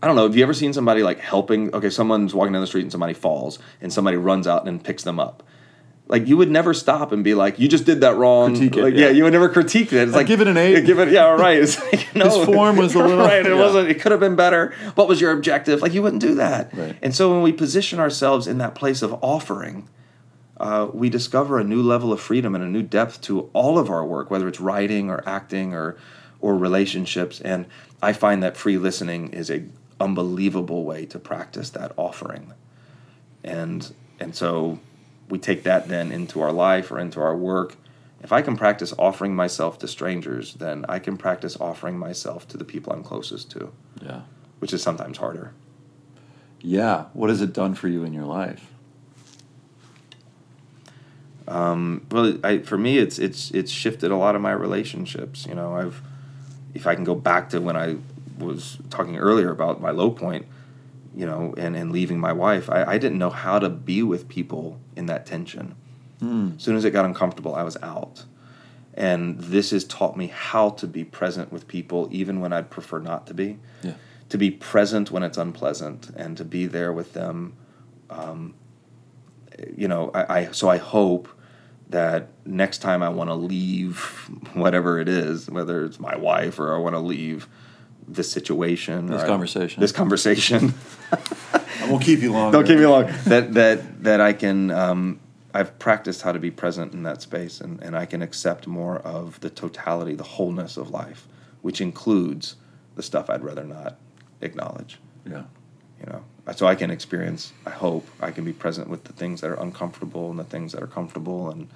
I 0.03 0.07
don't 0.07 0.17
know. 0.17 0.25
Have 0.25 0.37
you 0.37 0.43
ever 0.43 0.55
seen 0.55 0.73
somebody 0.73 1.03
like 1.03 1.19
helping? 1.21 1.75
Okay, 1.75 1.91
someone's 1.91 2.35
walking 2.35 2.53
down 2.53 2.61
the 2.61 2.67
street 2.67 2.83
and 2.83 2.93
somebody 2.93 3.15
falls, 3.15 3.59
and 3.81 3.93
somebody 3.93 4.17
runs 4.17 4.47
out 4.47 4.69
and 4.69 4.83
picks 4.83 5.03
them 5.03 5.19
up. 5.19 5.43
Like 6.09 6.29
you 6.29 6.37
would 6.37 6.51
never 6.51 6.73
stop 6.73 7.11
and 7.11 7.25
be 7.25 7.35
like, 7.35 7.59
"You 7.59 7.67
just 7.67 7.85
did 7.85 8.03
that 8.03 8.17
wrong." 8.17 8.55
Critique 8.55 8.77
it, 8.77 8.83
like, 8.83 8.95
yeah. 8.95 9.07
yeah. 9.07 9.11
you 9.11 9.25
would 9.25 9.33
never 9.33 9.49
critique 9.49 9.93
it. 9.93 10.07
It's 10.07 10.13
like 10.13 10.29
give 10.29 10.41
it 10.41 10.47
an 10.47 10.57
eight. 10.57 10.85
Give 10.85 11.01
it, 11.01 11.11
yeah, 11.11 11.27
all 11.27 11.37
right. 11.37 11.59
It's 11.59 11.83
like 11.83 12.07
no, 12.15 12.27
his 12.27 12.47
form 12.47 12.77
was 12.77 12.95
a 12.95 12.99
little 12.99 13.17
right. 13.27 13.45
It 13.45 13.49
yeah. 13.49 13.59
wasn't. 13.59 13.89
It 13.89 14.01
could 14.01 14.13
have 14.13 14.21
been 14.21 14.37
better. 14.37 14.73
What 14.95 15.09
was 15.09 15.21
your 15.21 15.33
objective? 15.33 15.83
Like 15.83 15.95
you 15.95 16.03
wouldn't 16.03 16.23
do 16.23 16.35
that. 16.37 16.73
Right. 16.75 16.97
And 17.03 17.15
so 17.15 17.33
when 17.33 17.43
we 17.43 17.53
position 17.53 17.99
ourselves 17.99 18.47
in 18.47 18.59
that 18.59 18.77
place 18.77 19.03
of 19.03 19.15
offering, 19.23 19.89
uh, 20.59 20.89
we 20.93 21.11
discover 21.11 21.59
a 21.59 21.65
new 21.65 21.83
level 21.83 22.13
of 22.13 22.21
freedom 22.21 22.55
and 22.55 22.63
a 22.63 22.69
new 22.69 22.83
depth 22.83 23.21
to 23.23 23.51
all 23.53 23.77
of 23.77 23.91
our 23.91 24.05
work, 24.05 24.31
whether 24.31 24.47
it's 24.47 24.61
writing 24.61 25.11
or 25.11 25.27
acting 25.27 25.75
or 25.75 25.97
or 26.41 26.57
relationships. 26.57 27.41
And 27.41 27.67
I 28.01 28.13
find 28.13 28.45
that 28.45 28.57
free 28.57 28.79
listening 28.79 29.33
is 29.33 29.51
a 29.51 29.65
unbelievable 30.01 30.85
way 30.85 31.07
to 31.07 31.19
practice 31.19 31.71
that 31.71 31.93
offering. 31.97 32.53
And 33.45 33.93
and 34.19 34.35
so 34.35 34.79
we 35.29 35.39
take 35.39 35.63
that 35.65 35.89
then 35.89 36.13
into 36.13 36.41
our 36.41 36.53
life 36.53 36.91
or 36.91 36.99
into 36.99 37.21
our 37.21 37.37
work. 37.37 37.77
If 38.23 38.33
I 38.33 38.43
can 38.43 38.57
practice 38.57 38.95
offering 38.99 39.35
myself 39.35 39.79
to 39.81 39.89
strangers, 39.89 40.55
then 40.55 40.85
I 40.89 40.99
can 40.99 41.17
practice 41.17 41.57
offering 41.61 41.99
myself 41.99 42.49
to 42.49 42.57
the 42.57 42.65
people 42.65 42.93
I'm 42.93 43.05
closest 43.05 43.51
to. 43.53 43.73
Yeah. 44.03 44.23
Which 44.59 44.73
is 44.73 44.83
sometimes 44.83 45.19
harder. 45.19 45.53
Yeah. 46.61 47.07
What 47.13 47.31
has 47.31 47.43
it 47.43 47.53
done 47.53 47.75
for 47.75 47.89
you 47.89 48.05
in 48.05 48.13
your 48.13 48.25
life? 48.25 48.73
Um, 51.49 52.07
well, 52.11 52.39
I, 52.43 52.59
for 52.59 52.77
me, 52.77 52.99
it's 52.99 53.19
it's 53.19 53.51
it's 53.53 53.71
shifted 53.71 54.11
a 54.11 54.17
lot 54.17 54.35
of 54.35 54.43
my 54.43 54.53
relationships. 54.53 55.47
You 55.47 55.55
know, 55.55 55.77
I've 55.77 56.03
if 56.75 56.87
I 56.87 56.95
can 56.95 57.05
go 57.05 57.15
back 57.15 57.51
to 57.51 57.61
when 57.61 57.77
I 57.77 57.97
was 58.39 58.79
talking 58.91 59.17
earlier 59.17 59.51
about 59.51 59.81
my 59.81 59.91
low 59.91 60.11
point, 60.11 60.47
you 61.15 61.27
know, 61.27 61.55
and, 61.57 61.77
and 61.77 61.93
leaving 61.93 62.19
my 62.21 62.33
wife, 62.33 62.69
I, 62.71 62.85
I 62.85 62.99
didn't 62.99 63.19
know 63.19 63.31
how 63.31 63.59
to 63.59 63.69
be 63.69 64.03
with 64.03 64.29
people 64.29 64.79
in 64.95 65.07
that 65.07 65.27
tension. 65.27 65.75
Mm. 66.21 66.57
As 66.57 66.63
soon 66.63 66.77
as 66.77 66.85
it 66.85 66.91
got 66.91 67.05
uncomfortable, 67.05 67.55
I 67.55 67.63
was 67.63 67.77
out. 67.83 68.25
And 68.95 69.39
this 69.39 69.71
has 69.71 69.85
taught 69.85 70.17
me 70.17 70.29
how 70.29 70.71
to 70.71 70.87
be 70.87 71.05
present 71.05 71.53
with 71.53 71.69
people, 71.69 72.09
even 72.11 72.41
when 72.41 72.53
I'd 72.53 72.71
prefer 72.71 72.99
not 72.99 73.27
to 73.27 73.35
be. 73.35 73.59
Yeah. 73.83 73.95
To 74.31 74.39
be 74.39 74.51
present 74.51 75.11
when 75.11 75.23
it's 75.23 75.39
unpleasant 75.39 76.11
and 76.17 76.37
to 76.39 76.45
be 76.45 76.67
there 76.67 76.93
with 76.93 77.13
them. 77.13 77.55
Um, 78.09 78.55
you 79.77 79.89
know, 79.89 80.11
I, 80.15 80.39
I 80.39 80.53
so 80.53 80.69
I 80.69 80.79
hope 80.79 81.29
that 81.89 82.29
next 82.45 82.79
time 82.79 83.03
I 83.03 83.09
want 83.09 83.31
to 83.31 83.35
leave 83.35 83.99
whatever 84.55 84.99
it 84.99 85.09
is, 85.09 85.51
whether 85.51 85.85
it's 85.85 86.01
my 86.01 86.17
wife 86.17 86.59
or 86.59 86.75
I 86.75 86.79
want 86.79 86.95
to 86.95 87.01
leave 87.01 87.49
this 88.09 88.31
situation, 88.31 89.07
this 89.07 89.25
conversation, 89.25 89.81
this 89.81 89.93
conversation. 89.93 90.75
I 91.13 91.91
won't 91.91 92.03
keep 92.03 92.21
you 92.21 92.33
long. 92.33 92.53
Don't 92.53 92.67
keep 92.67 92.79
me 92.79 92.87
long. 92.87 93.07
That 93.25 93.55
that 93.55 94.03
that 94.05 94.21
I 94.21 94.33
can. 94.33 94.71
Um, 94.71 95.21
I've 95.55 95.79
practiced 95.79 96.21
how 96.21 96.33
to 96.33 96.39
be 96.39 96.51
present 96.51 96.93
in 96.93 97.03
that 97.05 97.23
space, 97.23 97.63
and, 97.63 97.83
and 97.83 97.97
I 97.97 98.05
can 98.05 98.21
accept 98.21 98.67
more 98.67 98.99
of 98.99 99.41
the 99.41 99.49
totality, 99.49 100.15
the 100.15 100.23
wholeness 100.23 100.77
of 100.77 100.91
life, 100.91 101.27
which 101.63 101.81
includes 101.81 102.57
the 102.95 103.03
stuff 103.03 103.31
I'd 103.31 103.43
rather 103.43 103.65
not 103.65 103.97
acknowledge. 104.43 104.99
Yeah. 105.25 105.45
You 105.99 106.13
know, 106.13 106.25
so 106.55 106.67
I 106.67 106.75
can 106.75 106.91
experience. 106.91 107.55
I 107.65 107.71
hope 107.71 108.07
I 108.21 108.33
can 108.33 108.45
be 108.45 108.53
present 108.53 108.91
with 108.91 109.05
the 109.05 109.15
things 109.15 109.41
that 109.41 109.51
are 109.51 109.61
uncomfortable 109.61 110.29
and 110.29 110.39
the 110.39 110.45
things 110.45 110.73
that 110.73 110.83
are 110.83 110.87
comfortable, 110.87 111.49
and 111.49 111.69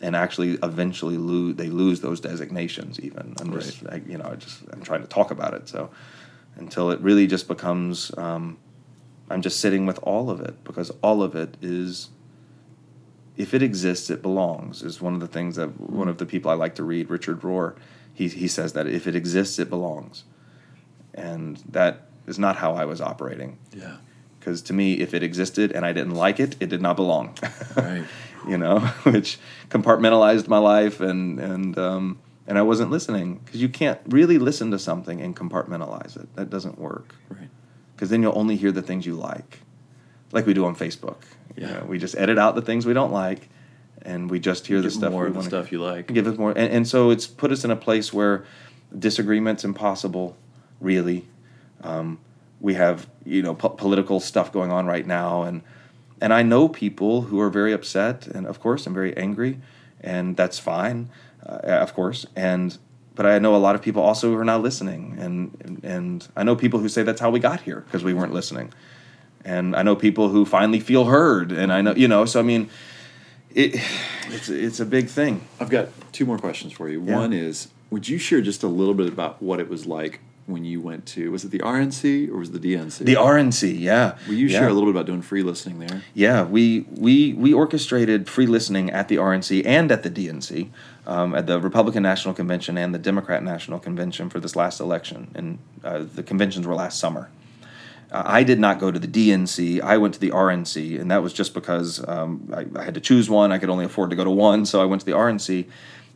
and 0.00 0.14
actually 0.14 0.58
eventually 0.62 1.16
lose 1.16 1.56
they 1.56 1.68
lose 1.68 2.00
those 2.00 2.20
designations 2.20 3.00
even. 3.00 3.34
I'm 3.40 3.52
just 3.52 3.86
I, 3.88 4.02
you 4.06 4.18
know 4.18 4.26
i 4.26 4.34
just 4.36 4.62
i'm 4.72 4.82
trying 4.82 5.02
to 5.02 5.08
talk 5.08 5.30
about 5.30 5.54
it 5.54 5.68
so 5.68 5.90
until 6.56 6.90
it 6.90 7.00
really 7.00 7.26
just 7.26 7.48
becomes 7.48 8.16
um, 8.16 8.58
i'm 9.30 9.42
just 9.42 9.60
sitting 9.60 9.86
with 9.86 9.98
all 10.02 10.30
of 10.30 10.40
it 10.40 10.62
because 10.64 10.90
all 11.02 11.22
of 11.22 11.34
it 11.34 11.56
is 11.60 12.10
if 13.36 13.54
it 13.54 13.62
exists 13.62 14.10
it 14.10 14.22
belongs 14.22 14.82
is 14.82 15.00
one 15.00 15.14
of 15.14 15.20
the 15.20 15.28
things 15.28 15.56
that 15.56 15.80
one 15.80 16.08
of 16.08 16.18
the 16.18 16.26
people 16.26 16.50
i 16.50 16.54
like 16.54 16.74
to 16.76 16.84
read 16.84 17.10
richard 17.10 17.40
rohr 17.40 17.76
he, 18.18 18.26
he 18.26 18.48
says 18.48 18.72
that 18.72 18.88
if 18.88 19.06
it 19.06 19.14
exists 19.14 19.60
it 19.60 19.70
belongs. 19.70 20.24
And 21.14 21.56
that 21.68 22.08
is 22.26 22.38
not 22.38 22.56
how 22.56 22.74
i 22.74 22.84
was 22.84 23.00
operating. 23.00 23.58
Yeah. 23.72 23.98
Because 24.48 24.62
to 24.62 24.72
me 24.72 24.94
if 24.94 25.12
it 25.14 25.22
existed 25.22 25.72
and 25.72 25.84
i 25.84 25.92
didn't 25.92 26.14
like 26.14 26.40
it 26.40 26.56
it 26.60 26.68
did 26.68 26.80
not 26.80 26.96
belong 26.96 27.36
Right. 27.76 28.04
you 28.48 28.56
know, 28.56 28.78
which 29.04 29.38
compartmentalized 29.68 30.48
my 30.48 30.58
life 30.58 31.00
and 31.00 31.38
and 31.38 31.76
um, 31.78 32.18
and 32.46 32.56
I 32.56 32.62
wasn't 32.62 32.90
listening 32.90 33.40
because 33.44 33.60
you 33.60 33.68
can't 33.68 34.00
really 34.08 34.38
listen 34.38 34.70
to 34.70 34.78
something 34.78 35.20
and 35.20 35.36
compartmentalize 35.36 36.16
it. 36.16 36.34
That 36.36 36.48
doesn't 36.48 36.78
work 36.78 37.14
Right. 37.28 37.50
because 37.94 38.08
then 38.08 38.22
you'll 38.22 38.38
only 38.38 38.56
hear 38.56 38.72
the 38.72 38.80
things 38.80 39.04
you 39.04 39.16
like, 39.16 39.58
like 40.32 40.46
we 40.46 40.54
do 40.54 40.64
on 40.64 40.74
Facebook. 40.74 41.20
You 41.56 41.66
Yeah. 41.66 41.72
know, 41.80 41.84
we 41.88 41.98
just 41.98 42.16
edit 42.16 42.38
out 42.38 42.54
the 42.54 42.62
things 42.62 42.86
we 42.86 42.94
don't 42.94 43.12
like, 43.12 43.50
and 44.02 44.30
we 44.30 44.38
just 44.40 44.66
hear 44.66 44.80
the 44.80 44.90
stuff 44.90 45.10
more 45.12 45.24
we 45.24 45.28
of 45.28 45.34
the 45.34 45.42
stuff 45.42 45.70
you 45.72 45.80
like. 45.82 46.06
give 46.06 46.26
us 46.26 46.38
more 46.38 46.50
and, 46.52 46.72
and 46.76 46.88
so 46.88 47.10
it's 47.10 47.26
put 47.26 47.52
us 47.52 47.64
in 47.64 47.70
a 47.70 47.76
place 47.76 48.12
where 48.14 48.44
disagreement's 48.96 49.64
impossible 49.64 50.36
really 50.80 51.26
um, 51.82 52.18
we 52.60 52.74
have 52.74 53.08
you 53.24 53.42
know 53.42 53.54
po- 53.54 53.70
political 53.70 54.20
stuff 54.20 54.52
going 54.52 54.70
on 54.70 54.86
right 54.86 55.06
now. 55.06 55.42
And 55.42 55.62
and 56.20 56.34
i 56.34 56.42
know 56.42 56.68
people 56.68 57.22
who 57.22 57.40
are 57.40 57.48
very 57.48 57.72
upset 57.72 58.26
and 58.26 58.44
of 58.44 58.58
course 58.58 58.86
i'm 58.86 58.94
very 58.94 59.16
angry 59.16 59.60
and 60.00 60.36
that's 60.36 60.58
fine 60.58 61.08
uh, 61.46 61.78
of 61.80 61.94
course. 61.94 62.26
And 62.36 62.76
but 63.14 63.26
i 63.26 63.38
know 63.38 63.54
a 63.54 63.58
lot 63.58 63.74
of 63.74 63.82
people 63.82 64.02
also 64.02 64.28
who 64.28 64.36
are 64.36 64.44
not 64.44 64.62
listening. 64.62 65.16
And 65.18 65.80
and 65.84 66.28
i 66.36 66.42
know 66.42 66.56
people 66.56 66.80
who 66.80 66.88
say 66.88 67.02
that's 67.02 67.20
how 67.20 67.30
we 67.30 67.40
got 67.40 67.60
here 67.60 67.80
because 67.80 68.04
we 68.04 68.14
weren't 68.14 68.32
listening. 68.32 68.72
And 69.44 69.76
i 69.76 69.82
know 69.82 69.96
people 69.96 70.28
who 70.28 70.44
finally 70.44 70.80
feel 70.80 71.04
heard 71.04 71.52
and 71.52 71.72
i 71.72 71.80
know 71.80 71.94
you 71.94 72.08
know 72.08 72.24
so 72.24 72.40
i 72.40 72.42
mean 72.42 72.68
it, 73.54 73.80
it's 74.28 74.48
it's 74.48 74.80
a 74.80 74.86
big 74.86 75.08
thing. 75.08 75.40
I've 75.60 75.70
got 75.70 75.88
two 76.12 76.26
more 76.26 76.38
questions 76.38 76.72
for 76.72 76.88
you. 76.88 77.02
Yeah. 77.02 77.16
One 77.16 77.32
is, 77.32 77.68
would 77.90 78.08
you 78.08 78.18
share 78.18 78.40
just 78.40 78.62
a 78.62 78.68
little 78.68 78.94
bit 78.94 79.08
about 79.08 79.42
what 79.42 79.58
it 79.58 79.68
was 79.68 79.86
like 79.86 80.20
when 80.48 80.64
you 80.64 80.80
went 80.80 81.06
to? 81.06 81.30
Was 81.30 81.44
it 81.44 81.50
the 81.50 81.58
RNC 81.58 82.30
or 82.30 82.38
was 82.38 82.48
it 82.48 82.60
the 82.60 82.74
DNC? 82.74 82.98
The 82.98 83.14
RNC, 83.14 83.78
yeah. 83.78 84.16
Will 84.26 84.34
you 84.34 84.46
yeah. 84.46 84.60
share 84.60 84.68
a 84.68 84.72
little 84.72 84.86
bit 84.86 84.96
about 84.96 85.06
doing 85.06 85.22
free 85.22 85.42
listening 85.42 85.78
there? 85.78 86.02
Yeah, 86.14 86.44
we 86.44 86.86
we 86.90 87.34
we 87.34 87.52
orchestrated 87.52 88.28
free 88.28 88.46
listening 88.46 88.90
at 88.90 89.08
the 89.08 89.16
RNC 89.16 89.64
and 89.66 89.92
at 89.92 90.02
the 90.02 90.10
DNC, 90.10 90.70
um, 91.06 91.34
at 91.34 91.46
the 91.46 91.60
Republican 91.60 92.02
National 92.02 92.34
Convention 92.34 92.78
and 92.78 92.94
the 92.94 92.98
Democrat 92.98 93.42
National 93.42 93.78
Convention 93.78 94.30
for 94.30 94.40
this 94.40 94.56
last 94.56 94.80
election, 94.80 95.30
and 95.34 95.58
uh, 95.84 96.04
the 96.14 96.22
conventions 96.22 96.66
were 96.66 96.74
last 96.74 96.98
summer. 96.98 97.30
Uh, 98.10 98.22
I 98.24 98.42
did 98.42 98.58
not 98.58 98.78
go 98.78 98.90
to 98.90 98.98
the 98.98 99.06
DNC. 99.06 99.82
I 99.82 99.98
went 99.98 100.14
to 100.14 100.20
the 100.20 100.30
RNC, 100.30 100.98
and 100.98 101.10
that 101.10 101.22
was 101.22 101.34
just 101.34 101.52
because 101.52 102.06
um, 102.08 102.50
I, 102.54 102.64
I 102.78 102.84
had 102.84 102.94
to 102.94 103.00
choose 103.00 103.28
one. 103.28 103.52
I 103.52 103.58
could 103.58 103.68
only 103.68 103.84
afford 103.84 104.10
to 104.10 104.16
go 104.16 104.24
to 104.24 104.30
one, 104.30 104.64
so 104.64 104.80
I 104.80 104.86
went 104.86 105.00
to 105.00 105.06
the 105.06 105.12
RNC. 105.12 105.66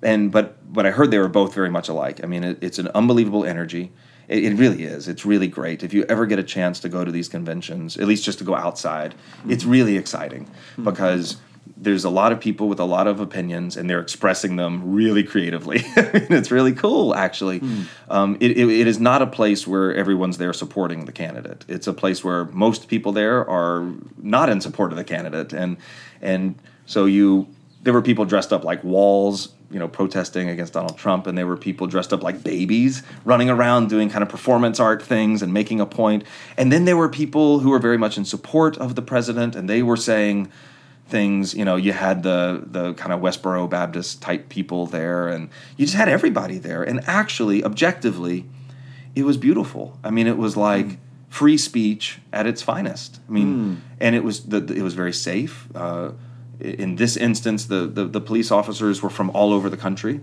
And 0.03 0.33
but 0.33 0.73
but 0.73 0.87
I 0.87 0.91
heard 0.91 1.11
they 1.11 1.19
were 1.19 1.29
both 1.29 1.55
very 1.55 1.71
much 1.71 1.89
alike. 1.89 2.21
I 2.25 2.27
mean, 2.27 2.45
it, 2.45 2.59
it's 2.61 2.79
an 2.79 2.89
unbelievable 2.89 3.45
energy. 3.45 3.93
It, 4.29 4.45
it 4.45 4.55
really 4.55 4.85
is. 4.85 5.09
It's 5.09 5.25
really 5.25 5.49
great. 5.49 5.83
If 5.83 5.93
you 5.93 6.05
ever 6.09 6.27
get 6.27 6.39
a 6.39 6.43
chance 6.43 6.81
to 6.81 6.89
go 6.89 7.05
to 7.05 7.13
these 7.13 7.29
conventions, 7.29 7.97
at 7.97 8.07
least 8.07 8.25
just 8.25 8.39
to 8.39 8.45
go 8.45 8.55
outside, 8.55 9.15
it's 9.49 9.63
mm-hmm. 9.63 9.73
really 9.73 9.97
exciting 9.97 10.45
mm-hmm. 10.45 10.85
because 10.85 11.37
there's 11.77 12.05
a 12.05 12.11
lot 12.11 12.33
of 12.33 12.41
people 12.41 12.69
with 12.69 12.79
a 12.79 12.85
lot 12.85 13.07
of 13.07 13.21
opinions 13.21 13.77
and 13.77 13.91
they're 13.91 14.01
expressing 14.01 14.57
them 14.57 14.93
really 14.93 15.25
creatively. 15.25 15.83
it's 15.97 16.51
really 16.51 16.73
cool, 16.73 17.15
actually. 17.15 17.59
Hmm. 17.59 17.83
Um, 18.09 18.37
it, 18.41 18.53
it, 18.53 18.69
it 18.69 18.87
is 18.87 19.01
not 19.01 19.23
a 19.23 19.27
place 19.27 19.67
where 19.67 19.95
everyone's 19.95 20.39
there 20.39 20.53
supporting 20.53 21.07
the 21.07 21.13
candidate. 21.13 21.65
It's 21.69 21.87
a 21.87 21.93
place 21.93 22.23
where 22.23 22.45
most 22.47 22.89
people 22.89 23.13
there 23.13 23.49
are 23.49 23.93
not 24.17 24.49
in 24.49 24.61
support 24.61 24.93
of 24.93 24.97
the 24.97 25.05
candidate, 25.05 25.53
and 25.53 25.77
and 26.21 26.55
so 26.87 27.05
you 27.05 27.49
there 27.83 27.93
were 27.93 28.03
people 28.03 28.25
dressed 28.25 28.53
up 28.53 28.65
like 28.65 28.83
walls, 28.85 29.49
you 29.73 29.79
know, 29.79 29.89
protesting 29.89 30.49
against 30.49 30.73
Donald 30.75 30.99
Trump, 30.99 31.27
and 31.27 31.37
there 31.37 31.47
were 31.47 31.57
people 31.57 31.87
dressed 31.87 32.13
up 32.13 32.23
like 32.23 32.45
babies 32.45 33.03
running 33.25 33.49
around 33.51 33.89
doing 33.89 34.11
kind 34.11 34.23
of 34.23 34.29
performance 34.29 34.79
art 34.79 35.03
things 35.03 35.43
and 35.43 35.53
making 35.53 35.81
a 35.81 35.87
point. 35.87 36.25
And 36.57 36.71
then 36.73 36.85
there 36.85 36.97
were 36.97 37.09
people 37.09 37.61
who 37.61 37.71
were 37.71 37.79
very 37.79 37.99
much 37.99 38.17
in 38.19 38.25
support 38.25 38.77
of 38.79 38.95
the 38.95 39.03
president, 39.03 39.57
and 39.57 39.69
they 39.69 39.83
were 39.83 39.97
saying 39.97 40.51
things. 41.09 41.55
You 41.55 41.65
know, 41.65 41.77
you 41.77 41.93
had 41.93 42.23
the 42.23 42.63
the 42.67 42.95
kind 42.95 43.13
of 43.13 43.21
Westboro 43.21 43.69
Baptist 43.69 44.21
type 44.23 44.49
people 44.49 44.87
there, 44.87 45.29
and 45.29 45.49
you 45.77 45.87
just 45.87 45.97
had 45.97 46.09
everybody 46.09 46.59
there. 46.59 46.83
And 46.83 47.01
actually, 47.07 47.65
objectively, 47.65 48.45
it 49.15 49.25
was 49.25 49.37
beautiful. 49.37 49.99
I 50.05 50.11
mean, 50.11 50.27
it 50.27 50.37
was 50.39 50.57
like 50.57 50.99
free 51.29 51.57
speech 51.57 52.19
at 52.33 52.47
its 52.47 52.61
finest. 52.63 53.21
I 53.29 53.33
mean, 53.33 53.81
and 54.01 54.15
it 54.15 54.23
was 54.23 54.45
the- 54.45 54.73
it 54.75 54.83
was 54.83 54.95
very 54.95 55.13
safe. 55.15 55.67
Uh, 55.75 56.11
in 56.63 56.97
this 56.97 57.17
instance, 57.17 57.67
the, 57.67 57.87
the 57.87 58.05
the 58.05 58.21
police 58.21 58.51
officers 58.51 59.03
were 59.03 59.11
from 59.11 59.31
all 59.31 59.53
over 59.53 59.69
the 59.69 59.77
country, 59.77 60.21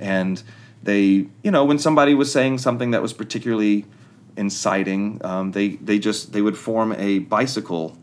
and 0.00 0.42
they, 0.82 1.26
you 1.42 1.50
know, 1.50 1.64
when 1.64 1.78
somebody 1.78 2.14
was 2.14 2.30
saying 2.30 2.58
something 2.58 2.92
that 2.92 3.02
was 3.02 3.12
particularly 3.12 3.84
inciting, 4.36 5.20
um, 5.24 5.52
they 5.52 5.70
they 5.70 5.98
just 5.98 6.32
they 6.32 6.42
would 6.42 6.56
form 6.56 6.92
a 6.92 7.18
bicycle 7.20 7.96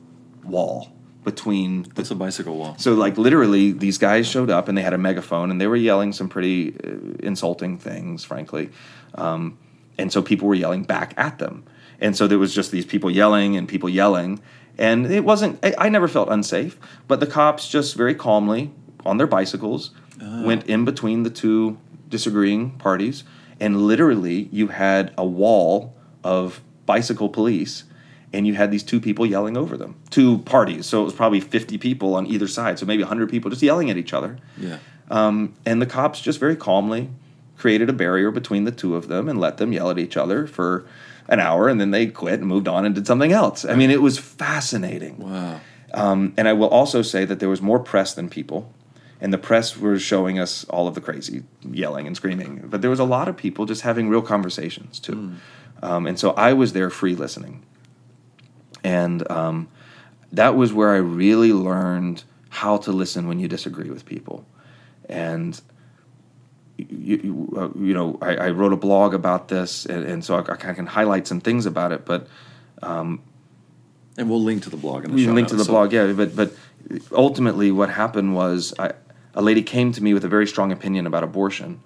wall 0.44 0.92
between 1.24 1.84
the 1.96 2.02
It's 2.02 2.12
a 2.12 2.16
bicycle 2.16 2.56
wall. 2.58 2.76
so 2.78 2.94
like 2.94 3.18
literally, 3.18 3.72
these 3.72 3.98
guys 3.98 4.28
showed 4.28 4.50
up 4.52 4.68
and 4.68 4.78
they 4.78 4.84
had 4.84 4.94
a 4.94 4.98
megaphone 4.98 5.50
and 5.50 5.60
they 5.60 5.68
were 5.68 5.76
yelling 5.76 6.14
some 6.14 6.30
pretty 6.30 6.76
uh, 6.84 6.90
insulting 7.24 7.80
things, 7.80 8.24
frankly. 8.24 8.70
Um, 9.16 9.58
and 9.98 10.12
so 10.12 10.22
people 10.22 10.48
were 10.48 10.56
yelling 10.56 10.84
back 10.84 11.14
at 11.18 11.40
them, 11.40 11.64
and 12.02 12.16
so 12.18 12.28
there 12.28 12.38
was 12.40 12.54
just 12.54 12.72
these 12.72 12.86
people 12.86 13.10
yelling 13.10 13.56
and 13.58 13.68
people 13.68 13.90
yelling, 13.90 14.42
and 14.78 15.06
it 15.12 15.24
wasn't. 15.24 15.60
I, 15.64 15.74
I 15.78 15.90
never 15.90 16.08
felt 16.08 16.30
unsafe, 16.30 16.78
but 17.08 17.20
the 17.20 17.28
cops 17.28 17.68
just 17.68 17.96
very 17.96 18.16
calmly 18.16 18.72
on 19.06 19.18
their 19.18 19.28
bicycles 19.28 19.92
went 20.20 20.66
in 20.68 20.86
between 20.86 21.24
the 21.24 21.30
two 21.30 21.78
disagreeing 22.10 22.72
parties, 22.78 23.24
and 23.60 23.82
literally 23.88 24.48
you 24.52 24.68
had 24.68 25.14
a 25.18 25.26
wall 25.26 25.94
of 26.24 26.62
bicycle 26.86 27.30
police 27.30 27.84
and 28.34 28.46
you 28.48 28.54
had 28.54 28.70
these 28.72 28.84
two 28.84 29.00
people 29.00 29.26
yelling 29.26 29.56
over 29.58 29.76
them 29.78 29.96
two 30.12 30.38
parties 30.40 30.86
so 30.86 31.02
it 31.02 31.06
was 31.06 31.14
probably 31.14 31.40
50 31.40 31.78
people 31.80 32.14
on 32.16 32.28
either 32.28 32.48
side 32.48 32.78
so 32.78 32.86
maybe 32.86 33.02
100 33.02 33.28
people 33.30 33.50
just 33.50 33.64
yelling 33.64 33.90
at 33.90 33.98
each 33.98 34.14
other 34.14 34.38
Yeah. 34.58 34.78
um, 35.10 35.54
and 35.66 35.82
the 35.82 35.86
cops 35.88 36.22
just 36.22 36.40
very 36.40 36.56
calmly 36.56 37.10
created 37.58 37.90
a 37.90 37.94
barrier 37.94 38.30
between 38.32 38.66
the 38.66 38.72
two 38.72 38.96
of 38.96 39.08
them 39.08 39.28
and 39.30 39.40
let 39.40 39.58
them 39.58 39.72
yell 39.74 39.90
at 39.90 39.98
each 39.98 40.16
other 40.18 40.46
for 40.46 40.86
an 41.28 41.40
hour 41.40 41.68
and 41.68 41.80
then 41.82 41.92
they 41.92 42.08
quit 42.08 42.40
and 42.40 42.48
moved 42.48 42.68
on 42.68 42.86
and 42.86 42.96
did 42.96 43.08
something 43.08 43.32
else 43.32 43.66
i 43.66 43.76
mean 43.76 43.90
it 43.92 44.02
was 44.02 44.18
fascinating 44.18 45.18
Wow. 45.20 45.60
um, 45.94 46.34
and 46.38 46.48
I 46.48 46.54
will 46.54 46.68
also 46.70 47.02
say 47.02 47.26
that 47.26 47.40
there 47.40 47.50
was 47.50 47.62
more 47.62 47.80
press 47.80 48.14
than 48.14 48.30
people. 48.30 48.72
And 49.22 49.32
the 49.34 49.38
press 49.38 49.78
were 49.78 49.98
showing 49.98 50.40
us 50.40 50.66
all 50.66 50.88
of 50.90 50.94
the 50.94 51.00
crazy 51.02 51.44
yelling 51.72 52.06
and 52.06 52.16
screaming. 52.18 52.68
But 52.70 52.82
there 52.82 52.90
was 52.90 53.00
a 53.00 53.06
lot 53.06 53.30
of 53.30 53.38
people 53.38 53.66
just 53.66 53.82
having 53.82 54.10
real 54.10 54.22
conversations 54.22 55.00
too. 55.00 55.32
Um, 55.82 56.06
and 56.06 56.20
so 56.20 56.32
I 56.32 56.52
was 56.52 56.74
there 56.74 56.90
free 56.90 57.16
listening. 57.16 57.64
And 58.84 59.30
um, 59.32 59.70
that 60.32 60.56
was 60.56 60.74
where 60.74 60.92
I 60.94 60.98
really 60.98 61.54
learned 61.54 62.24
how 62.50 62.78
to 62.78 62.92
listen 62.92 63.28
when 63.28 63.40
you 63.40 63.48
disagree 63.48 63.90
with 63.90 64.06
people. 64.06 64.46
And 65.08 65.60
you, 66.78 67.18
you, 67.24 67.54
uh, 67.58 67.70
you 67.80 67.94
know, 67.94 68.18
I, 68.22 68.36
I 68.36 68.50
wrote 68.50 68.74
a 68.74 68.78
blog 68.78 69.14
about 69.14 69.48
this, 69.48 69.86
and, 69.86 70.04
and 70.04 70.26
so 70.26 70.36
I, 70.36 70.40
I 70.40 70.74
can 70.74 70.86
highlight 70.86 71.28
some 71.28 71.40
things 71.40 71.66
about 71.66 71.92
it. 71.92 72.06
But 72.06 72.28
And 74.18 74.30
we'll 74.30 74.44
link 74.44 74.64
to 74.64 74.70
the 74.70 74.78
blog 74.78 75.06
in 75.06 75.12
the 75.12 75.16
we 75.16 75.28
link 75.28 75.48
to 75.50 75.56
the 75.56 75.66
so- 75.66 75.72
blog, 75.72 75.94
yeah. 75.94 76.12
But 76.14 76.36
but 76.36 76.54
ultimately, 77.12 77.72
what 77.72 77.90
happened 77.90 78.36
was 78.36 78.74
I, 78.78 78.94
a 79.34 79.42
lady 79.42 79.64
came 79.64 79.92
to 79.94 80.04
me 80.04 80.14
with 80.14 80.26
a 80.26 80.30
very 80.30 80.48
strong 80.48 80.72
opinion 80.72 81.08
about 81.08 81.24
abortion, 81.24 81.82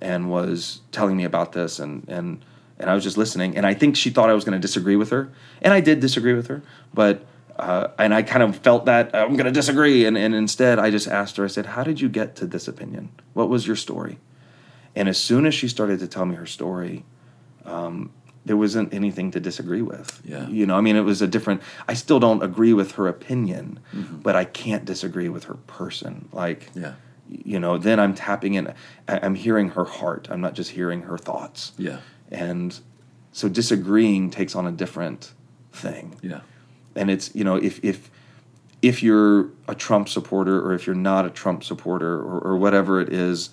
and 0.00 0.30
was 0.30 0.80
telling 0.90 1.16
me 1.16 1.24
about 1.24 1.52
this, 1.52 1.78
and 1.78 2.08
and 2.08 2.44
and 2.78 2.90
I 2.90 2.94
was 2.94 3.04
just 3.04 3.16
listening, 3.16 3.56
and 3.56 3.64
I 3.64 3.74
think 3.74 3.96
she 3.96 4.10
thought 4.10 4.28
I 4.28 4.34
was 4.34 4.44
going 4.44 4.60
to 4.60 4.62
disagree 4.62 4.96
with 4.96 5.10
her, 5.10 5.30
and 5.60 5.72
I 5.72 5.80
did 5.80 6.00
disagree 6.00 6.34
with 6.34 6.48
her, 6.48 6.62
but. 6.92 7.26
Uh, 7.54 7.88
and 7.98 8.14
I 8.14 8.22
kind 8.22 8.42
of 8.42 8.56
felt 8.56 8.86
that 8.86 9.14
I'm 9.14 9.34
going 9.36 9.44
to 9.44 9.52
disagree, 9.52 10.06
and, 10.06 10.16
and 10.16 10.34
instead 10.34 10.78
I 10.78 10.90
just 10.90 11.06
asked 11.06 11.36
her. 11.36 11.44
I 11.44 11.48
said, 11.48 11.66
"How 11.66 11.84
did 11.84 12.00
you 12.00 12.08
get 12.08 12.34
to 12.36 12.46
this 12.46 12.66
opinion? 12.66 13.10
What 13.34 13.50
was 13.50 13.66
your 13.66 13.76
story?" 13.76 14.18
And 14.94 15.08
as 15.08 15.18
soon 15.18 15.46
as 15.46 15.54
she 15.54 15.68
started 15.68 16.00
to 16.00 16.06
tell 16.08 16.26
me 16.26 16.34
her 16.36 16.46
story, 16.46 17.04
um, 17.64 18.10
there 18.44 18.56
wasn't 18.56 18.92
anything 18.92 19.30
to 19.30 19.40
disagree 19.40 19.82
with. 19.82 20.20
Yeah. 20.24 20.48
You 20.48 20.66
know, 20.66 20.76
I 20.76 20.80
mean, 20.80 20.96
it 20.96 21.02
was 21.02 21.22
a 21.22 21.26
different. 21.28 21.62
I 21.88 21.94
still 21.94 22.18
don't 22.20 22.42
agree 22.42 22.72
with 22.72 22.92
her 22.92 23.06
opinion, 23.08 23.78
Mm-hmm. 23.94 24.18
but 24.18 24.34
I 24.36 24.44
can't 24.44 24.84
disagree 24.84 25.28
with 25.28 25.44
her 25.44 25.54
person. 25.66 26.28
Like, 26.32 26.68
Yeah. 26.74 26.94
you 27.28 27.58
know, 27.60 27.78
then 27.78 27.98
I'm 28.00 28.14
tapping 28.14 28.54
in. 28.54 28.74
I'm 29.08 29.34
hearing 29.36 29.70
her 29.70 29.84
heart. 29.84 30.28
I'm 30.30 30.40
not 30.40 30.54
just 30.54 30.70
hearing 30.70 31.02
her 31.02 31.16
thoughts. 31.16 31.72
Yeah. 31.78 31.98
And 32.30 32.78
so 33.32 33.48
disagreeing 33.48 34.30
takes 34.30 34.54
on 34.54 34.66
a 34.66 34.72
different 34.72 35.32
thing 35.72 36.16
Yeah. 36.20 36.40
and 36.94 37.10
it's 37.10 37.34
you 37.34 37.44
know 37.44 37.56
if 37.56 37.82
if 37.82 38.10
if 38.82 39.02
you're 39.02 39.48
a 39.68 39.74
Trump 39.74 40.06
supporter 40.08 40.60
or 40.60 40.74
if 40.74 40.86
you're 40.86 40.94
not 40.94 41.24
a 41.24 41.30
Trump 41.30 41.64
supporter 41.64 42.16
or, 42.16 42.38
or 42.40 42.56
whatever 42.58 43.00
it 43.00 43.10
is, 43.10 43.48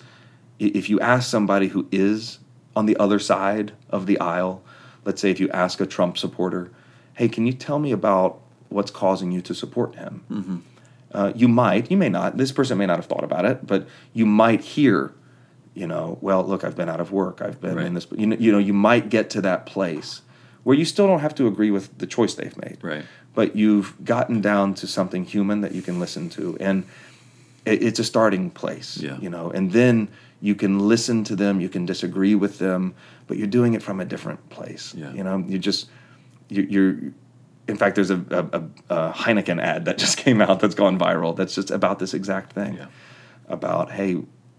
if 0.60 0.88
you 0.90 1.00
ask 1.00 1.28
somebody 1.28 1.68
who 1.68 1.88
is 1.90 2.38
on 2.76 2.86
the 2.86 2.96
other 2.98 3.18
side 3.18 3.72
of 3.88 4.06
the 4.06 4.18
aisle, 4.20 4.62
let's 5.04 5.20
say 5.20 5.30
if 5.30 5.40
you 5.40 5.48
ask 5.50 5.80
a 5.80 5.86
Trump 5.86 6.18
supporter, 6.18 6.70
hey, 7.14 7.28
can 7.28 7.46
you 7.46 7.52
tell 7.52 7.78
me 7.78 7.92
about 7.92 8.40
what's 8.68 8.90
causing 8.90 9.32
you 9.32 9.40
to 9.42 9.54
support 9.54 9.96
him? 9.96 10.22
Mm-hmm. 10.30 10.56
Uh, 11.12 11.32
you 11.34 11.48
might, 11.48 11.90
you 11.90 11.96
may 11.96 12.08
not, 12.08 12.36
this 12.36 12.52
person 12.52 12.78
may 12.78 12.86
not 12.86 12.96
have 12.96 13.06
thought 13.06 13.24
about 13.24 13.44
it, 13.44 13.66
but 13.66 13.88
you 14.12 14.24
might 14.24 14.60
hear, 14.60 15.12
you 15.74 15.86
know, 15.86 16.18
well, 16.20 16.44
look, 16.44 16.62
I've 16.62 16.76
been 16.76 16.88
out 16.88 17.00
of 17.00 17.10
work, 17.10 17.42
I've 17.42 17.60
been 17.60 17.76
right. 17.76 17.86
in 17.86 17.94
this, 17.94 18.06
you 18.12 18.26
know, 18.26 18.36
you 18.38 18.52
know, 18.52 18.58
you 18.58 18.72
might 18.72 19.08
get 19.08 19.28
to 19.30 19.40
that 19.40 19.66
place 19.66 20.22
where 20.62 20.76
you 20.76 20.84
still 20.84 21.06
don't 21.06 21.20
have 21.20 21.34
to 21.36 21.46
agree 21.46 21.70
with 21.70 21.98
the 21.98 22.06
choice 22.06 22.34
they've 22.34 22.56
made. 22.58 22.78
Right. 22.82 23.04
But 23.34 23.56
you've 23.56 24.04
gotten 24.04 24.40
down 24.40 24.74
to 24.74 24.86
something 24.86 25.24
human 25.24 25.62
that 25.62 25.72
you 25.72 25.82
can 25.82 25.98
listen 25.98 26.28
to. 26.30 26.56
And 26.60 26.84
it, 27.64 27.82
it's 27.82 27.98
a 27.98 28.04
starting 28.04 28.50
place, 28.50 28.98
yeah. 28.98 29.18
you 29.18 29.30
know, 29.30 29.50
and 29.50 29.72
then 29.72 30.08
you 30.40 30.54
can 30.54 30.78
listen 30.78 31.24
to 31.24 31.36
them, 31.36 31.60
you 31.60 31.68
can 31.68 31.84
disagree 31.84 32.34
with 32.34 32.58
them, 32.58 32.94
but 33.26 33.36
you're 33.36 33.46
doing 33.46 33.74
it 33.74 33.82
from 33.82 34.00
a 34.00 34.04
different 34.04 34.48
place. 34.48 34.94
Yeah. 34.94 35.12
You 35.12 35.22
know, 35.22 35.38
you 35.46 35.58
just, 35.58 35.88
you're, 36.48 36.64
you're 36.64 37.12
in 37.70 37.76
fact, 37.76 37.94
there's 37.94 38.10
a, 38.10 38.16
a, 38.30 38.94
a, 38.94 39.12
Heineken 39.12 39.62
ad 39.62 39.84
that 39.84 39.96
just 40.04 40.18
came 40.18 40.40
out 40.40 40.60
that's 40.60 40.74
gone 40.74 40.98
viral. 40.98 41.34
That's 41.36 41.54
just 41.54 41.70
about 41.70 41.98
this 41.98 42.12
exact 42.14 42.52
thing. 42.52 42.76
Yeah. 42.76 42.86
About 43.48 43.90
hey, 43.92 44.10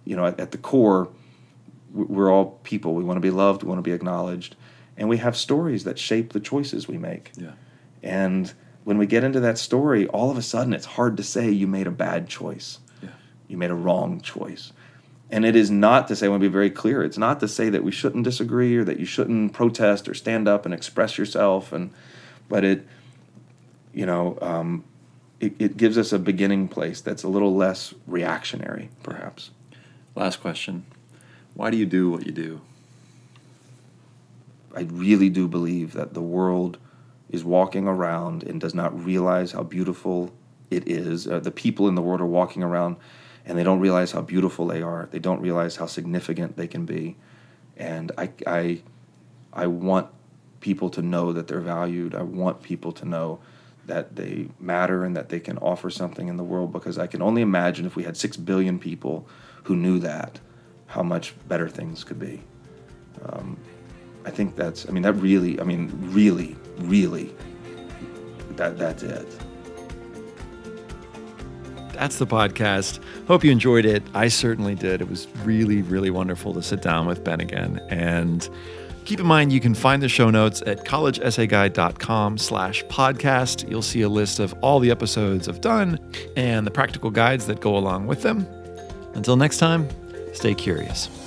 you 0.05 0.15
know, 0.15 0.25
at, 0.25 0.39
at, 0.39 0.51
the 0.51 0.57
core, 0.57 1.09
we're 1.93 2.31
all 2.31 2.59
people. 2.63 2.93
We 2.93 3.03
want 3.03 3.17
to 3.17 3.21
be 3.21 3.31
loved. 3.31 3.63
We 3.63 3.69
want 3.69 3.79
to 3.79 3.83
be 3.83 3.93
acknowledged, 3.93 4.55
and 4.97 5.07
we 5.07 5.17
have 5.17 5.37
stories 5.37 5.83
that 5.85 5.97
shape 5.97 6.33
the 6.33 6.39
choices 6.39 6.87
we 6.87 6.97
make. 6.97 7.31
Yeah. 7.37 7.51
And 8.03 8.53
when 8.83 8.97
we 8.97 9.05
get 9.05 9.23
into 9.23 9.39
that 9.41 9.57
story, 9.57 10.07
all 10.07 10.31
of 10.31 10.37
a 10.37 10.41
sudden, 10.41 10.73
it's 10.73 10.85
hard 10.85 11.17
to 11.17 11.23
say 11.23 11.49
you 11.49 11.67
made 11.67 11.87
a 11.87 11.91
bad 11.91 12.27
choice. 12.27 12.79
Yeah. 13.01 13.09
You 13.47 13.57
made 13.57 13.71
a 13.71 13.75
wrong 13.75 14.19
choice. 14.21 14.73
And 15.31 15.45
it 15.45 15.55
is 15.55 15.71
not 15.71 16.09
to 16.09 16.15
say, 16.15 16.25
I 16.25 16.29
want 16.29 16.41
to 16.41 16.49
be 16.49 16.51
very 16.51 16.69
clear, 16.69 17.03
it's 17.03 17.17
not 17.17 17.39
to 17.39 17.47
say 17.47 17.69
that 17.69 17.83
we 17.83 17.91
shouldn't 17.91 18.25
disagree 18.25 18.75
or 18.75 18.83
that 18.83 18.99
you 18.99 19.05
shouldn't 19.05 19.53
protest 19.53 20.09
or 20.09 20.13
stand 20.13 20.47
up 20.47 20.65
and 20.65 20.73
express 20.73 21.17
yourself. 21.17 21.71
And, 21.71 21.91
but 22.49 22.65
it, 22.65 22.85
you 23.93 24.05
know, 24.05 24.37
um, 24.41 24.83
it, 25.39 25.53
it 25.57 25.77
gives 25.77 25.97
us 25.97 26.11
a 26.11 26.19
beginning 26.19 26.67
place 26.67 26.99
that's 26.99 27.23
a 27.23 27.29
little 27.29 27.55
less 27.55 27.93
reactionary, 28.05 28.89
perhaps. 29.03 29.51
Last 30.15 30.41
question 30.41 30.85
Why 31.53 31.71
do 31.71 31.77
you 31.77 31.85
do 31.85 32.11
what 32.11 32.25
you 32.25 32.33
do? 32.33 32.61
I 34.75 34.81
really 34.81 35.29
do 35.29 35.47
believe 35.47 35.93
that 35.93 36.13
the 36.13 36.21
world 36.21 36.77
is 37.29 37.43
walking 37.43 37.87
around 37.87 38.43
and 38.43 38.59
does 38.59 38.75
not 38.75 39.05
realize 39.05 39.53
how 39.53 39.63
beautiful 39.63 40.31
it 40.69 40.87
is. 40.87 41.27
Uh, 41.27 41.39
the 41.39 41.51
people 41.51 41.87
in 41.87 41.95
the 41.95 42.01
world 42.01 42.21
are 42.21 42.25
walking 42.25 42.63
around 42.63 42.97
and 43.45 43.57
they 43.57 43.63
don't 43.63 43.79
realize 43.79 44.11
how 44.11 44.21
beautiful 44.21 44.67
they 44.67 44.81
are. 44.81 45.07
They 45.11 45.19
don't 45.19 45.41
realize 45.41 45.75
how 45.75 45.85
significant 45.85 46.57
they 46.57 46.67
can 46.67 46.85
be. 46.85 47.17
And 47.77 48.11
I, 48.17 48.31
I, 48.45 48.81
I 49.53 49.67
want 49.67 50.07
people 50.59 50.89
to 50.91 51.01
know 51.01 51.33
that 51.33 51.47
they're 51.47 51.59
valued. 51.59 52.13
I 52.13 52.21
want 52.21 52.61
people 52.61 52.91
to 52.93 53.05
know 53.05 53.39
that 53.87 54.15
they 54.15 54.47
matter 54.59 55.03
and 55.03 55.15
that 55.17 55.29
they 55.29 55.39
can 55.39 55.57
offer 55.57 55.89
something 55.89 56.27
in 56.27 56.37
the 56.37 56.43
world 56.43 56.71
because 56.71 56.99
I 56.99 57.07
can 57.07 57.21
only 57.21 57.41
imagine 57.41 57.85
if 57.85 57.95
we 57.95 58.03
had 58.03 58.15
six 58.15 58.37
billion 58.37 58.77
people 58.77 59.27
who 59.63 59.75
knew 59.75 59.99
that, 59.99 60.39
how 60.85 61.03
much 61.03 61.33
better 61.47 61.67
things 61.67 62.03
could 62.03 62.19
be. 62.19 62.43
Um, 63.23 63.57
I 64.23 64.29
think 64.29 64.55
that's, 64.55 64.87
I 64.87 64.91
mean, 64.91 65.03
that 65.03 65.13
really, 65.13 65.59
I 65.59 65.63
mean, 65.63 65.91
really, 66.11 66.55
really, 66.77 67.33
that 68.51 68.77
that's 68.77 69.01
it. 69.01 69.27
That's 72.01 72.17
the 72.17 72.25
podcast. 72.25 72.99
Hope 73.27 73.43
you 73.43 73.51
enjoyed 73.51 73.85
it. 73.85 74.01
I 74.15 74.27
certainly 74.27 74.73
did. 74.73 75.01
It 75.01 75.07
was 75.07 75.27
really, 75.43 75.83
really 75.83 76.09
wonderful 76.09 76.51
to 76.55 76.63
sit 76.63 76.81
down 76.81 77.05
with 77.05 77.23
Ben 77.23 77.39
again. 77.39 77.79
And 77.91 78.49
keep 79.05 79.19
in 79.19 79.27
mind, 79.27 79.53
you 79.53 79.59
can 79.59 79.75
find 79.75 80.01
the 80.01 80.09
show 80.09 80.31
notes 80.31 80.63
at 80.65 80.83
collegeessayguide.com 80.83 82.39
slash 82.39 82.83
podcast. 82.85 83.69
You'll 83.69 83.83
see 83.83 84.01
a 84.01 84.09
list 84.09 84.39
of 84.39 84.51
all 84.63 84.79
the 84.79 84.89
episodes 84.89 85.47
I've 85.47 85.61
done 85.61 85.99
and 86.35 86.65
the 86.65 86.71
practical 86.71 87.11
guides 87.11 87.45
that 87.45 87.61
go 87.61 87.77
along 87.77 88.07
with 88.07 88.23
them. 88.23 88.47
Until 89.13 89.35
next 89.35 89.59
time, 89.59 89.87
stay 90.33 90.55
curious. 90.55 91.20